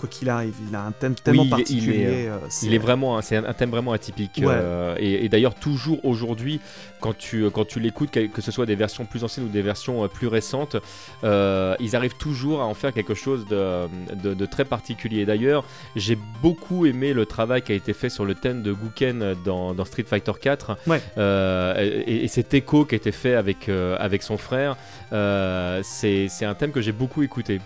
[0.00, 0.54] quoi qu'il arrive.
[0.66, 2.26] Il a un thème tellement particulier.
[2.28, 4.40] Euh, il est, vraiment, c'est un, thème vraiment atypique.
[4.42, 6.60] Euh, et, d'ailleurs, toujours aujourd'hui,
[7.00, 10.02] quand tu, quand tu l'écoutes, que ce soit des versions plus anciennes ou des versions
[10.02, 10.76] euh, plus récentes,
[11.22, 15.26] ils arrivent toujours à en faire quelque chose de, de, très particulier.
[15.26, 15.64] D'ailleurs,
[15.96, 19.74] j'ai beaucoup aimé le travail qui a été fait sur le thème de Guken dans,
[19.74, 20.78] dans Street Fighter 4
[21.18, 24.76] et, et, cet écho qui a été fait avec, avec son frère.
[25.10, 27.60] c'est un thème que j'ai beaucoup écouté.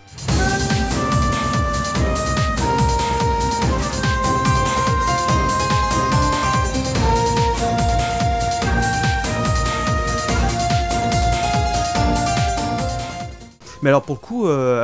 [13.84, 14.82] Mais alors pour le coup, euh,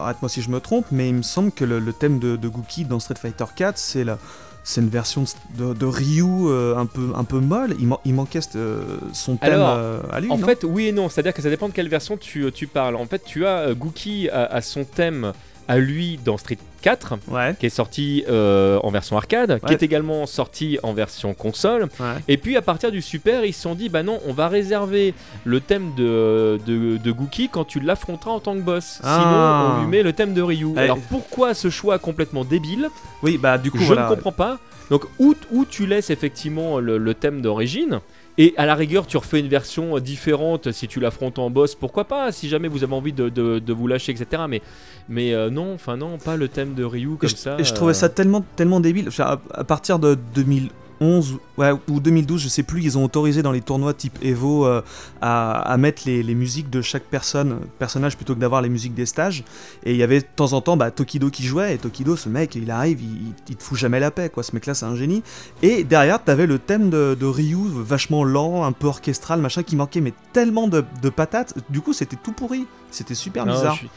[0.00, 2.86] arrête-moi si je me trompe, mais il me semble que le, thème de, de Gookie
[2.86, 4.16] dans Street Fighter 4, c'est la,
[4.64, 5.24] c'est une version
[5.58, 7.76] de, Ryu euh, un, peu, un peu molle.
[7.78, 10.30] Il, manquait euh, son thème à lui.
[10.30, 11.10] En fait, oui et non.
[11.10, 12.96] C'est-à-dire que ça dépend de quelle version tu, tu parles.
[12.96, 15.34] En fait, tu as Gookie à, son thème
[15.68, 17.14] à lui dans Street 4,
[17.58, 21.88] qui est sorti euh, en version arcade, qui est également sorti en version console.
[22.26, 25.14] Et puis à partir du Super, ils se sont dit bah non, on va réserver
[25.44, 28.98] le thème de, de, de Gookie quand tu l'affronteras en tant que boss.
[29.02, 29.76] Sinon, ah.
[29.76, 30.76] on lui met le thème de Ryu.
[30.76, 32.88] Alors pourquoi ce choix complètement débile?
[33.22, 34.58] Oui, bah du coup, je ne comprends pas.
[34.90, 38.00] Donc où, où tu laisses effectivement le thème d'origine?
[38.38, 42.04] Et à la rigueur, tu refais une version différente si tu l'affrontes en boss, pourquoi
[42.04, 44.44] pas, si jamais vous avez envie de, de, vous lâcher, etc.
[44.48, 44.62] Mais,
[45.08, 47.56] mais euh, non, enfin non, pas le thème de Ryu comme ça.
[47.58, 49.08] Et je trouvais ça tellement, tellement débile.
[49.18, 50.70] à, à partir de 2000
[51.00, 54.66] 11 ouais, ou 2012, je sais plus, ils ont autorisé dans les tournois type Evo
[54.66, 54.82] euh,
[55.20, 59.44] à, mettre les, musiques de chaque personne, personnage plutôt que d'avoir les musiques des stages.
[59.84, 62.28] Et il y avait de temps en temps bah, Tokido qui jouait, et Tokido, ce
[62.28, 64.42] mec, il arrive, il, te fout jamais la paix, quoi.
[64.42, 65.22] Ce mec-là, c'est un génie.
[65.62, 70.00] Et derrière, t'avais le thème de, Ryu, vachement lent, un peu orchestral, machin, qui manquait,
[70.00, 71.54] mais tellement de, patates.
[71.70, 72.66] Du coup, c'était tout pourri.
[72.90, 73.74] C'était super bizarre.
[73.74, 73.90] Je suis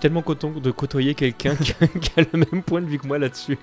[0.00, 1.72] tellement content de côtoyer quelqu'un qui,
[2.16, 3.58] a le même point de vue que moi là-dessus.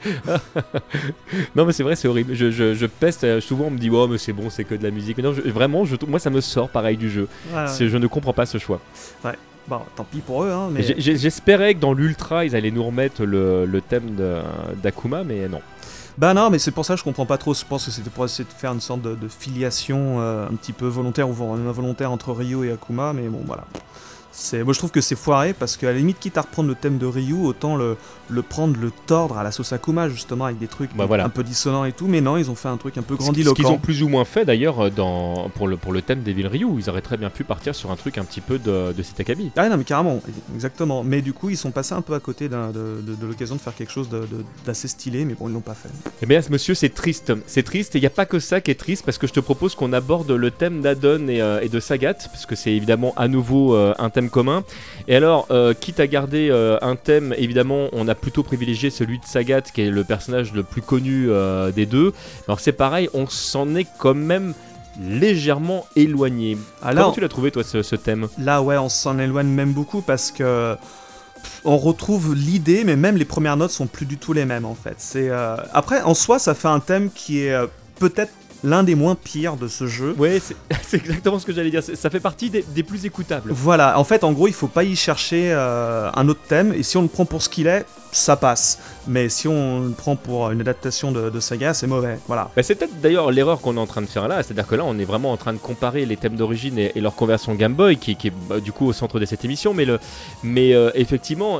[1.56, 2.34] non, mais c'est vrai, c'est horrible.
[2.34, 3.24] Je, je, peste.
[3.24, 5.18] Euh, souvent, on me dit, oh, mais c'est bon, c'est que de la musique.
[5.18, 7.28] Mais non, vraiment, je, moi, ça me sort pareil du jeu.
[7.54, 8.80] Je ne comprends pas ce choix.
[9.24, 9.36] Ouais.
[9.68, 10.52] Bon, tant pis pour eux.
[10.52, 10.82] Hein, mais...
[10.98, 14.16] J'espérais que dans l'Ultra, ils allaient nous remettre le, le thème
[14.82, 15.62] d'Akuma, mais non.
[16.20, 17.54] Bah non, mais c'est pour ça que je comprends pas trop.
[17.54, 20.56] Je pense que c'était pour essayer de faire une sorte de, de filiation euh, un
[20.56, 23.64] petit peu volontaire ou involontaire entre Ryu et Akuma, mais bon voilà.
[24.54, 26.98] Moi je trouve que c'est foiré parce qu'à la limite, quitte à reprendre le thème
[26.98, 27.98] de Ryu, autant le,
[28.30, 31.26] le prendre, le tordre à la sauce Akuma justement avec des trucs bah, voilà.
[31.26, 32.08] un peu dissonants et tout.
[32.08, 33.56] Mais non, ils ont fait un truc un peu grandiloquent.
[33.56, 35.50] Ce qu'ils ont plus ou moins fait d'ailleurs euh, dans...
[35.50, 36.68] pour, le, pour le thème d'Evil Ryu.
[36.78, 39.52] Ils auraient très bien pu partir sur un truc un petit peu de, de Sitakami.
[39.56, 40.22] Ah non, mais carrément,
[40.54, 41.04] exactement.
[41.04, 43.62] Mais du coup, ils sont passés un peu à côté de, de, de l'occasion de
[43.62, 44.10] faire quelque chose
[44.66, 45.90] d'assez stylé, mais bon, ils l'ont pas fait.
[46.22, 47.34] Eh bien, ce monsieur, c'est triste.
[47.48, 49.34] C'est triste et il n'y a pas que ça qui est triste parce que je
[49.34, 52.72] te propose qu'on aborde le thème d'Adon et, euh, et, de Sagat, parce que c'est
[52.72, 54.64] évidemment à nouveau euh, un thème commun.
[55.08, 59.20] Et alors, euh, quitte à garder euh, un thème, évidemment, on a plutôt privilégié celui
[59.20, 62.14] de Sagat, qui est le personnage le plus connu euh, des deux.
[62.48, 64.54] Alors c'est pareil, on s'en est quand même
[65.02, 66.58] légèrement éloigné.
[66.82, 68.28] Alors, Comment tu l'as trouvé toi ce, thème?
[68.38, 70.76] Là ouais, on s'en éloigne même beaucoup parce que
[71.64, 74.76] on retrouve l'idée, mais même les premières notes sont plus du tout les mêmes en
[74.76, 74.96] fait.
[74.98, 75.30] C'est
[75.74, 77.58] après en soi, ça fait un thème qui est
[77.98, 78.34] peut-être
[78.64, 80.16] l'un des moins pires de ce jeu.
[80.18, 80.42] Ouais,
[80.82, 81.84] c'est exactement ce que j'allais dire.
[81.84, 83.52] Ça fait partie des, plus écoutables.
[83.52, 86.84] Voilà, en fait, en gros, il faut pas y chercher euh, un autre thème, et
[86.84, 88.80] si on le prend pour ce qu'il est, ça passe.
[89.08, 92.20] Mais si on le prend pour une adaptation de, saga, c'est mauvais.
[92.28, 92.52] Voilà.
[92.56, 94.84] Bah, c'est peut-être d'ailleurs l'erreur qu'on est en train de faire là, c'est-à-dire que là,
[94.86, 97.98] on est vraiment en train de comparer les thèmes d'origine et, leur conversion Game Boy,
[97.98, 99.74] qui, est bah, du coup au centre de cette émission.
[99.74, 100.00] Mais, le,
[100.44, 101.60] mais euh, effectivement,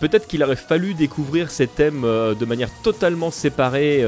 [0.00, 4.04] peut-être qu'il aurait fallu découvrir ces thèmes euh, de manière totalement séparée,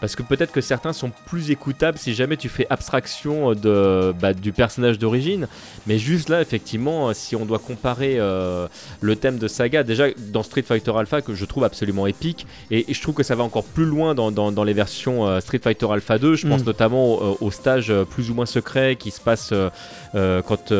[0.00, 4.34] parce que peut-être que certains sont plus écoutables si jamais tu fais abstraction de, bah,
[4.34, 5.48] du personnage d'origine.
[5.86, 8.68] Mais juste là, effectivement, si on doit comparer euh,
[9.00, 12.92] le thème de Saga, déjà dans Street Fighter Alpha, que je trouve absolument épique, et,
[12.92, 15.86] je trouve que ça va encore plus loin dans, dans, les versions euh, Street Fighter
[15.90, 16.34] Alpha 2.
[16.34, 16.66] Je pense mm.
[16.66, 20.72] notamment au, au, stage plus ou moins secret qui se passe euh, quand,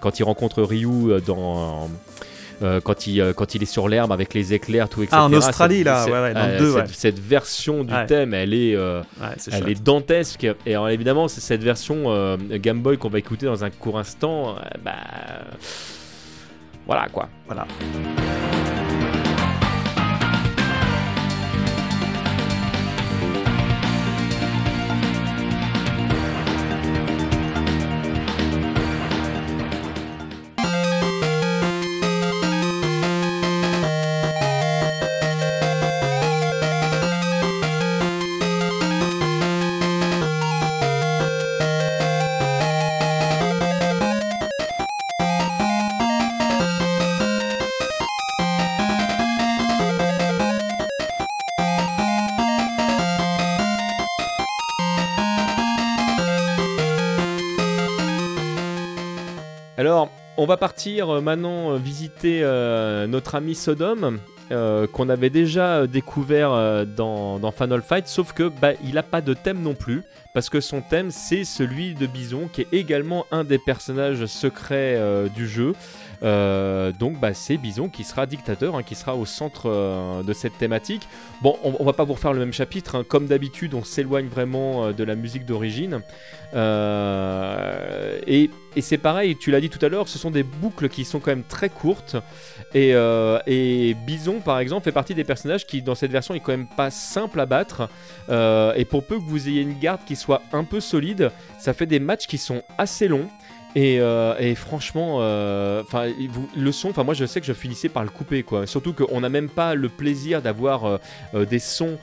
[0.00, 1.88] quand il rencontre Ryu dans.
[2.62, 5.16] Euh, quand, il, euh, quand il est sur l'herbe avec les éclairs, tout, etc.
[5.18, 8.76] Ah, en Australie, là, ouais, ouais, dans deux, cette, cette, version du thème, elle est,
[8.76, 9.02] euh,
[9.50, 10.46] elle est dantesque.
[10.64, 14.56] Et alors, évidemment, c'est cette version Game Boy qu'on va écouter dans un court instant.
[14.84, 14.92] bah.
[16.86, 17.28] Voilà, quoi.
[17.46, 17.66] Voilà.
[60.44, 64.18] On va partir euh, maintenant euh, visiter euh, notre ami Sodom.
[64.50, 69.62] qu'on avait déjà découvert dans, Final Fight, sauf que bah, il n'a pas de thème
[69.62, 70.02] non plus,
[70.34, 75.00] parce que son thème c'est celui de Bison, qui est également un des personnages secrets
[75.34, 75.72] du jeu.
[76.24, 80.32] Euh, donc bah, c'est Bison qui sera dictateur, hein, qui sera au centre euh, de
[80.32, 81.06] cette thématique.
[81.42, 83.04] Bon, on, va pas vous refaire le même chapitre, hein.
[83.06, 86.00] comme d'habitude on s'éloigne vraiment euh, de la musique d'origine.
[88.26, 91.20] et, c'est pareil, tu l'as dit tout à l'heure, ce sont des boucles qui sont
[91.20, 92.16] quand même très courtes.
[92.74, 92.92] Et,
[93.46, 96.66] et, Bison par exemple fait partie des personnages qui dans cette version est quand même
[96.66, 97.88] pas simple à battre.
[98.28, 101.30] et pour peu que vous ayez une garde qui soit un peu solide,
[101.60, 103.28] ça fait des matchs qui sont assez longs.
[103.76, 106.06] Euh, et, franchement, euh, enfin,
[106.56, 108.66] le son, enfin moi je sais que je finissais par le couper quoi.
[108.66, 110.84] Surtout qu'on n'a même pas le plaisir d'avoir
[111.34, 111.98] euh, des sons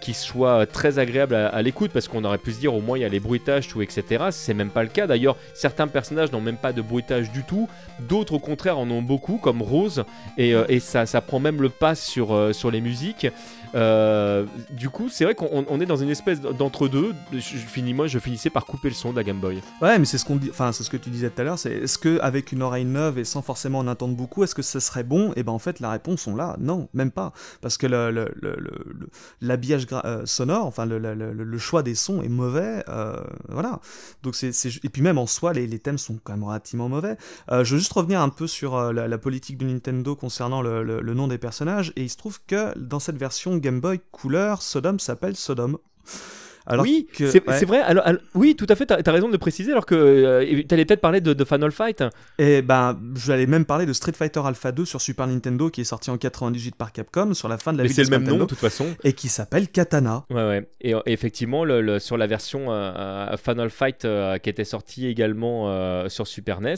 [0.00, 3.02] qui soient très agréables à, l'écoute parce qu'on aurait pu se dire au moins il
[3.02, 4.26] y a les bruitages tout etc.
[4.30, 5.06] C'est même pas le cas.
[5.06, 7.68] D'ailleurs, certains personnages n'ont même pas de bruitage du tout.
[8.00, 10.04] D'autres au contraire en ont beaucoup comme Rose
[10.38, 13.26] et, et ça, ça, prend même le pas sur, sur les musiques.
[13.74, 17.14] Euh, du coup, c'est vrai qu'on est dans une espèce d'entre-deux.
[17.32, 19.60] Je, finis, moi, je finissais par couper le son de la Game Boy.
[19.82, 20.48] Ouais, mais c'est ce qu'on dit.
[20.50, 21.58] Enfin, c'est ce que tu disais tout à l'heure.
[21.58, 24.62] C'est est-ce que avec une oreille neuve et sans forcément en attendre beaucoup, est-ce que
[24.62, 25.30] ça serait bon?
[25.30, 26.56] Et eh ben en fait, la réponse on là.
[26.58, 27.32] Non, même pas.
[27.60, 27.86] Parce que
[29.72, 32.84] euh, sonore, enfin le, choix des sons est mauvais.
[32.88, 33.80] Euh, voilà.
[34.22, 34.50] Donc c'est
[34.82, 37.16] et puis même en soi, les, thèmes sont quand même relativement mauvais.
[37.50, 41.38] je veux juste revenir un peu sur la, politique de Nintendo concernant le nom des
[41.38, 41.92] personnages.
[41.96, 45.78] Et il se trouve que dans cette version Game Boy couleur, Sodom s'appelle Sodom.
[46.66, 47.64] Alors oui, que- c'est ouais.
[47.64, 47.80] vrai.
[47.80, 48.86] Alors, alors- oui, tout à fait.
[48.86, 49.72] T'as as raison de préciser.
[49.72, 52.02] Alors que euh, t'allais peut-être parler de, de Final Fight.
[52.38, 55.84] Et ben, j'allais même parler de Street Fighter Alpha 2 sur Super Nintendo qui est
[55.84, 58.18] sorti en 98 par Capcom sur la fin de la Mais vie c'est de le
[58.18, 58.86] même nom Nintendo de toute façon.
[59.04, 60.24] et qui s'appelle Katana.
[60.30, 60.68] Ouais, ouais.
[60.80, 64.64] Et euh, effectivement, le, le- sur la version euh, euh, Final Fight euh, qui était
[64.64, 66.74] sortie également euh, sur Super NES,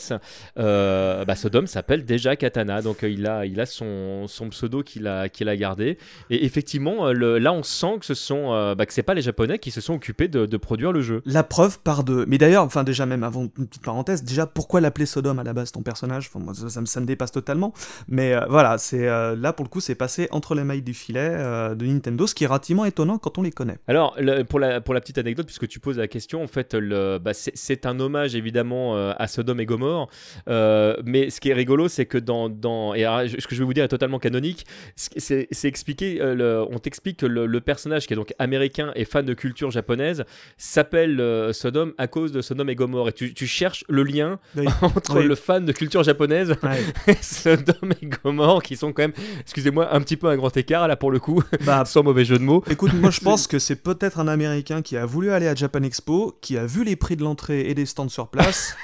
[0.58, 2.82] euh, bah, Sodom s'appelle déjà Katana.
[2.82, 5.98] Donc euh, il a, il a son, son pseudo qu'il a, qu'il a gardé.
[6.30, 9.22] Et effectivement, le- là on sent que ce sont, euh, bah, que c'est pas les
[9.22, 11.22] Japonais qui se sont occupés de, de produire le jeu.
[11.24, 12.24] La preuve par deux.
[12.26, 15.52] Mais d'ailleurs, enfin déjà même avant une petite parenthèse, déjà pourquoi l'appeler Sodom à la
[15.52, 16.30] base ton personnage?
[16.32, 17.72] Enfin, moi, ça, ça me, ça me dépasse totalement.
[18.08, 20.94] Mais euh, voilà, c'est euh, là pour le coup c'est passé entre les mailles du
[20.94, 23.78] filet euh, de Nintendo, ce qui est relativement étonnant quand on les connaît.
[23.88, 26.76] Alors, le- pour, la, pour la petite anecdote, puisque tu poses la question, en fait,
[26.76, 30.08] bah, c'est, un hommage évidemment à Sodome et Gomorre.
[30.46, 32.48] Mais ce qui est rigolo, c'est que dans.
[32.48, 34.66] dans et alors, ce que je vais vous dire est totalement canonique.
[34.96, 39.04] C'est, c'est expliqué, le- on t'explique que le, le personnage qui est donc américain et
[39.04, 40.24] fan de culture japonaise
[40.56, 43.08] s'appelle euh, Sodome à cause de Sodome et Gomorre.
[43.08, 44.66] Et tu, tu cherches le lien Oui.
[44.82, 45.26] entre Oui.
[45.26, 46.82] le fan de culture japonaise Ouais.
[47.12, 50.88] et Sodome et Gomorre, qui sont quand même, excusez-moi, un petit peu un grand écart
[50.88, 52.62] là pour le coup, bah, sans mauvais jeu de mots.
[52.70, 55.82] Écoute, moi je pense que c'est peut-être un Américain qui a voulu aller à Japan
[55.82, 58.76] Expo, qui a vu les prix de l'entrée et des stands sur place,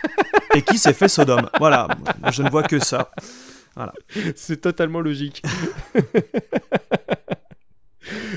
[0.55, 1.49] et qui s'est fait Sodome.
[1.59, 1.89] Voilà,
[2.33, 3.11] je ne vois que ça.
[4.37, 5.43] C'est totalement logique.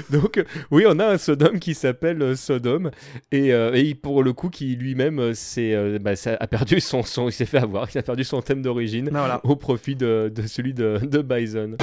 [0.11, 2.91] Donc, oui, on a un Sodome qui s'appelle euh, Sodome
[3.31, 7.27] et, euh, et pour le coup, qui lui-même euh, s'est, bah, a perdu son, son
[7.29, 9.41] il s'est fait avoir, il a perdu son thème d'origine Ben voilà.
[9.43, 11.75] au profit de, de celui de, de Bison.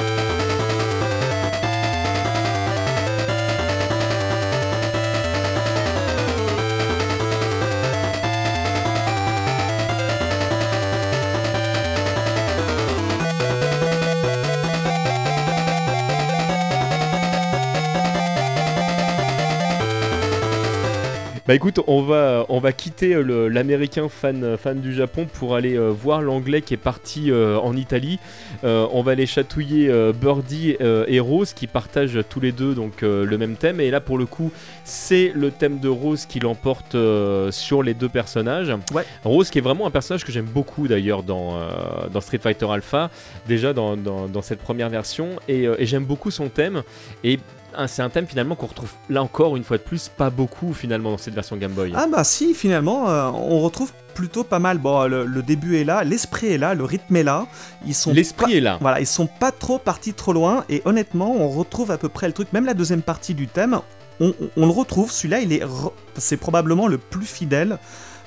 [21.46, 25.76] Bah écoute, on va, on va quitter euh, l'américain fan, fan du Japon pour aller
[25.76, 28.18] euh, voir l'anglais qui est parti euh, en Italie.
[28.64, 32.74] Euh, on va aller chatouiller euh, Birdie euh, et Rose qui partagent tous les deux
[32.74, 33.78] donc euh, le même thème.
[33.78, 34.52] Et là pour le coup,
[34.84, 38.72] c'est le thème de Rose qui l'emporte euh, sur les deux personnages.
[38.94, 39.04] Ouais.
[39.22, 41.68] Rose qui est vraiment un personnage que j'aime beaucoup d'ailleurs dans, euh,
[42.10, 43.10] dans Street Fighter Alpha,
[43.46, 45.28] déjà dans, dans- dans cette première version.
[45.46, 46.82] Et, euh, et j'aime beaucoup son thème.
[47.22, 47.38] Et
[47.86, 51.10] c'est un thème finalement qu'on retrouve là encore une fois de plus pas beaucoup finalement
[51.12, 51.92] dans cette version Game Boy.
[51.96, 54.78] Ah bah si, finalement, euh, on retrouve plutôt pas mal.
[54.78, 57.46] Bon, le, le début est là, l'esprit est là, le rythme est là.
[57.86, 58.78] Ils sont L'esprit est là.
[58.80, 62.26] Voilà, ils sont pas trop partis trop loin et honnêtement, on retrouve à peu près
[62.26, 62.52] le truc.
[62.52, 63.80] Même la deuxième partie du thème,
[64.20, 65.10] on, on- on le retrouve.
[65.10, 67.78] Celui-là, il est, re- c'est probablement le plus fidèle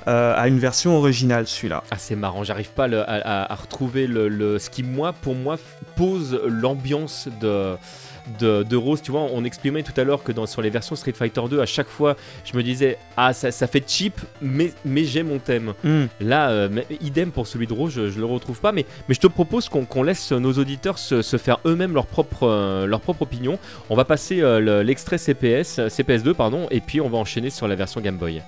[0.06, 1.46] euh, à une version originale.
[1.46, 1.82] Celui-là.
[1.90, 5.12] Ah c'est marrant, j'arrive pas le- à, à- à retrouver le, le- ce qui moi
[5.14, 5.56] pour moi
[5.96, 7.76] pose l'ambiance de,
[8.38, 9.02] de, de Rose.
[9.02, 11.60] Tu vois, on exprimait tout à l'heure que dans, sur les versions Street Fighter 2,
[11.60, 15.38] à chaque fois, je me disais ah ça, ça fait cheap, mais, mais j'ai mon
[15.38, 15.72] thème.
[15.84, 16.04] Hmm.
[16.20, 16.68] Là, euh,
[17.00, 19.68] idem pour celui de Rose, je, je le retrouve pas, mais, mais je te propose
[19.68, 23.58] qu'on laisse nos auditeurs se, se faire eux-mêmes leur propre, euh, leur propre opinion.
[23.90, 27.50] On va passer euh, le- l'extrait CPS, euh, CPS2, pardon, et puis on va enchaîner
[27.50, 28.42] sur la version Game Boy.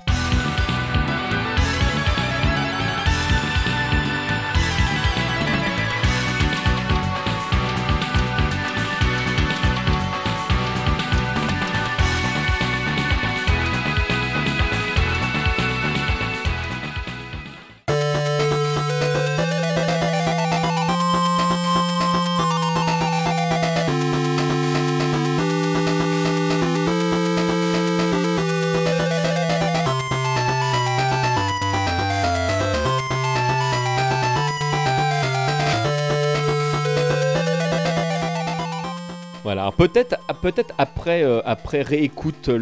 [39.88, 41.40] Peut-être après, euh,
[41.72, 42.52] réécoute et,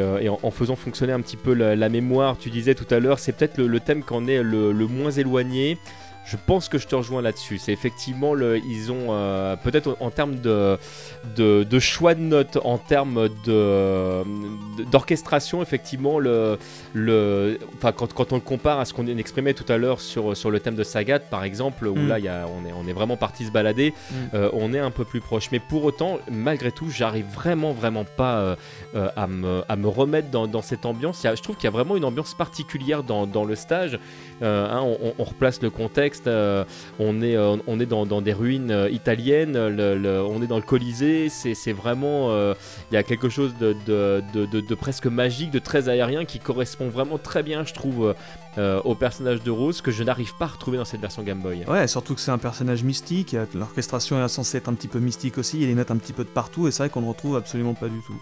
[0.00, 3.32] euh, en, faisant fonctionner un petit peu la, mémoire, tu disais tout à l'heure, c'est
[3.32, 5.78] peut-être le, thème qu'on est le moins éloigné.
[6.30, 7.56] Je pense que je te rejoins là-dessus.
[7.58, 10.76] C'est effectivement, le, ils ont euh, peut-être en termes de,
[11.36, 14.22] de, de choix de notes, en termes de,
[14.90, 16.58] d'orchestration, effectivement, le,
[16.92, 20.36] le, enfin, quand, quand on le compare à ce qu'on exprimait tout à l'heure sur,
[20.36, 22.08] sur le thème de Sagat, par exemple, où Mm.
[22.08, 24.14] là, il y a, on, est, on est vraiment parti se balader, Mm.
[24.34, 25.48] euh, on est un peu plus proche.
[25.50, 28.56] Mais pour autant, malgré tout, j'arrive vraiment, vraiment pas
[28.94, 31.24] euh, à, me, à me remettre dans, dans cette ambiance.
[31.24, 33.98] A- je trouve qu'il y a vraiment une ambiance particulière dans, dans le stage.
[34.42, 36.17] Hein, on, on replace le contexte.
[36.26, 36.64] Euh,
[36.98, 39.56] on est, euh, on est dans, des ruines euh, italiennes.
[39.56, 41.28] on est dans le Colisée.
[41.28, 42.30] C'est vraiment.
[42.90, 46.88] Il y a quelque chose de- de- de presque magique, de très aérien qui correspond
[46.88, 48.14] vraiment très bien, je trouve,
[48.58, 51.40] euh, au personnage de Rose que je n'arrive pas à retrouver dans cette version Game
[51.40, 51.64] Boy.
[51.66, 55.38] Ouais, surtout que c'est un personnage mystique, l'orchestration est censée être un petit peu mystique
[55.38, 57.08] aussi, il y a notes un petit peu de partout, et c'est vrai qu'on ne
[57.08, 58.14] retrouve absolument pas du tout.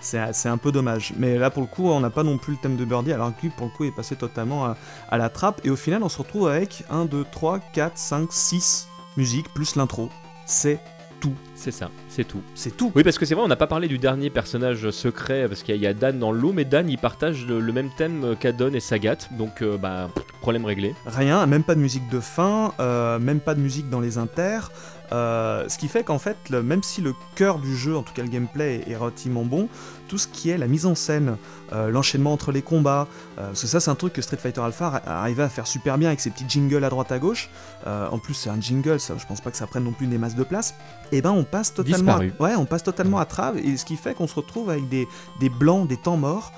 [0.00, 1.14] C'est un peu dommage.
[1.16, 3.34] Mais là, pour le coup, on n'a pas non plus le thème de Birdie, alors
[3.34, 4.76] que lui, pour le coup, est passé totalement à,
[5.08, 8.32] à la trappe, et au final, on se retrouve avec 1, 2, 3, 4, 5,
[8.32, 10.10] 6 musiques, plus l'intro.
[10.46, 10.80] C'est
[11.20, 11.34] tout.
[11.66, 12.42] C'est ça, c'est tout.
[12.54, 12.92] C'est tout.
[12.94, 15.74] Oui, parce que c'est vrai, on n'a pas parlé du dernier personnage secret, parce qu'il
[15.74, 19.16] y, a Dan dans l'eau, mais Dan, il partage le, même thème qu'Adon et Sagat,
[19.32, 20.08] donc euh, bah,
[20.40, 20.94] problème réglé.
[21.06, 24.70] Rien, même pas de musique de fin, euh, même pas de musique dans les inters.
[25.12, 28.22] Euh, ce qui fait qu'en fait, même si le cœur du jeu, en tout cas
[28.22, 29.68] le gameplay, est relativement bon,
[30.08, 31.36] tout ce qui est la mise en scène,
[31.72, 33.06] euh, l'enchaînement entre les combats,
[33.38, 35.98] euh, parce que ça c'est un truc que Street Fighter Alpha arrivait à faire super
[35.98, 37.50] bien avec ses petits jingles à droite à gauche.
[37.86, 40.18] en plus c'est un jingle, ça, je pense pas que ça prenne non plus des
[40.18, 40.74] masses de place.
[41.12, 43.84] Et eh ben on passe totalement, à, ouais, on passe totalement à trave, et ce
[43.84, 45.06] qui fait qu'on se retrouve avec des,
[45.40, 46.52] des blancs, des temps morts.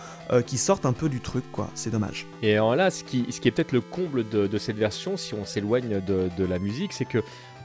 [0.46, 1.70] qui sortent un peu du truc, quoi.
[1.74, 2.26] C'est dommage.
[2.42, 5.32] Et alors là, ce qui, ce qui est peut-être le comble de, cette version, si
[5.32, 7.22] on s'éloigne de, de, la musique, c'est que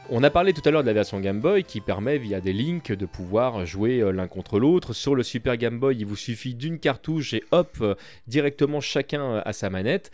[0.10, 2.52] on a parlé tout à l'heure de la version Game Boy qui permet via des
[2.52, 4.94] links de pouvoir jouer euh, l'un contre l'autre.
[4.94, 7.96] Sur le Super Game Boy, il vous suffit d'une cartouche et hop, euh,
[8.28, 10.12] directement chacun euh, à sa manette.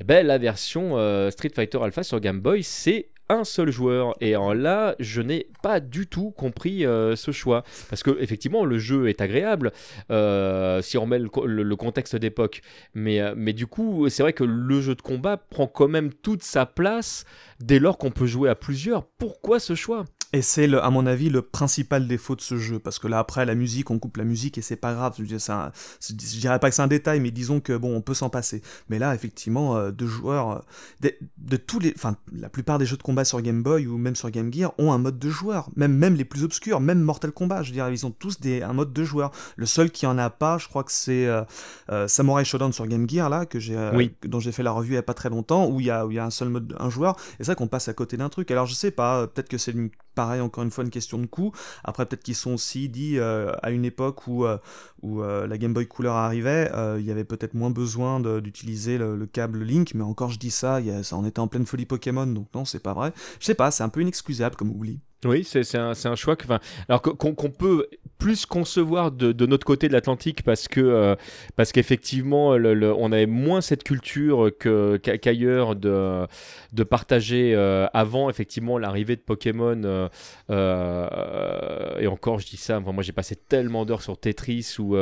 [0.00, 0.90] Eh ben, la version
[1.30, 4.14] Street Fighter Alpha sur Game Boy, c'est un seul joueur.
[4.20, 7.64] Et en là, je n'ai pas du tout compris euh, ce choix.
[7.88, 9.72] Parce que effectivement, le jeu est agréable
[10.10, 12.62] euh, si on met le, contexte d'époque.
[12.94, 16.12] Mais, euh, mais du coup, c'est vrai que le jeu de combat prend quand même
[16.12, 17.24] toute sa place
[17.60, 19.04] dès lors qu'on peut jouer à plusieurs.
[19.04, 20.04] Pourquoi ce choix?
[20.34, 22.78] Et c'est, à mon avis, le principal défaut de ce jeu.
[22.78, 25.14] Parce que là, après, la musique, on coupe la musique et c'est pas grave.
[25.18, 28.28] Je, je dirais pas que c'est un détail, mais disons que, bon, on peut s'en
[28.28, 28.60] passer.
[28.90, 30.64] Mais là, effectivement, euh, deux joueurs,
[31.02, 33.96] euh, de, tous les, enfin, la plupart des jeux de combat sur Game Boy ou
[33.96, 35.70] même sur Game Gear ont un mode de joueur.
[35.76, 38.74] Même, même les plus obscurs, même Mortal Kombat, je dirais, ils ont tous des, un
[38.74, 39.30] mode de joueur.
[39.56, 43.08] Le seul qui en a pas, je crois que c'est euh, Samurai Shodown sur Game
[43.08, 43.78] Gear, là, que j'ai,
[44.26, 46.04] dont j'ai fait la revue il y a pas très longtemps, où il y a,
[46.04, 47.16] où il y a un seul mode, un joueur.
[47.40, 48.50] Et c'est vrai qu'on passe à côté d'un truc.
[48.50, 49.88] Alors, je sais pas, peut-être que c'est une
[50.18, 51.52] pareil, encore une fois, une question de coût.
[51.84, 54.58] Après, peut-être qu'ils sont aussi dit euh, à une époque où, euh,
[55.04, 56.68] euh, la Game Boy Color arrivait,
[56.98, 60.80] il y avait peut-être moins besoin d'utiliser le, câble Link, mais encore je dis ça,
[61.04, 63.12] ça en était en pleine folie Pokémon, donc non, c'est pas vrai.
[63.38, 64.98] Je sais pas, c'est un peu inexcusable comme oubli.
[65.24, 66.46] Oui, c'est un, un, choix que,
[66.88, 67.88] alors qu'on peut
[68.18, 71.14] plus concevoir de, de notre côté de l'Atlantique parce que euh,
[71.56, 76.26] parce qu'effectivement on avait moins cette culture qu'ailleurs de,
[76.72, 80.08] de partager euh, avant effectivement l'arrivée de Pokémon
[80.50, 84.96] euh, et encore je dis ça moi, j'ai passé tellement d'heures sur Tetris ou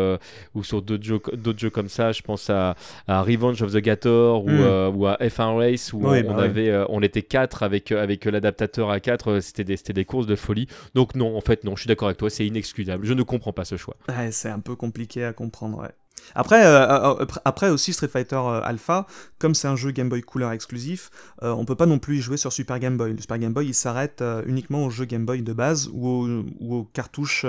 [0.55, 2.13] ou sur d'autres jeux d'autres jeux comme ça.
[2.13, 2.75] Je pense à,
[3.07, 4.97] à Revenge of the Gator ou, hmm.
[4.97, 9.01] ou à F1 Race où on, bah avait on était quatre avec avec l'adaptateur à
[9.01, 10.67] 4 c'était des, des courses de folie.
[10.95, 13.05] Donc non, en fait, non, je suis d'accord avec toi, c'est inexcusable.
[13.05, 13.97] Je ne comprends pas ce choix.
[14.31, 15.91] c'est un peu compliqué à comprendre, ouais.
[16.35, 19.07] Après, euh, euh, euh, après aussi Street Fighter Alpha,
[19.39, 21.11] comme c'est un jeu Game Boy Color exclusif,
[21.43, 23.13] on peut pas non plus y jouer sur Super Game Boy.
[23.13, 26.85] Le Super Game Boy il s'arrête uniquement aux jeux Game Boy de base ou aux,
[26.85, 27.47] cartouches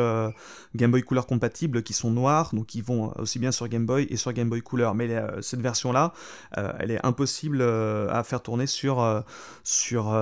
[0.75, 4.07] Game Boy Color compatibles qui sont noires, donc ils vont aussi bien sur Game Boy
[4.09, 4.95] et sur Game Boy Color.
[4.95, 5.09] Mais
[5.41, 6.13] cette version-là,
[6.79, 9.23] elle est impossible à faire tourner sur,
[9.63, 10.17] sur,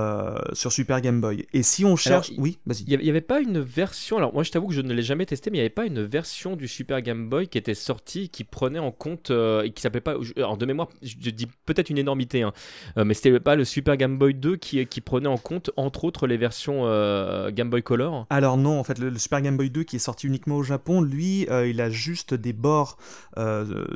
[0.54, 1.46] sur Super Game Boy.
[1.54, 2.32] Et si on cherche...
[2.38, 2.84] oui, vas-y.
[2.88, 4.18] Il n'y avait pas une version...
[4.18, 5.86] Alors moi je t'avoue que je ne l'ai jamais testé, mais il n'y avait pas
[5.86, 9.72] une version du Super Game Boy qui était sortie qui prenait en compte euh, et
[9.72, 10.16] qui s'appelait pas.
[10.38, 12.54] Alors de mémoire, je dis peut-être une énormité, hein,
[12.98, 16.04] euh, mais c'était pas le Super Game Boy 2 qui, qui prenait en compte entre
[16.04, 18.26] autres les versions euh, Game Boy Color.
[18.30, 21.02] Alors non, en fait, le, Super Game Boy 2 qui est sorti uniquement au Japon,
[21.02, 22.98] lui, il a juste des bords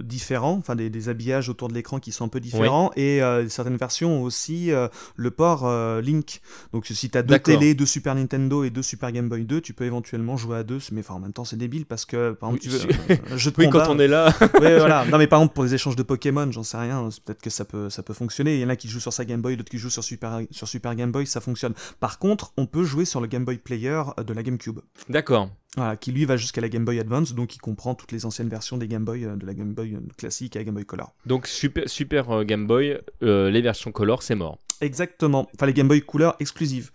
[0.02, 4.22] différents, enfin des, habillages autour de l'écran qui sont un peu différents, et certaines versions
[4.22, 4.72] ont aussi
[5.16, 5.70] le port
[6.02, 6.42] Link.
[6.74, 9.62] Donc si tu as deux télé, deux Super Nintendo et deux Super Game Boy 2,
[9.62, 12.32] tu peux éventuellement jouer à deux, mais enfin, en même temps c'est débile parce que
[12.32, 15.06] par exemple, tu veux, jeu de oui, quand on est là, oui, voilà.
[15.06, 17.66] Non, mais par exemple, pour les échanges de Pokémon, j'en sais rien, peut-être que ça
[17.66, 18.56] peut, ça peut fonctionner.
[18.56, 20.42] Il y en a qui jouent sur sa Game Boy, d'autres qui jouent sur Super,
[20.52, 21.74] sur Super Game Boy, ça fonctionne.
[22.00, 24.80] Par contre, on peut jouer sur le Game Boy Player de la GameCube.
[25.10, 25.50] D'accord.
[25.78, 28.50] Voilà, qui lui va jusqu'à la Game Boy Advance, donc il comprend toutes les anciennes
[28.50, 30.86] versions des Game Boy, euh, de la Game Boy euh, classique à la Game Boy
[30.86, 31.14] Color.
[31.28, 34.58] Donc Super, super euh, Game Boy, les versions Color, c'est mort.
[34.82, 35.48] Exactement.
[35.54, 36.90] Enfin, les Game Boy Couleur exclusives.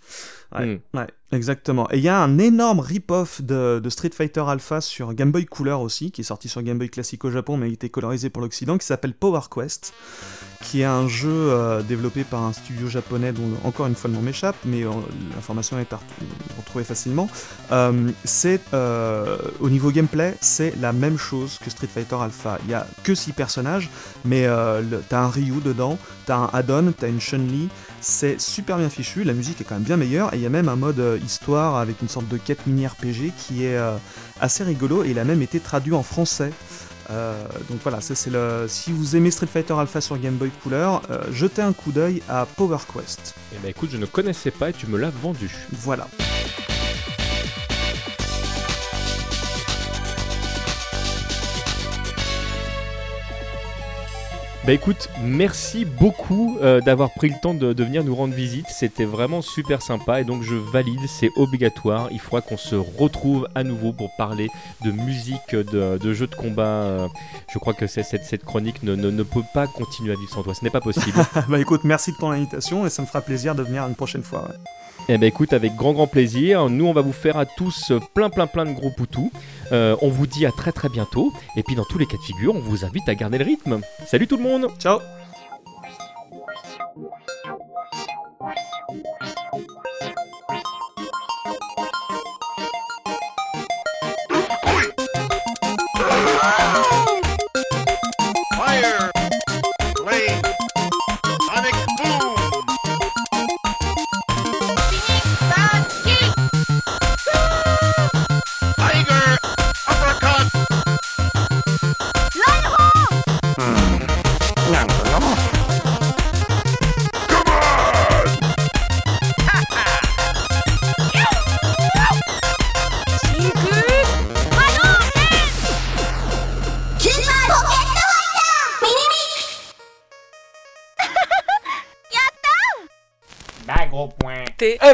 [0.59, 0.97] Ouais, hmm.
[0.97, 1.87] ouais, exactement.
[1.93, 5.81] Et il y a un énorme rip-off de, Street Fighter Alpha sur Game Boy Couleur
[5.81, 8.43] aussi, qui est sorti sur Game Boy classique au Japon, mais il était colorisé pour
[8.43, 9.93] l'Occident, qui s'appelle Power Quest,
[10.63, 14.23] qui est un jeu développé par un studio japonais dont encore une fois le nom
[14.23, 14.83] m'échappe, mais
[15.35, 16.01] l'information est à
[16.57, 17.29] retrouver facilement.
[18.75, 22.59] Euh, au niveau gameplay, c'est la même chose que Street Fighter Alpha.
[22.65, 23.89] Il y a que 6 personnages,
[24.25, 24.49] mais
[25.09, 25.97] t'as un Ryu dedans,
[26.27, 27.69] t'as un add-on, t'as une Chun-Li,
[28.01, 30.51] c'est super bien fichu, la musique est quand même bien meilleure, et il y a
[30.51, 33.97] même un mode euh, histoire avec une sorte de quête mini RPG qui est euh,
[34.41, 36.53] assez rigolo, et il a même été traduit en français.
[37.69, 38.67] donc voilà, ça c'est le.
[38.67, 42.47] Si vous aimez Street Fighter Alpha sur Game Boy Color, jetez un coup d'œil à
[42.57, 43.35] Power Quest.
[43.53, 45.51] Eh ben écoute, je ne connaissais pas et tu me l'as vendu.
[45.73, 46.09] Voilà.
[54.67, 58.65] Bah écoute, merci beaucoup euh, d'avoir pris le temps de, venir nous rendre visite.
[58.71, 62.09] C'était vraiment super sympa et donc je valide, c'est obligatoire.
[62.13, 64.49] Il faudra qu'on se retrouve à nouveau pour parler
[64.83, 66.63] de musique, de, jeux de combat.
[66.63, 67.09] Euh,
[67.53, 70.55] je crois que cette, chronique ne, ne, peut pas continuer à vivre sans toi.
[70.55, 71.19] Ce n'est pas possible.
[71.51, 74.23] bah écoute, merci de ton invitation et ça me fera plaisir de venir une prochaine
[74.23, 74.49] fois.
[75.09, 76.71] Eh ben écoute, avec grand grand plaisir.
[76.71, 79.31] Nous, on va vous faire à tous plein plein plein de gros poutous.
[79.73, 81.33] Euh, on vous dit à très très bientôt.
[81.57, 83.81] Et puis dans tous les cas de figure, on vous invite à garder le rythme.
[84.07, 85.01] Salut tout le monde Ciao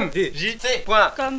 [0.09, 0.85] T M J T.
[1.17, 1.39] Comme